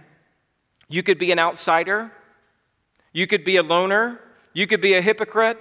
You 0.87 1.03
could 1.03 1.17
be 1.17 1.31
an 1.31 1.39
outsider. 1.39 2.11
You 3.13 3.27
could 3.27 3.43
be 3.43 3.57
a 3.57 3.63
loner. 3.63 4.19
You 4.53 4.67
could 4.67 4.81
be 4.81 4.93
a 4.93 5.01
hypocrite. 5.01 5.57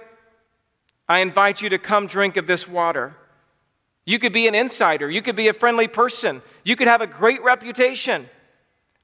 I 1.07 1.19
invite 1.19 1.61
you 1.61 1.69
to 1.69 1.77
come 1.77 2.07
drink 2.07 2.37
of 2.37 2.47
this 2.47 2.67
water. 2.67 3.15
You 4.05 4.19
could 4.19 4.33
be 4.33 4.47
an 4.47 4.55
insider. 4.55 5.09
You 5.09 5.21
could 5.21 5.35
be 5.35 5.47
a 5.47 5.53
friendly 5.53 5.87
person. 5.87 6.41
You 6.63 6.75
could 6.75 6.87
have 6.87 7.01
a 7.01 7.07
great 7.07 7.43
reputation. 7.43 8.29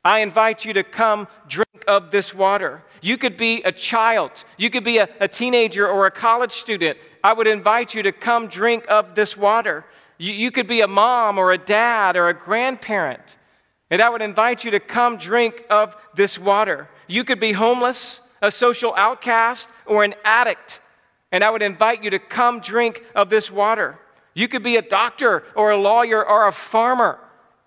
I 0.03 0.19
invite 0.19 0.65
you 0.65 0.73
to 0.73 0.83
come 0.83 1.27
drink 1.47 1.67
of 1.87 2.11
this 2.11 2.33
water. 2.33 2.83
You 3.01 3.17
could 3.17 3.37
be 3.37 3.61
a 3.63 3.71
child. 3.71 4.43
You 4.57 4.69
could 4.69 4.83
be 4.83 4.97
a, 4.97 5.09
a, 5.19 5.27
teenager 5.27 5.87
or 5.87 6.05
a 6.05 6.11
college 6.11 6.53
student. 6.53 6.97
I 7.23 7.33
would 7.33 7.47
invite 7.47 7.93
you 7.93 8.03
to 8.03 8.11
come 8.11 8.47
drink 8.47 8.85
of 8.87 9.13
this 9.13 9.37
water. 9.37 9.85
You, 10.21 10.33
you 10.33 10.51
could 10.51 10.67
be 10.67 10.81
a 10.81 10.87
mom 10.87 11.37
or 11.37 11.51
a 11.51 11.57
dad 11.57 12.15
or 12.15 12.27
a 12.27 12.33
grandparent. 12.33 13.37
And 13.89 14.01
I 14.01 14.09
would 14.09 14.21
invite 14.21 14.63
you 14.63 14.71
to 14.71 14.79
come 14.79 15.17
drink 15.17 15.65
of 15.69 15.97
this 16.15 16.39
water. 16.39 16.89
You 17.07 17.23
could 17.23 17.39
be 17.39 17.51
homeless 17.51 18.21
a 18.41 18.51
social 18.51 18.93
outcast, 18.95 19.69
or 19.85 20.03
an 20.03 20.15
addict. 20.25 20.81
And 21.31 21.43
I 21.43 21.49
would 21.49 21.61
invite 21.61 22.03
you 22.03 22.09
to 22.09 22.19
come 22.19 22.59
drink 22.59 23.03
of 23.15 23.29
this 23.29 23.51
water. 23.51 23.97
You 24.33 24.47
could 24.47 24.63
be 24.63 24.77
a 24.77 24.81
doctor 24.81 25.43
or 25.55 25.71
a 25.71 25.77
lawyer 25.77 26.25
or 26.25 26.47
a 26.47 26.51
farmer. 26.51 27.19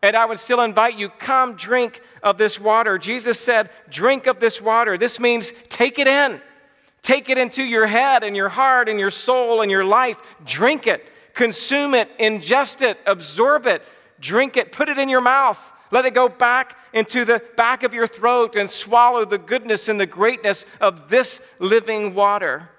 And 0.02 0.16
I 0.16 0.26
would 0.26 0.38
still 0.38 0.60
invite 0.60 0.98
you, 0.98 1.08
come 1.08 1.54
drink 1.54 2.02
of 2.22 2.36
this 2.36 2.60
water. 2.60 2.98
Jesus 2.98 3.40
said, 3.40 3.70
drink 3.88 4.26
of 4.26 4.40
this 4.40 4.60
water. 4.60 4.98
This 4.98 5.18
means 5.18 5.52
take 5.70 5.98
it 5.98 6.06
in. 6.06 6.40
Take 7.00 7.30
it 7.30 7.38
into 7.38 7.62
your 7.62 7.86
head 7.86 8.24
and 8.24 8.36
your 8.36 8.48
heart 8.48 8.88
and 8.88 8.98
your 8.98 9.10
soul 9.10 9.62
and 9.62 9.70
your 9.70 9.84
life. 9.84 10.16
Drink 10.44 10.86
it, 10.86 11.06
consume 11.34 11.94
it, 11.94 12.16
ingest 12.18 12.82
it, 12.82 12.98
absorb 13.06 13.66
it, 13.66 13.82
drink 14.20 14.56
it, 14.56 14.72
put 14.72 14.88
it 14.88 14.98
in 14.98 15.08
your 15.08 15.20
mouth. 15.20 15.58
Let 15.90 16.06
it 16.06 16.14
go 16.14 16.28
back 16.28 16.76
into 16.92 17.24
the 17.24 17.42
back 17.56 17.82
of 17.82 17.92
your 17.94 18.06
throat 18.06 18.56
and 18.56 18.68
swallow 18.68 19.24
the 19.24 19.38
goodness 19.38 19.88
and 19.88 20.00
the 20.00 20.06
greatness 20.06 20.64
of 20.80 21.08
this 21.08 21.40
living 21.58 22.14
water. 22.14 22.70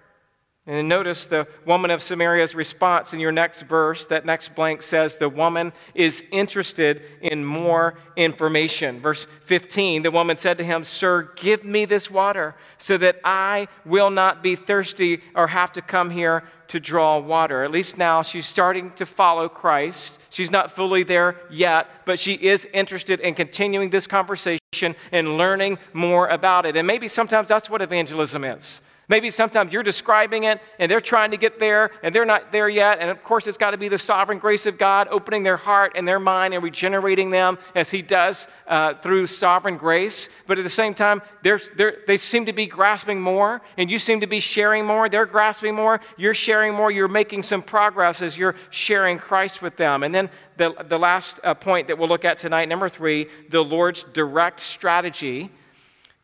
And 0.68 0.90
notice 0.90 1.28
the 1.28 1.48
woman 1.64 1.92
of 1.92 2.02
Samaria's 2.02 2.56
response 2.56 3.14
in 3.14 3.20
your 3.20 3.32
next 3.32 3.62
verse. 3.62 4.08
That 4.08 4.26
next 4.26 4.56
blank 4.56 4.82
says 4.82 5.16
the 5.16 5.30
woman 5.30 5.72
is 5.94 6.24
interested 6.32 7.04
in 7.22 7.46
more 7.46 8.00
information. 8.16 9.00
Verse 9.00 9.28
15 9.44 10.02
the 10.02 10.10
woman 10.10 10.38
said 10.38 10.58
to 10.58 10.64
him, 10.64 10.84
Sir, 10.84 11.30
give 11.36 11.64
me 11.64 11.86
this 11.86 12.10
water 12.10 12.56
so 12.80 12.98
that 12.98 13.20
I 13.24 13.68
will 13.86 14.10
not 14.10 14.42
be 14.42 14.56
thirsty 14.56 15.22
or 15.36 15.46
have 15.46 15.72
to 15.74 15.84
come 15.84 16.10
here 16.10 16.44
to 16.70 16.80
draw 16.80 17.20
water. 17.20 17.64
At 17.64 17.70
least 17.70 18.00
now 18.00 18.24
she's 18.24 18.48
starting 18.48 18.92
to 18.94 19.06
follow 19.06 19.48
Christ. 19.48 20.20
She's 20.32 20.50
not 20.50 20.72
fully 20.72 21.04
there 21.04 21.36
yet, 21.52 21.88
but 22.06 22.18
she 22.18 22.34
is 22.34 22.66
interested 22.74 23.20
in 23.20 23.36
continuing 23.36 23.92
this 23.92 24.08
conversation 24.08 24.96
and 25.12 25.38
learning 25.38 25.78
more 25.94 26.28
about 26.30 26.66
it. 26.66 26.76
And 26.76 26.88
maybe 26.88 27.08
sometimes 27.08 27.50
that's 27.50 27.70
what 27.70 27.84
evangelism 27.84 28.44
is. 28.44 28.82
Maybe 29.08 29.30
sometimes 29.30 29.72
you're 29.72 29.84
describing 29.84 30.46
it 30.46 30.60
and 30.80 30.90
they're 30.90 31.00
trying 31.00 31.32
to 31.32 31.38
get 31.38 31.60
there 31.60 31.92
and 32.02 32.14
they're 32.14 32.26
not 32.26 32.52
there 32.52 32.70
yet. 32.70 33.00
And 33.00 33.10
of 33.10 33.24
course, 33.24 33.46
it's 33.46 33.58
got 33.58 33.72
to 33.72 33.78
be 33.78 33.88
the 33.88 33.98
sovereign 33.98 34.40
grace 34.40 34.66
of 34.66 34.78
God 34.78 35.08
opening 35.12 35.44
their 35.44 35.58
heart 35.58 35.94
and 35.96 36.08
their 36.08 36.20
mind 36.20 36.54
and 36.54 36.64
regenerating 36.64 37.30
them 37.30 37.60
as 37.76 37.92
He 37.92 38.02
does 38.02 38.48
uh, 38.68 38.96
through 38.96 39.28
sovereign 39.28 39.78
grace. 39.78 40.30
But 40.48 40.58
at 40.58 40.64
the 40.64 40.70
same 40.70 40.96
time, 40.96 41.22
they're, 41.44 41.60
they're, 41.76 41.98
they 42.08 42.18
seem 42.18 42.46
to 42.48 42.54
be 42.54 42.66
grasping 42.66 43.22
more 43.22 43.62
and 43.78 43.92
you 43.92 44.00
seem 44.00 44.22
to 44.22 44.28
be 44.28 44.40
sharing 44.40 44.86
more. 44.86 45.08
They're 45.08 45.28
grasping 45.28 45.76
more. 45.76 46.02
You're 46.18 46.34
sharing 46.34 46.74
more. 46.74 46.90
You're 46.90 47.08
making 47.08 47.44
some 47.44 47.62
progress 47.62 48.24
as 48.24 48.38
you're 48.38 48.56
sharing 48.72 49.20
Christ 49.20 49.62
with 49.62 49.78
them. 49.78 50.02
And 50.02 50.16
then 50.16 50.30
the, 50.58 50.74
the 50.88 50.98
last 50.98 51.40
uh, 51.44 51.54
point 51.54 51.88
that 51.88 51.98
we'll 51.98 52.10
look 52.10 52.26
at 52.26 52.40
tonight, 52.40 52.70
number 52.70 52.90
three, 52.90 53.28
the 53.50 53.64
Lord's 53.64 54.04
direct 54.14 54.60
strategy 54.62 55.52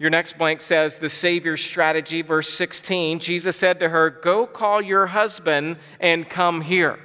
your 0.02 0.10
next 0.10 0.40
blank 0.40 0.62
says 0.62 0.98
the 0.98 1.10
Savior's 1.10 1.64
strategy, 1.64 2.24
verse 2.24 2.50
16. 2.50 3.20
Jesus 3.20 3.56
said 3.56 3.80
to 3.82 3.90
her, 3.90 4.10
Go 4.10 4.48
call 4.48 4.82
your 4.82 5.06
husband 5.06 5.78
and 6.00 6.28
come 6.28 6.62
here. 6.62 6.98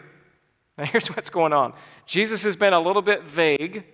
Now, 0.78 0.86
here's 0.86 1.08
what's 1.08 1.28
going 1.28 1.52
on 1.52 1.74
Jesus 2.06 2.42
has 2.44 2.56
been 2.56 2.72
a 2.72 2.80
little 2.80 3.02
bit 3.02 3.22
vague, 3.24 3.84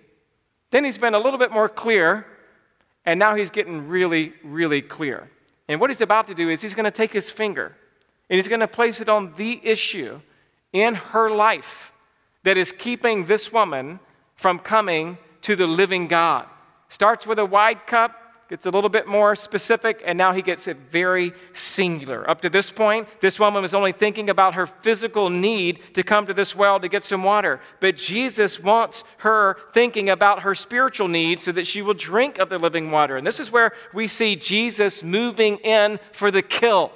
then 0.71 0.85
he's 0.85 0.97
been 0.97 1.15
a 1.15 1.19
little 1.19 1.37
bit 1.37 1.51
more 1.51 1.67
clear, 1.67 2.25
and 3.05 3.19
now 3.19 3.35
he's 3.35 3.49
getting 3.49 3.89
really, 3.89 4.31
really 4.41 4.81
clear. 4.81 5.29
And 5.67 5.81
what 5.81 5.89
he's 5.89 5.99
about 5.99 6.27
to 6.27 6.33
do 6.33 6.49
is 6.49 6.61
he's 6.61 6.73
going 6.73 6.85
to 6.85 6.91
take 6.91 7.11
his 7.11 7.29
finger 7.29 7.75
and 8.29 8.37
he's 8.37 8.47
going 8.47 8.61
to 8.61 8.69
place 8.69 9.01
it 9.01 9.09
on 9.09 9.33
the 9.35 9.59
issue 9.63 10.21
in 10.71 10.95
her 10.95 11.29
life 11.29 11.91
that 12.43 12.55
is 12.55 12.71
keeping 12.71 13.25
this 13.25 13.51
woman 13.51 13.99
from 14.35 14.59
coming 14.59 15.17
to 15.41 15.57
the 15.57 15.67
living 15.67 16.07
God. 16.07 16.47
Starts 16.87 17.27
with 17.27 17.37
a 17.37 17.45
wide 17.45 17.85
cup, 17.85 18.15
gets 18.53 18.67
a 18.67 18.69
little 18.69 18.87
bit 18.87 19.07
more 19.07 19.35
specific, 19.35 20.03
and 20.05 20.15
now 20.15 20.31
he 20.31 20.43
gets 20.43 20.67
it 20.67 20.77
very 20.91 21.33
singular. 21.53 22.29
Up 22.29 22.39
to 22.41 22.51
this 22.51 22.69
point, 22.69 23.07
this 23.19 23.39
woman 23.39 23.63
was 23.63 23.73
only 23.73 23.91
thinking 23.91 24.29
about 24.29 24.53
her 24.53 24.67
physical 24.67 25.31
need 25.31 25.79
to 25.95 26.03
come 26.03 26.27
to 26.27 26.35
this 26.35 26.55
well 26.55 26.79
to 26.79 26.87
get 26.87 27.01
some 27.01 27.23
water. 27.23 27.59
But 27.79 27.97
Jesus 27.97 28.59
wants 28.59 29.05
her 29.17 29.57
thinking 29.73 30.11
about 30.11 30.43
her 30.43 30.53
spiritual 30.53 31.07
needs 31.07 31.41
so 31.41 31.51
that 31.51 31.65
she 31.65 31.81
will 31.81 31.95
drink 31.95 32.37
of 32.37 32.49
the 32.49 32.59
living 32.59 32.91
water. 32.91 33.17
And 33.17 33.25
this 33.25 33.39
is 33.39 33.51
where 33.51 33.71
we 33.91 34.07
see 34.07 34.35
Jesus 34.35 35.01
moving 35.01 35.57
in 35.57 35.99
for 36.11 36.29
the 36.29 36.43
kill. 36.43 36.91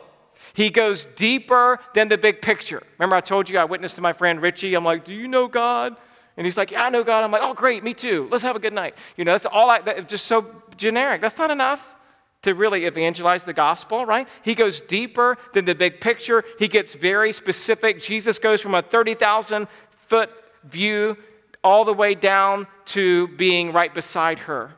He 0.54 0.70
goes 0.70 1.08
deeper 1.16 1.80
than 1.96 2.08
the 2.08 2.20
big 2.20 2.40
picture. 2.40 2.84
Remember, 3.00 3.16
I 3.16 3.22
told 3.22 3.50
you 3.50 3.58
I 3.58 3.66
witnessed 3.66 3.96
to 3.96 4.04
my 4.04 4.14
friend 4.14 4.44
Richie. 4.44 4.76
I'm 4.76 4.86
like, 4.86 5.06
Do 5.06 5.16
you 5.16 5.28
know 5.28 5.48
God? 5.48 5.98
And 6.38 6.46
he's 6.46 6.58
like, 6.58 6.72
Yeah, 6.72 6.84
I 6.84 6.90
know 6.90 7.04
God. 7.04 7.24
I'm 7.24 7.32
like, 7.32 7.42
Oh, 7.44 7.54
great, 7.54 7.84
me 7.84 7.94
too. 7.94 8.28
Let's 8.32 8.44
have 8.44 8.56
a 8.56 8.60
good 8.60 8.74
night. 8.74 8.96
You 9.18 9.26
know, 9.26 9.32
that's 9.32 9.46
all 9.46 9.70
I, 9.70 9.82
that, 9.82 10.08
just 10.08 10.26
so 10.26 10.46
generic. 10.78 11.20
That's 11.20 11.38
not 11.38 11.52
enough 11.52 11.96
to 12.44 12.54
really 12.54 12.86
evangelize 12.86 13.44
the 13.44 13.54
gospel, 13.54 14.06
right? 14.06 14.28
He 14.44 14.56
goes 14.56 14.80
deeper 14.80 15.38
than 15.54 15.66
the 15.66 15.76
big 15.76 16.00
picture. 16.00 16.46
He 16.60 16.68
gets 16.68 16.94
very 16.94 17.34
specific. 17.34 18.00
Jesus 18.00 18.40
goes 18.40 18.62
from 18.62 18.76
a 18.76 18.82
30,000 18.82 19.68
foot 20.08 20.30
view 20.64 21.18
all 21.64 21.84
the 21.84 21.94
way 21.94 22.14
down 22.14 22.68
to 22.86 23.28
being 23.30 23.74
right 23.74 23.94
beside 23.94 24.40
her. 24.40 24.72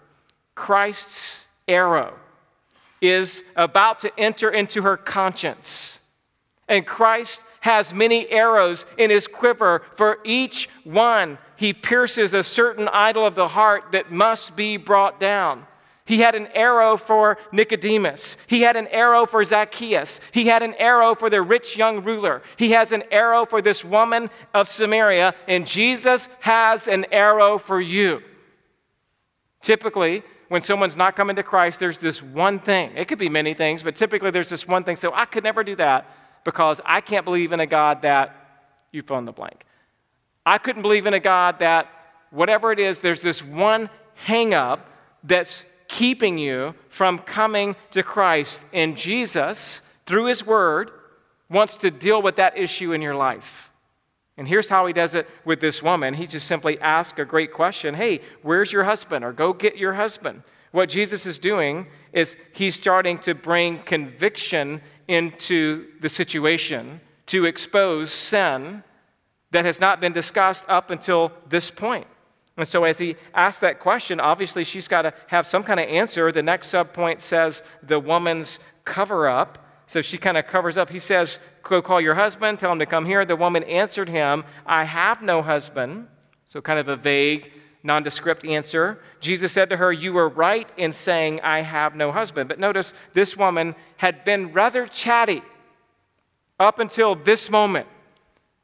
Christ's 0.56 1.48
arrow 1.68 2.14
is 3.02 3.44
about 3.56 4.00
to 4.00 4.20
enter 4.20 4.50
into 4.50 4.82
her 4.82 4.98
conscience. 4.98 6.02
And 6.68 6.86
Christ 6.86 7.44
has 7.62 7.94
many 7.94 8.28
arrows 8.30 8.86
in 8.98 9.10
his 9.10 9.28
quiver. 9.28 9.84
For 9.96 10.20
each 10.24 10.70
one, 10.84 11.38
he 11.60 11.74
pierces 11.74 12.34
a 12.34 12.42
certain 12.42 12.88
idol 12.88 13.26
of 13.26 13.36
the 13.36 13.50
heart 13.50 13.92
that 13.92 14.14
must 14.14 14.56
be 14.56 14.78
brought 14.78 15.20
down. 15.20 15.66
He 16.06 16.20
had 16.20 16.34
an 16.34 16.48
arrow 16.54 16.96
for 16.96 17.38
Nicodemus. 17.52 18.38
He 18.48 18.62
had 18.62 18.78
an 18.78 18.88
arrow 18.88 19.26
for 19.26 19.44
Zacchaeus. 19.44 20.22
He 20.32 20.48
had 20.48 20.64
an 20.64 20.74
arrow 20.76 21.16
for 21.16 21.30
the 21.30 21.42
rich 21.42 21.76
young 21.76 22.02
ruler. 22.02 22.44
He 22.56 22.72
has 22.72 22.94
an 22.94 23.04
arrow 23.12 23.46
for 23.46 23.62
this 23.62 23.84
woman 23.84 24.30
of 24.54 24.70
Samaria. 24.70 25.36
And 25.50 25.68
Jesus 25.68 26.30
has 26.40 26.88
an 26.88 27.06
arrow 27.12 27.58
for 27.58 27.82
you. 27.82 28.22
Typically, 29.62 30.24
when 30.48 30.62
someone's 30.62 30.96
not 30.96 31.18
coming 31.18 31.36
to 31.36 31.44
Christ, 31.44 31.78
there's 31.78 32.00
this 32.00 32.24
one 32.24 32.60
thing. 32.60 32.96
It 32.96 33.10
could 33.10 33.20
be 33.20 33.28
many 33.28 33.54
things, 33.54 33.84
but 33.84 33.98
typically 33.98 34.32
there's 34.32 34.50
this 34.50 34.66
one 34.66 34.86
thing. 34.86 34.96
So 34.96 35.14
I 35.14 35.26
could 35.26 35.44
never 35.44 35.66
do 35.66 35.76
that 35.76 36.10
because 36.46 36.80
I 36.86 37.02
can't 37.02 37.26
believe 37.26 37.52
in 37.52 37.60
a 37.60 37.68
God 37.68 38.04
that 38.04 38.34
you 38.94 39.02
fill 39.02 39.18
in 39.18 39.26
the 39.26 39.34
blank. 39.34 39.66
I 40.50 40.58
couldn't 40.58 40.82
believe 40.82 41.06
in 41.06 41.14
a 41.14 41.20
God 41.20 41.60
that 41.60 41.88
whatever 42.32 42.72
it 42.72 42.80
is, 42.80 43.00
there's 43.00 43.22
this 43.22 43.44
one 43.44 43.88
hang 44.16 44.56
up 44.56 44.90
that's 45.24 45.64
keeping 45.88 46.40
you 46.40 46.74
from 46.88 47.20
coming 47.20 47.76
to 47.92 48.02
Christ. 48.02 48.66
And 48.74 48.98
Jesus, 48.98 49.84
through 50.08 50.26
His 50.26 50.44
Word, 50.44 50.90
wants 51.52 51.78
to 51.78 51.92
deal 51.92 52.24
with 52.24 52.38
that 52.38 52.58
issue 52.58 52.94
in 52.94 53.02
your 53.04 53.14
life. 53.14 53.70
And 54.38 54.48
here's 54.48 54.68
how 54.68 54.88
He 54.88 54.94
does 54.94 55.14
it 55.14 55.30
with 55.46 55.60
this 55.60 55.84
woman. 55.84 56.16
He 56.16 56.26
just 56.26 56.48
simply 56.48 56.82
asks 56.82 57.20
a 57.20 57.26
great 57.26 57.54
question 57.54 57.94
Hey, 57.94 58.22
where's 58.42 58.74
your 58.74 58.86
husband? 58.86 59.24
Or 59.24 59.32
go 59.32 59.54
get 59.54 59.78
your 59.78 59.94
husband. 59.94 60.42
What 60.72 60.90
Jesus 60.90 61.28
is 61.28 61.38
doing 61.38 61.86
is 62.12 62.38
He's 62.54 62.74
starting 62.74 63.20
to 63.20 63.36
bring 63.36 63.84
conviction 63.84 64.82
into 65.08 65.90
the 66.02 66.10
situation 66.10 67.02
to 67.28 67.46
expose 67.46 68.10
sin 68.12 68.84
that 69.52 69.66
has 69.66 69.80
not 69.80 70.00
been 70.00 70.14
discussed 70.14 70.64
up 70.68 70.92
until 70.92 71.32
this 71.48 71.72
point. 71.72 72.08
And 72.58 72.68
so, 72.68 72.84
as 72.84 72.98
he 72.98 73.16
asks 73.34 73.62
that 73.62 73.80
question, 73.80 74.20
obviously 74.20 74.64
she's 74.64 74.88
got 74.88 75.04
to 75.04 75.14
have 75.28 75.48
some 75.48 75.64
kind 75.64 75.80
of 75.80 75.88
answer. 75.88 76.32
The 76.32 76.44
next 76.44 76.68
subpoint 76.74 77.22
says 77.22 77.64
the 77.84 78.00
woman's 78.00 78.60
cover 78.84 79.30
up. 79.30 79.66
So 79.88 80.02
she 80.02 80.18
kind 80.18 80.38
of 80.38 80.46
covers 80.46 80.78
up. 80.78 80.90
He 80.90 81.00
says, 81.00 81.40
Go 81.64 81.82
call 81.82 82.02
your 82.02 82.16
husband, 82.16 82.60
tell 82.60 82.72
him 82.72 82.80
to 82.80 82.86
come 82.86 83.06
here. 83.06 83.26
The 83.26 83.36
woman 83.36 83.64
answered 83.64 84.10
him, 84.10 84.44
I 84.66 84.84
have 84.84 85.22
no 85.22 85.42
husband. 85.42 86.08
So, 86.46 86.62
kind 86.62 86.80
of 86.80 86.90
a 86.90 86.96
vague, 86.96 87.52
nondescript 87.82 88.46
answer. 88.46 89.00
Jesus 89.20 89.52
said 89.52 89.70
to 89.70 89.78
her, 89.78 89.92
You 89.92 90.14
were 90.14 90.30
right 90.30 90.70
in 90.78 90.92
saying, 90.92 91.40
I 91.42 91.62
have 91.62 91.96
no 91.96 92.12
husband. 92.12 92.50
But 92.50 92.60
notice 92.60 92.94
this 93.14 93.38
woman 93.38 93.74
had 93.98 94.26
been 94.26 94.52
rather 94.52 94.86
chatty 94.86 95.42
up 96.60 96.80
until 96.80 97.16
this 97.16 97.50
moment. 97.50 97.88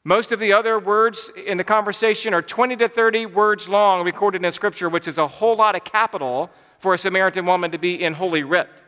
Most 0.07 0.31
of 0.31 0.39
the 0.39 0.53
other 0.53 0.77
words 0.77 1.31
in 1.47 1.57
the 1.57 1.63
conversation 1.63 2.35
are 2.35 2.41
20 2.43 2.75
to 2.77 2.87
30 2.87 3.25
words 3.25 3.67
long, 3.67 4.05
recorded 4.05 4.45
in 4.45 4.51
Scripture, 4.51 4.87
which 4.87 5.07
is 5.07 5.17
a 5.17 5.27
whole 5.27 5.55
lot 5.55 5.75
of 5.75 5.83
capital 5.83 6.51
for 6.77 6.93
a 6.93 6.97
Samaritan 6.97 7.47
woman 7.47 7.71
to 7.71 7.79
be 7.79 8.03
in 8.03 8.13
Holy 8.13 8.43
Writ. 8.43 8.83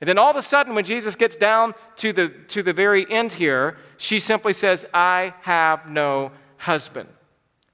And 0.00 0.08
then 0.08 0.18
all 0.18 0.28
of 0.28 0.34
a 0.34 0.42
sudden, 0.42 0.74
when 0.74 0.84
Jesus 0.84 1.14
gets 1.14 1.36
down 1.36 1.72
to 1.96 2.12
the, 2.12 2.30
to 2.48 2.64
the 2.64 2.72
very 2.72 3.08
end 3.08 3.32
here, 3.32 3.76
she 3.96 4.18
simply 4.18 4.52
says, 4.52 4.84
I 4.92 5.34
have 5.42 5.88
no 5.88 6.32
husband. 6.56 7.08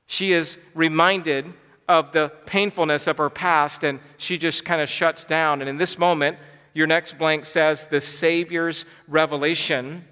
She 0.06 0.34
is 0.34 0.58
reminded 0.74 1.46
of 1.88 2.12
the 2.12 2.30
painfulness 2.44 3.06
of 3.06 3.16
her 3.16 3.30
past, 3.30 3.84
and 3.84 4.00
she 4.18 4.36
just 4.36 4.66
kind 4.66 4.82
of 4.82 4.88
shuts 4.90 5.24
down. 5.24 5.62
And 5.62 5.70
in 5.70 5.78
this 5.78 5.98
moment, 5.98 6.36
your 6.74 6.86
next 6.86 7.16
blank 7.16 7.46
says, 7.46 7.86
the 7.86 8.02
Savior's 8.02 8.84
revelation 9.08 10.04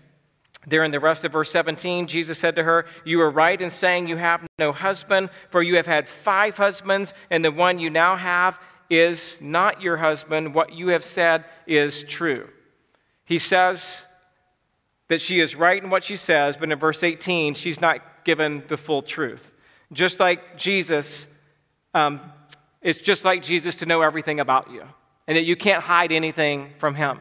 there 0.66 0.84
in 0.84 0.90
the 0.90 1.00
rest 1.00 1.24
of 1.24 1.32
verse 1.32 1.50
17, 1.50 2.06
Jesus 2.06 2.38
said 2.38 2.56
to 2.56 2.62
her, 2.62 2.84
You 3.04 3.20
are 3.22 3.30
right 3.30 3.60
in 3.60 3.70
saying 3.70 4.08
you 4.08 4.16
have 4.16 4.46
no 4.58 4.72
husband, 4.72 5.30
for 5.48 5.62
you 5.62 5.76
have 5.76 5.86
had 5.86 6.08
five 6.08 6.56
husbands, 6.56 7.14
and 7.30 7.44
the 7.44 7.50
one 7.50 7.78
you 7.78 7.88
now 7.88 8.16
have 8.16 8.60
is 8.90 9.38
not 9.40 9.80
your 9.80 9.96
husband. 9.96 10.54
What 10.54 10.72
you 10.72 10.88
have 10.88 11.04
said 11.04 11.46
is 11.66 12.02
true. 12.04 12.48
He 13.24 13.38
says 13.38 14.06
that 15.08 15.20
she 15.20 15.40
is 15.40 15.56
right 15.56 15.82
in 15.82 15.88
what 15.88 16.04
she 16.04 16.16
says, 16.16 16.56
but 16.56 16.70
in 16.70 16.78
verse 16.78 17.02
18, 17.02 17.54
she's 17.54 17.80
not 17.80 18.24
given 18.24 18.62
the 18.68 18.76
full 18.76 19.02
truth. 19.02 19.54
Just 19.92 20.20
like 20.20 20.58
Jesus, 20.58 21.26
um, 21.94 22.20
it's 22.82 23.00
just 23.00 23.24
like 23.24 23.42
Jesus 23.42 23.76
to 23.76 23.86
know 23.86 24.02
everything 24.02 24.40
about 24.40 24.70
you, 24.70 24.84
and 25.26 25.38
that 25.38 25.44
you 25.44 25.56
can't 25.56 25.82
hide 25.82 26.12
anything 26.12 26.70
from 26.78 26.94
him 26.94 27.18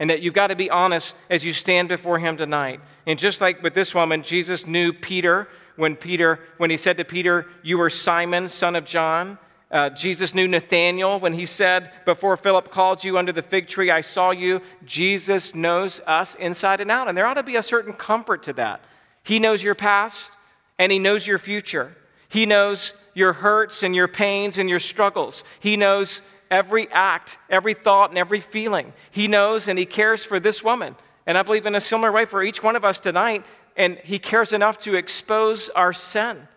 and 0.00 0.10
that 0.10 0.22
you've 0.22 0.34
got 0.34 0.48
to 0.48 0.56
be 0.56 0.68
honest 0.70 1.14
as 1.28 1.44
you 1.44 1.52
stand 1.52 1.88
before 1.88 2.18
him 2.18 2.36
tonight. 2.36 2.80
And 3.06 3.16
just 3.16 3.40
like 3.40 3.62
with 3.62 3.74
this 3.74 3.94
woman, 3.94 4.22
Jesus 4.24 4.66
knew 4.66 4.92
Peter 4.92 5.46
when 5.76 5.94
Peter 5.94 6.40
when 6.56 6.70
he 6.70 6.76
said 6.76 6.96
to 6.96 7.04
Peter, 7.04 7.46
"You 7.62 7.80
are 7.80 7.90
Simon, 7.90 8.48
son 8.48 8.74
of 8.74 8.84
John." 8.84 9.38
Uh, 9.70 9.88
Jesus 9.90 10.34
knew 10.34 10.48
Nathanael 10.48 11.20
when 11.20 11.32
he 11.32 11.46
said, 11.46 11.92
Before 12.04 12.36
Philip 12.36 12.72
called 12.72 13.04
you 13.04 13.16
under 13.16 13.30
the 13.30 13.40
fig 13.40 13.68
tree, 13.68 13.88
I 13.88 14.00
saw 14.00 14.32
you. 14.32 14.60
Jesus 14.84 15.54
knows 15.54 16.00
us 16.08 16.34
inside 16.34 16.80
and 16.80 16.90
out. 16.90 17.06
And 17.06 17.16
there 17.16 17.24
ought 17.24 17.34
to 17.34 17.44
be 17.44 17.54
a 17.54 17.62
certain 17.62 17.92
comfort 17.92 18.42
to 18.44 18.52
that. 18.54 18.80
He 19.22 19.38
knows 19.38 19.62
your 19.62 19.76
past 19.76 20.32
and 20.80 20.90
he 20.90 20.98
knows 20.98 21.24
your 21.24 21.38
future. 21.38 21.96
He 22.28 22.46
knows 22.46 22.94
your 23.14 23.32
hurts 23.32 23.84
and 23.84 23.94
your 23.94 24.08
pains 24.08 24.58
and 24.58 24.68
your 24.68 24.80
struggles. 24.80 25.44
He 25.60 25.76
knows 25.76 26.20
every 26.50 26.90
act, 26.90 27.38
every 27.48 27.74
thought, 27.74 28.10
and 28.10 28.18
every 28.18 28.40
feeling. 28.40 28.92
He 29.10 29.28
knows 29.28 29.68
and 29.68 29.78
He 29.78 29.86
cares 29.86 30.24
for 30.24 30.40
this 30.40 30.62
woman. 30.62 30.96
And 31.26 31.38
I 31.38 31.42
believe 31.42 31.66
in 31.66 31.74
a 31.74 31.80
similar 31.80 32.10
way 32.10 32.24
for 32.24 32.42
each 32.42 32.62
one 32.62 32.76
of 32.76 32.84
us 32.84 32.98
tonight. 32.98 33.44
And 33.76 33.98
He 33.98 34.18
cares 34.18 34.52
enough 34.52 34.78
to 34.80 34.94
expose 34.94 35.68
our 35.70 35.92
sin. 35.92 36.48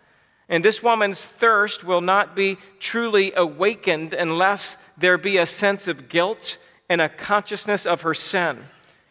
And 0.48 0.64
this 0.64 0.82
woman's 0.82 1.24
thirst 1.24 1.84
will 1.84 2.00
not 2.00 2.36
be 2.36 2.58
truly 2.78 3.32
awakened 3.34 4.12
unless 4.12 4.76
there 4.98 5.16
be 5.16 5.38
a 5.38 5.46
sense 5.46 5.88
of 5.88 6.08
guilt 6.08 6.58
and 6.88 7.00
a 7.00 7.08
consciousness 7.08 7.86
of 7.86 8.02
her 8.02 8.14
sin. 8.14 8.58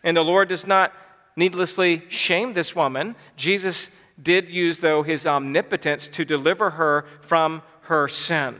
And 0.04 0.16
the 0.16 0.24
Lord 0.24 0.50
does 0.50 0.68
not 0.68 0.94
needlessly 1.36 2.04
shame 2.10 2.54
this 2.54 2.76
woman. 2.76 3.16
Jesus 3.36 3.90
did 4.22 4.50
use, 4.50 4.80
though, 4.80 5.02
his 5.02 5.26
omnipotence 5.26 6.08
to 6.10 6.26
deliver 6.26 6.70
her 6.72 7.06
from 7.22 7.64
her 7.82 8.08
sin. 8.08 8.56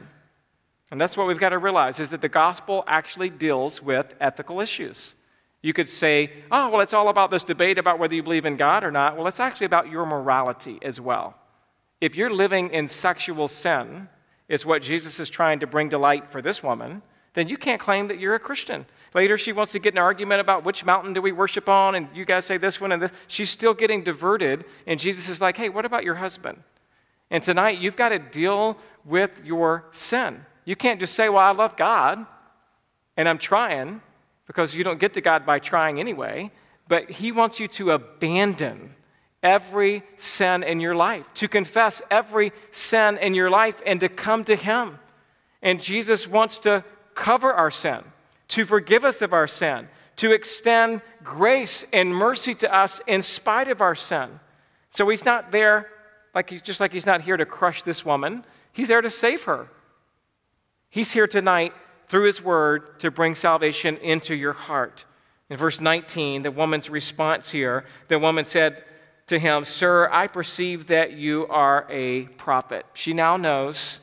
And 0.94 1.02
that's 1.02 1.18
what 1.18 1.26
we've 1.26 1.40
got 1.40 1.50
to 1.50 1.58
realize 1.58 2.00
is 2.00 2.12
that 2.12 2.22
the 2.22 2.30
gospel 2.30 2.84
actually 2.86 3.32
deals 3.32 3.82
with 3.82 4.14
ethical 4.22 4.60
issues. 4.60 5.16
You 5.64 5.74
could 5.74 5.90
say, 5.90 6.32
oh, 6.52 6.70
well, 6.70 6.82
it's 6.82 6.94
all 6.94 7.10
about 7.10 7.32
this 7.32 7.44
debate 7.44 7.80
about 7.80 7.98
whether 7.98 8.14
you 8.14 8.22
believe 8.22 8.46
in 8.46 8.58
God 8.58 8.84
or 8.84 8.92
not. 8.92 9.18
Well, 9.18 9.26
it's 9.26 9.40
actually 9.40 9.66
about 9.66 9.90
your 9.90 10.06
morality 10.06 10.78
as 10.84 11.02
well. 11.02 11.34
If 12.00 12.16
you're 12.16 12.30
living 12.30 12.70
in 12.70 12.88
sexual 12.88 13.48
sin, 13.48 14.08
is 14.48 14.68
what 14.68 14.84
Jesus 14.84 15.20
is 15.20 15.32
trying 15.32 15.62
to 15.62 15.66
bring 15.66 15.90
to 15.90 15.98
light 15.98 16.32
for 16.32 16.44
this 16.44 16.62
woman, 16.62 17.02
then 17.34 17.48
you 17.48 17.58
can't 17.58 17.82
claim 17.82 18.08
that 18.10 18.20
you're 18.20 18.36
a 18.36 18.40
Christian. 18.40 18.86
Later, 19.16 19.36
she 19.36 19.52
wants 19.52 19.72
to 19.72 19.80
get 19.80 19.96
an 19.96 19.98
argument 19.98 20.42
about 20.42 20.64
which 20.64 20.86
mountain 20.86 21.12
do 21.12 21.24
we 21.24 21.32
worship 21.32 21.68
on, 21.68 21.96
and 21.96 22.08
you 22.14 22.24
guys 22.24 22.46
say 22.46 22.58
this 22.58 22.80
one 22.80 22.92
and 22.92 23.02
this. 23.02 23.12
She's 23.26 23.50
still 23.50 23.74
getting 23.74 24.04
diverted, 24.04 24.66
and 24.86 25.00
Jesus 25.00 25.28
is 25.28 25.42
like, 25.42 25.58
hey, 25.58 25.70
what 25.70 25.86
about 25.86 26.04
your 26.04 26.14
husband? 26.14 26.62
And 27.32 27.44
tonight, 27.44 27.80
you've 27.80 27.96
got 27.96 28.10
to 28.10 28.20
deal 28.20 28.78
with 29.06 29.32
your 29.44 29.86
sin. 29.90 30.46
You 30.66 30.76
can't 30.76 31.00
just 31.00 31.16
say, 31.16 31.30
Well, 31.30 31.40
I 31.40 31.52
love 31.52 31.76
God 31.78 32.26
and 33.18 33.30
I'm 33.30 33.38
trying, 33.38 34.02
because 34.48 34.76
you 34.76 34.84
don't 34.84 35.00
get 35.00 35.14
to 35.14 35.22
God 35.22 35.46
by 35.46 35.60
trying 35.60 36.00
anyway. 36.00 36.52
But 36.88 37.10
He 37.10 37.32
wants 37.32 37.60
you 37.60 37.68
to 37.70 37.92
abandon 37.92 38.96
every 39.42 40.04
sin 40.18 40.64
in 40.64 40.80
your 40.80 40.96
life, 40.96 41.26
to 41.36 41.48
confess 41.48 42.02
every 42.10 42.52
sin 42.72 43.18
in 43.18 43.34
your 43.34 43.50
life, 43.50 43.82
and 43.86 44.00
to 44.00 44.10
come 44.10 44.44
to 44.46 44.56
Him. 44.56 45.00
And 45.62 45.82
Jesus 45.82 46.28
wants 46.28 46.58
to 46.60 46.84
cover 47.14 47.54
our 47.54 47.72
sin, 47.72 48.04
to 48.50 48.66
forgive 48.66 49.06
us 49.06 49.22
of 49.22 49.34
our 49.34 49.48
sin, 49.48 49.88
to 50.18 50.32
extend 50.32 51.02
grace 51.24 51.86
and 51.94 52.14
mercy 52.14 52.54
to 52.56 52.74
us 52.74 53.02
in 53.08 53.22
spite 53.22 53.68
of 53.68 53.82
our 53.82 53.96
sin. 53.96 54.40
So 54.90 55.08
He's 55.10 55.26
not 55.26 55.52
there, 55.52 55.90
like 56.36 56.50
he's, 56.50 56.62
just 56.62 56.80
like 56.80 56.92
He's 56.92 57.06
not 57.06 57.22
here 57.22 57.38
to 57.38 57.46
crush 57.46 57.84
this 57.84 58.04
woman, 58.04 58.44
He's 58.72 58.88
there 58.88 59.02
to 59.02 59.10
save 59.10 59.44
her. 59.44 59.68
He's 60.94 61.12
here 61.12 61.26
tonight 61.26 61.74
through 62.08 62.26
His 62.26 62.40
Word 62.40 63.00
to 63.00 63.10
bring 63.10 63.34
salvation 63.34 63.98
into 63.98 64.36
your 64.36 64.54
heart. 64.54 65.06
In 65.50 65.58
verse 65.58 65.82
19, 65.82 66.44
the 66.44 66.52
woman's 66.52 66.88
response 66.88 67.50
here, 67.50 67.84
the 68.10 68.20
woman 68.20 68.46
said 68.46 68.84
to 69.26 69.40
him, 69.40 69.66
Sir, 69.66 70.08
I 70.12 70.28
perceive 70.28 70.86
that 70.88 71.14
you 71.14 71.48
are 71.48 71.88
a 71.90 72.26
prophet. 72.38 72.86
She 72.94 73.12
now 73.12 73.38
knows 73.38 74.02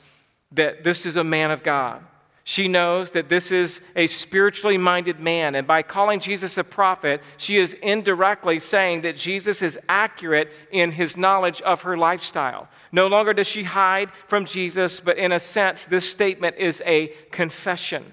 that 0.51 0.83
this 0.83 1.07
is 1.07 1.15
a 1.15 1.23
man 1.23 1.53
of 1.53 1.63
God. 1.63 2.03
She 2.51 2.67
knows 2.67 3.13
that 3.13 3.29
this 3.29 3.53
is 3.53 3.81
a 3.95 4.09
spiritually 4.09 4.77
minded 4.77 5.21
man. 5.21 5.55
And 5.55 5.69
by 5.69 5.83
calling 5.83 6.19
Jesus 6.19 6.59
a 6.59 6.65
prophet, 6.65 7.23
she 7.37 7.59
is 7.59 7.75
indirectly 7.75 8.59
saying 8.59 9.03
that 9.03 9.17
Jesus 9.17 9.63
is 9.63 9.79
accurate 9.89 10.51
in 10.73 10.91
his 10.91 11.17
knowledge 11.17 11.63
of 11.63 11.83
her 11.83 11.97
lifestyle. 11.97 12.69
No 12.91 13.07
longer 13.07 13.33
does 13.33 13.47
she 13.47 13.63
hide 13.63 14.11
from 14.27 14.47
Jesus, 14.47 14.99
but 14.99 15.17
in 15.17 15.31
a 15.31 15.39
sense, 15.39 15.85
this 15.85 16.11
statement 16.11 16.57
is 16.57 16.83
a 16.85 17.13
confession. 17.31 18.05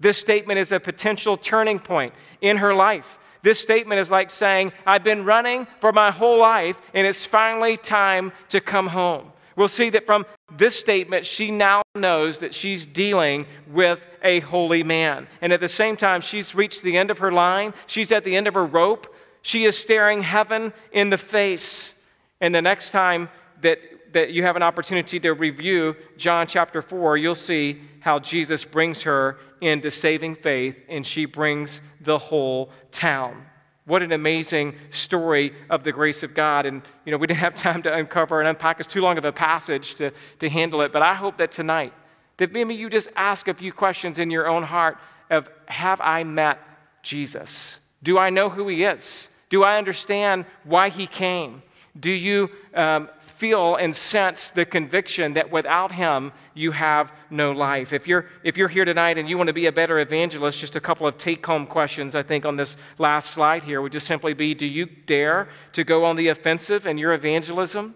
This 0.00 0.16
statement 0.16 0.58
is 0.58 0.72
a 0.72 0.80
potential 0.80 1.36
turning 1.36 1.78
point 1.78 2.14
in 2.40 2.56
her 2.56 2.72
life. 2.72 3.18
This 3.42 3.60
statement 3.60 4.00
is 4.00 4.10
like 4.10 4.30
saying, 4.30 4.72
I've 4.86 5.04
been 5.04 5.26
running 5.26 5.66
for 5.80 5.92
my 5.92 6.10
whole 6.10 6.38
life, 6.38 6.80
and 6.94 7.06
it's 7.06 7.26
finally 7.26 7.76
time 7.76 8.32
to 8.48 8.62
come 8.62 8.86
home. 8.86 9.32
We'll 9.56 9.68
see 9.68 9.90
that 9.90 10.06
from 10.06 10.26
this 10.56 10.78
statement, 10.78 11.26
she 11.26 11.50
now 11.50 11.82
knows 11.94 12.38
that 12.38 12.54
she's 12.54 12.86
dealing 12.86 13.46
with 13.66 14.04
a 14.22 14.40
holy 14.40 14.82
man. 14.82 15.26
And 15.40 15.52
at 15.52 15.60
the 15.60 15.68
same 15.68 15.96
time, 15.96 16.20
she's 16.20 16.54
reached 16.54 16.82
the 16.82 16.96
end 16.96 17.10
of 17.10 17.18
her 17.18 17.32
line, 17.32 17.74
she's 17.86 18.12
at 18.12 18.24
the 18.24 18.36
end 18.36 18.46
of 18.46 18.54
her 18.54 18.66
rope. 18.66 19.14
She 19.42 19.64
is 19.64 19.76
staring 19.76 20.22
heaven 20.22 20.72
in 20.92 21.10
the 21.10 21.18
face. 21.18 21.96
And 22.40 22.54
the 22.54 22.62
next 22.62 22.90
time 22.90 23.28
that, 23.60 23.78
that 24.12 24.30
you 24.30 24.44
have 24.44 24.54
an 24.54 24.62
opportunity 24.62 25.18
to 25.20 25.32
review 25.32 25.96
John 26.16 26.46
chapter 26.46 26.80
4, 26.80 27.16
you'll 27.16 27.34
see 27.34 27.80
how 28.00 28.20
Jesus 28.20 28.64
brings 28.64 29.02
her 29.02 29.38
into 29.60 29.90
saving 29.90 30.36
faith 30.36 30.76
and 30.88 31.04
she 31.04 31.24
brings 31.24 31.80
the 32.00 32.18
whole 32.18 32.70
town. 32.92 33.46
What 33.84 34.02
an 34.02 34.12
amazing 34.12 34.74
story 34.90 35.52
of 35.68 35.82
the 35.82 35.92
grace 35.92 36.22
of 36.22 36.34
God. 36.34 36.66
And, 36.66 36.82
you 37.04 37.12
know, 37.12 37.18
we 37.18 37.26
didn't 37.26 37.40
have 37.40 37.54
time 37.68 37.82
to 37.82 37.92
uncover 37.92 38.40
and 38.40 38.48
unpack. 38.48 38.80
It's 38.80 38.92
too 38.92 39.00
long 39.00 39.18
of 39.18 39.24
a 39.24 39.32
passage 39.32 39.94
to, 39.96 40.12
to 40.38 40.48
handle 40.48 40.82
it. 40.82 40.92
But 40.92 41.02
I 41.02 41.14
hope 41.14 41.38
that 41.38 41.52
tonight, 41.52 41.92
that 42.36 42.52
maybe 42.52 42.74
you 42.74 42.88
just 42.88 43.08
ask 43.16 43.48
a 43.48 43.54
few 43.54 43.72
questions 43.72 44.18
in 44.18 44.30
your 44.30 44.48
own 44.48 44.62
heart 44.62 44.98
of, 45.30 45.48
have 45.66 46.00
I 46.00 46.24
met 46.24 46.58
Jesus? 47.02 47.80
Do 48.02 48.18
I 48.18 48.30
know 48.30 48.48
who 48.48 48.68
he 48.68 48.84
is? 48.84 49.28
Do 49.48 49.64
I 49.64 49.78
understand 49.78 50.46
why 50.64 50.88
he 50.88 51.06
came? 51.06 51.62
Do 51.98 52.10
you 52.10 52.50
um, 52.74 53.10
feel 53.20 53.76
and 53.76 53.94
sense 53.94 54.50
the 54.50 54.64
conviction 54.64 55.34
that 55.34 55.50
without 55.50 55.92
him 55.92 56.32
you 56.54 56.72
have 56.72 57.12
no 57.28 57.50
life? 57.50 57.92
If 57.92 58.08
you're 58.08 58.26
if 58.42 58.56
you're 58.56 58.68
here 58.68 58.86
tonight 58.86 59.18
and 59.18 59.28
you 59.28 59.36
want 59.36 59.48
to 59.48 59.52
be 59.52 59.66
a 59.66 59.72
better 59.72 59.98
evangelist 59.98 60.58
just 60.58 60.74
a 60.76 60.80
couple 60.80 61.06
of 61.06 61.18
take 61.18 61.44
home 61.44 61.66
questions 61.66 62.14
i 62.14 62.22
think 62.22 62.46
on 62.46 62.56
this 62.56 62.76
last 62.98 63.32
slide 63.32 63.62
here 63.62 63.82
would 63.82 63.92
just 63.92 64.06
simply 64.06 64.32
be 64.32 64.54
do 64.54 64.66
you 64.66 64.86
dare 64.86 65.48
to 65.72 65.84
go 65.84 66.04
on 66.04 66.16
the 66.16 66.28
offensive 66.28 66.86
in 66.86 66.96
your 66.96 67.12
evangelism? 67.12 67.94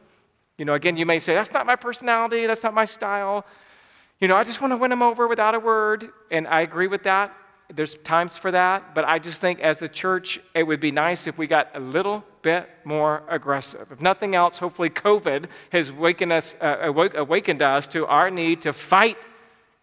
You 0.58 0.64
know 0.66 0.74
again 0.74 0.96
you 0.96 1.06
may 1.06 1.18
say 1.18 1.34
that's 1.34 1.52
not 1.52 1.64
my 1.64 1.76
personality. 1.76 2.46
That's 2.46 2.62
not 2.62 2.74
my 2.74 2.84
style. 2.84 3.46
You 4.20 4.28
know 4.28 4.36
i 4.36 4.44
just 4.44 4.60
want 4.60 4.72
to 4.72 4.76
win 4.76 4.90
them 4.90 5.02
over 5.02 5.26
without 5.26 5.54
a 5.54 5.60
word. 5.60 6.10
And 6.30 6.46
i 6.48 6.60
agree 6.60 6.88
with 6.88 7.04
that 7.04 7.34
there's 7.72 7.94
times 7.98 8.36
for 8.36 8.50
that, 8.52 8.94
but 8.94 9.04
I 9.04 9.18
just 9.18 9.40
think 9.40 9.60
as 9.60 9.82
a 9.82 9.88
church, 9.88 10.40
it 10.54 10.62
would 10.62 10.80
be 10.80 10.92
nice 10.92 11.26
if 11.26 11.36
we 11.36 11.46
got 11.46 11.68
a 11.74 11.80
little 11.80 12.24
bit 12.42 12.68
more 12.84 13.22
aggressive. 13.28 13.90
If 13.90 14.00
nothing 14.00 14.34
else, 14.34 14.58
hopefully 14.58 14.90
COVID 14.90 15.46
has 15.70 15.88
awakened 15.90 16.32
us, 16.32 16.54
uh, 16.60 16.92
awakened 17.16 17.62
us 17.62 17.86
to 17.88 18.06
our 18.06 18.30
need 18.30 18.62
to 18.62 18.72
fight 18.72 19.18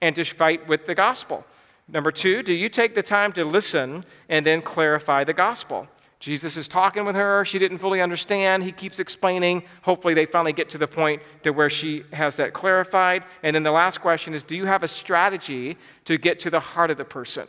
and 0.01 0.15
to 0.15 0.23
fight 0.23 0.67
with 0.67 0.85
the 0.85 0.95
gospel. 0.95 1.45
Number 1.89 2.11
two, 2.11 2.41
do 2.41 2.53
you 2.53 2.69
take 2.69 2.95
the 2.95 3.03
time 3.03 3.33
to 3.33 3.43
listen 3.43 4.05
and 4.29 4.45
then 4.45 4.61
clarify 4.61 5.25
the 5.25 5.33
gospel? 5.33 5.87
Jesus 6.19 6.55
is 6.55 6.69
talking 6.69 7.03
with 7.03 7.15
her. 7.15 7.43
She 7.43 7.59
didn't 7.59 7.79
fully 7.79 7.99
understand. 7.99 8.63
He 8.63 8.71
keeps 8.71 8.99
explaining. 8.99 9.63
Hopefully, 9.81 10.13
they 10.13 10.25
finally 10.25 10.53
get 10.53 10.69
to 10.69 10.77
the 10.77 10.87
point 10.87 11.21
to 11.43 11.51
where 11.51 11.69
she 11.69 12.05
has 12.13 12.37
that 12.37 12.53
clarified. 12.53 13.25
And 13.43 13.53
then 13.53 13.63
the 13.63 13.71
last 13.71 13.99
question 13.99 14.33
is 14.33 14.41
Do 14.41 14.55
you 14.55 14.65
have 14.65 14.83
a 14.83 14.87
strategy 14.87 15.77
to 16.05 16.17
get 16.17 16.39
to 16.41 16.49
the 16.49 16.61
heart 16.61 16.91
of 16.91 16.97
the 16.97 17.03
person? 17.03 17.45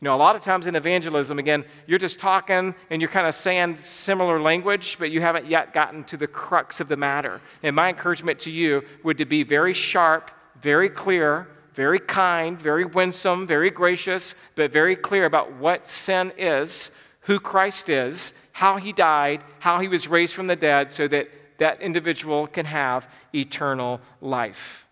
You 0.00 0.04
know, 0.04 0.14
a 0.14 0.16
lot 0.16 0.36
of 0.36 0.42
times 0.42 0.68
in 0.68 0.76
evangelism, 0.76 1.40
again, 1.40 1.64
you're 1.86 1.98
just 1.98 2.20
talking 2.20 2.72
and 2.90 3.02
you're 3.02 3.10
kind 3.10 3.26
of 3.26 3.34
saying 3.34 3.78
similar 3.78 4.40
language, 4.40 4.96
but 4.98 5.10
you 5.10 5.20
haven't 5.20 5.46
yet 5.46 5.74
gotten 5.74 6.04
to 6.04 6.16
the 6.16 6.26
crux 6.28 6.80
of 6.80 6.86
the 6.86 6.96
matter. 6.96 7.40
And 7.64 7.74
my 7.74 7.88
encouragement 7.88 8.38
to 8.40 8.50
you 8.50 8.84
would 9.02 9.18
to 9.18 9.24
be 9.24 9.42
very 9.42 9.72
sharp, 9.72 10.30
very 10.62 10.88
clear, 10.88 11.48
very 11.74 11.98
kind, 11.98 12.60
very 12.60 12.84
winsome, 12.84 13.46
very 13.46 13.70
gracious, 13.70 14.36
but 14.54 14.72
very 14.72 14.94
clear 14.94 15.24
about 15.24 15.52
what 15.54 15.88
sin 15.88 16.32
is, 16.38 16.92
who 17.22 17.40
Christ 17.40 17.88
is, 17.88 18.34
how 18.52 18.76
he 18.76 18.92
died, 18.92 19.42
how 19.58 19.80
he 19.80 19.88
was 19.88 20.08
raised 20.08 20.34
from 20.34 20.46
the 20.46 20.56
dead, 20.56 20.92
so 20.92 21.08
that 21.08 21.28
that 21.58 21.80
individual 21.80 22.46
can 22.46 22.66
have 22.66 23.08
eternal 23.34 24.00
life. 24.20 24.87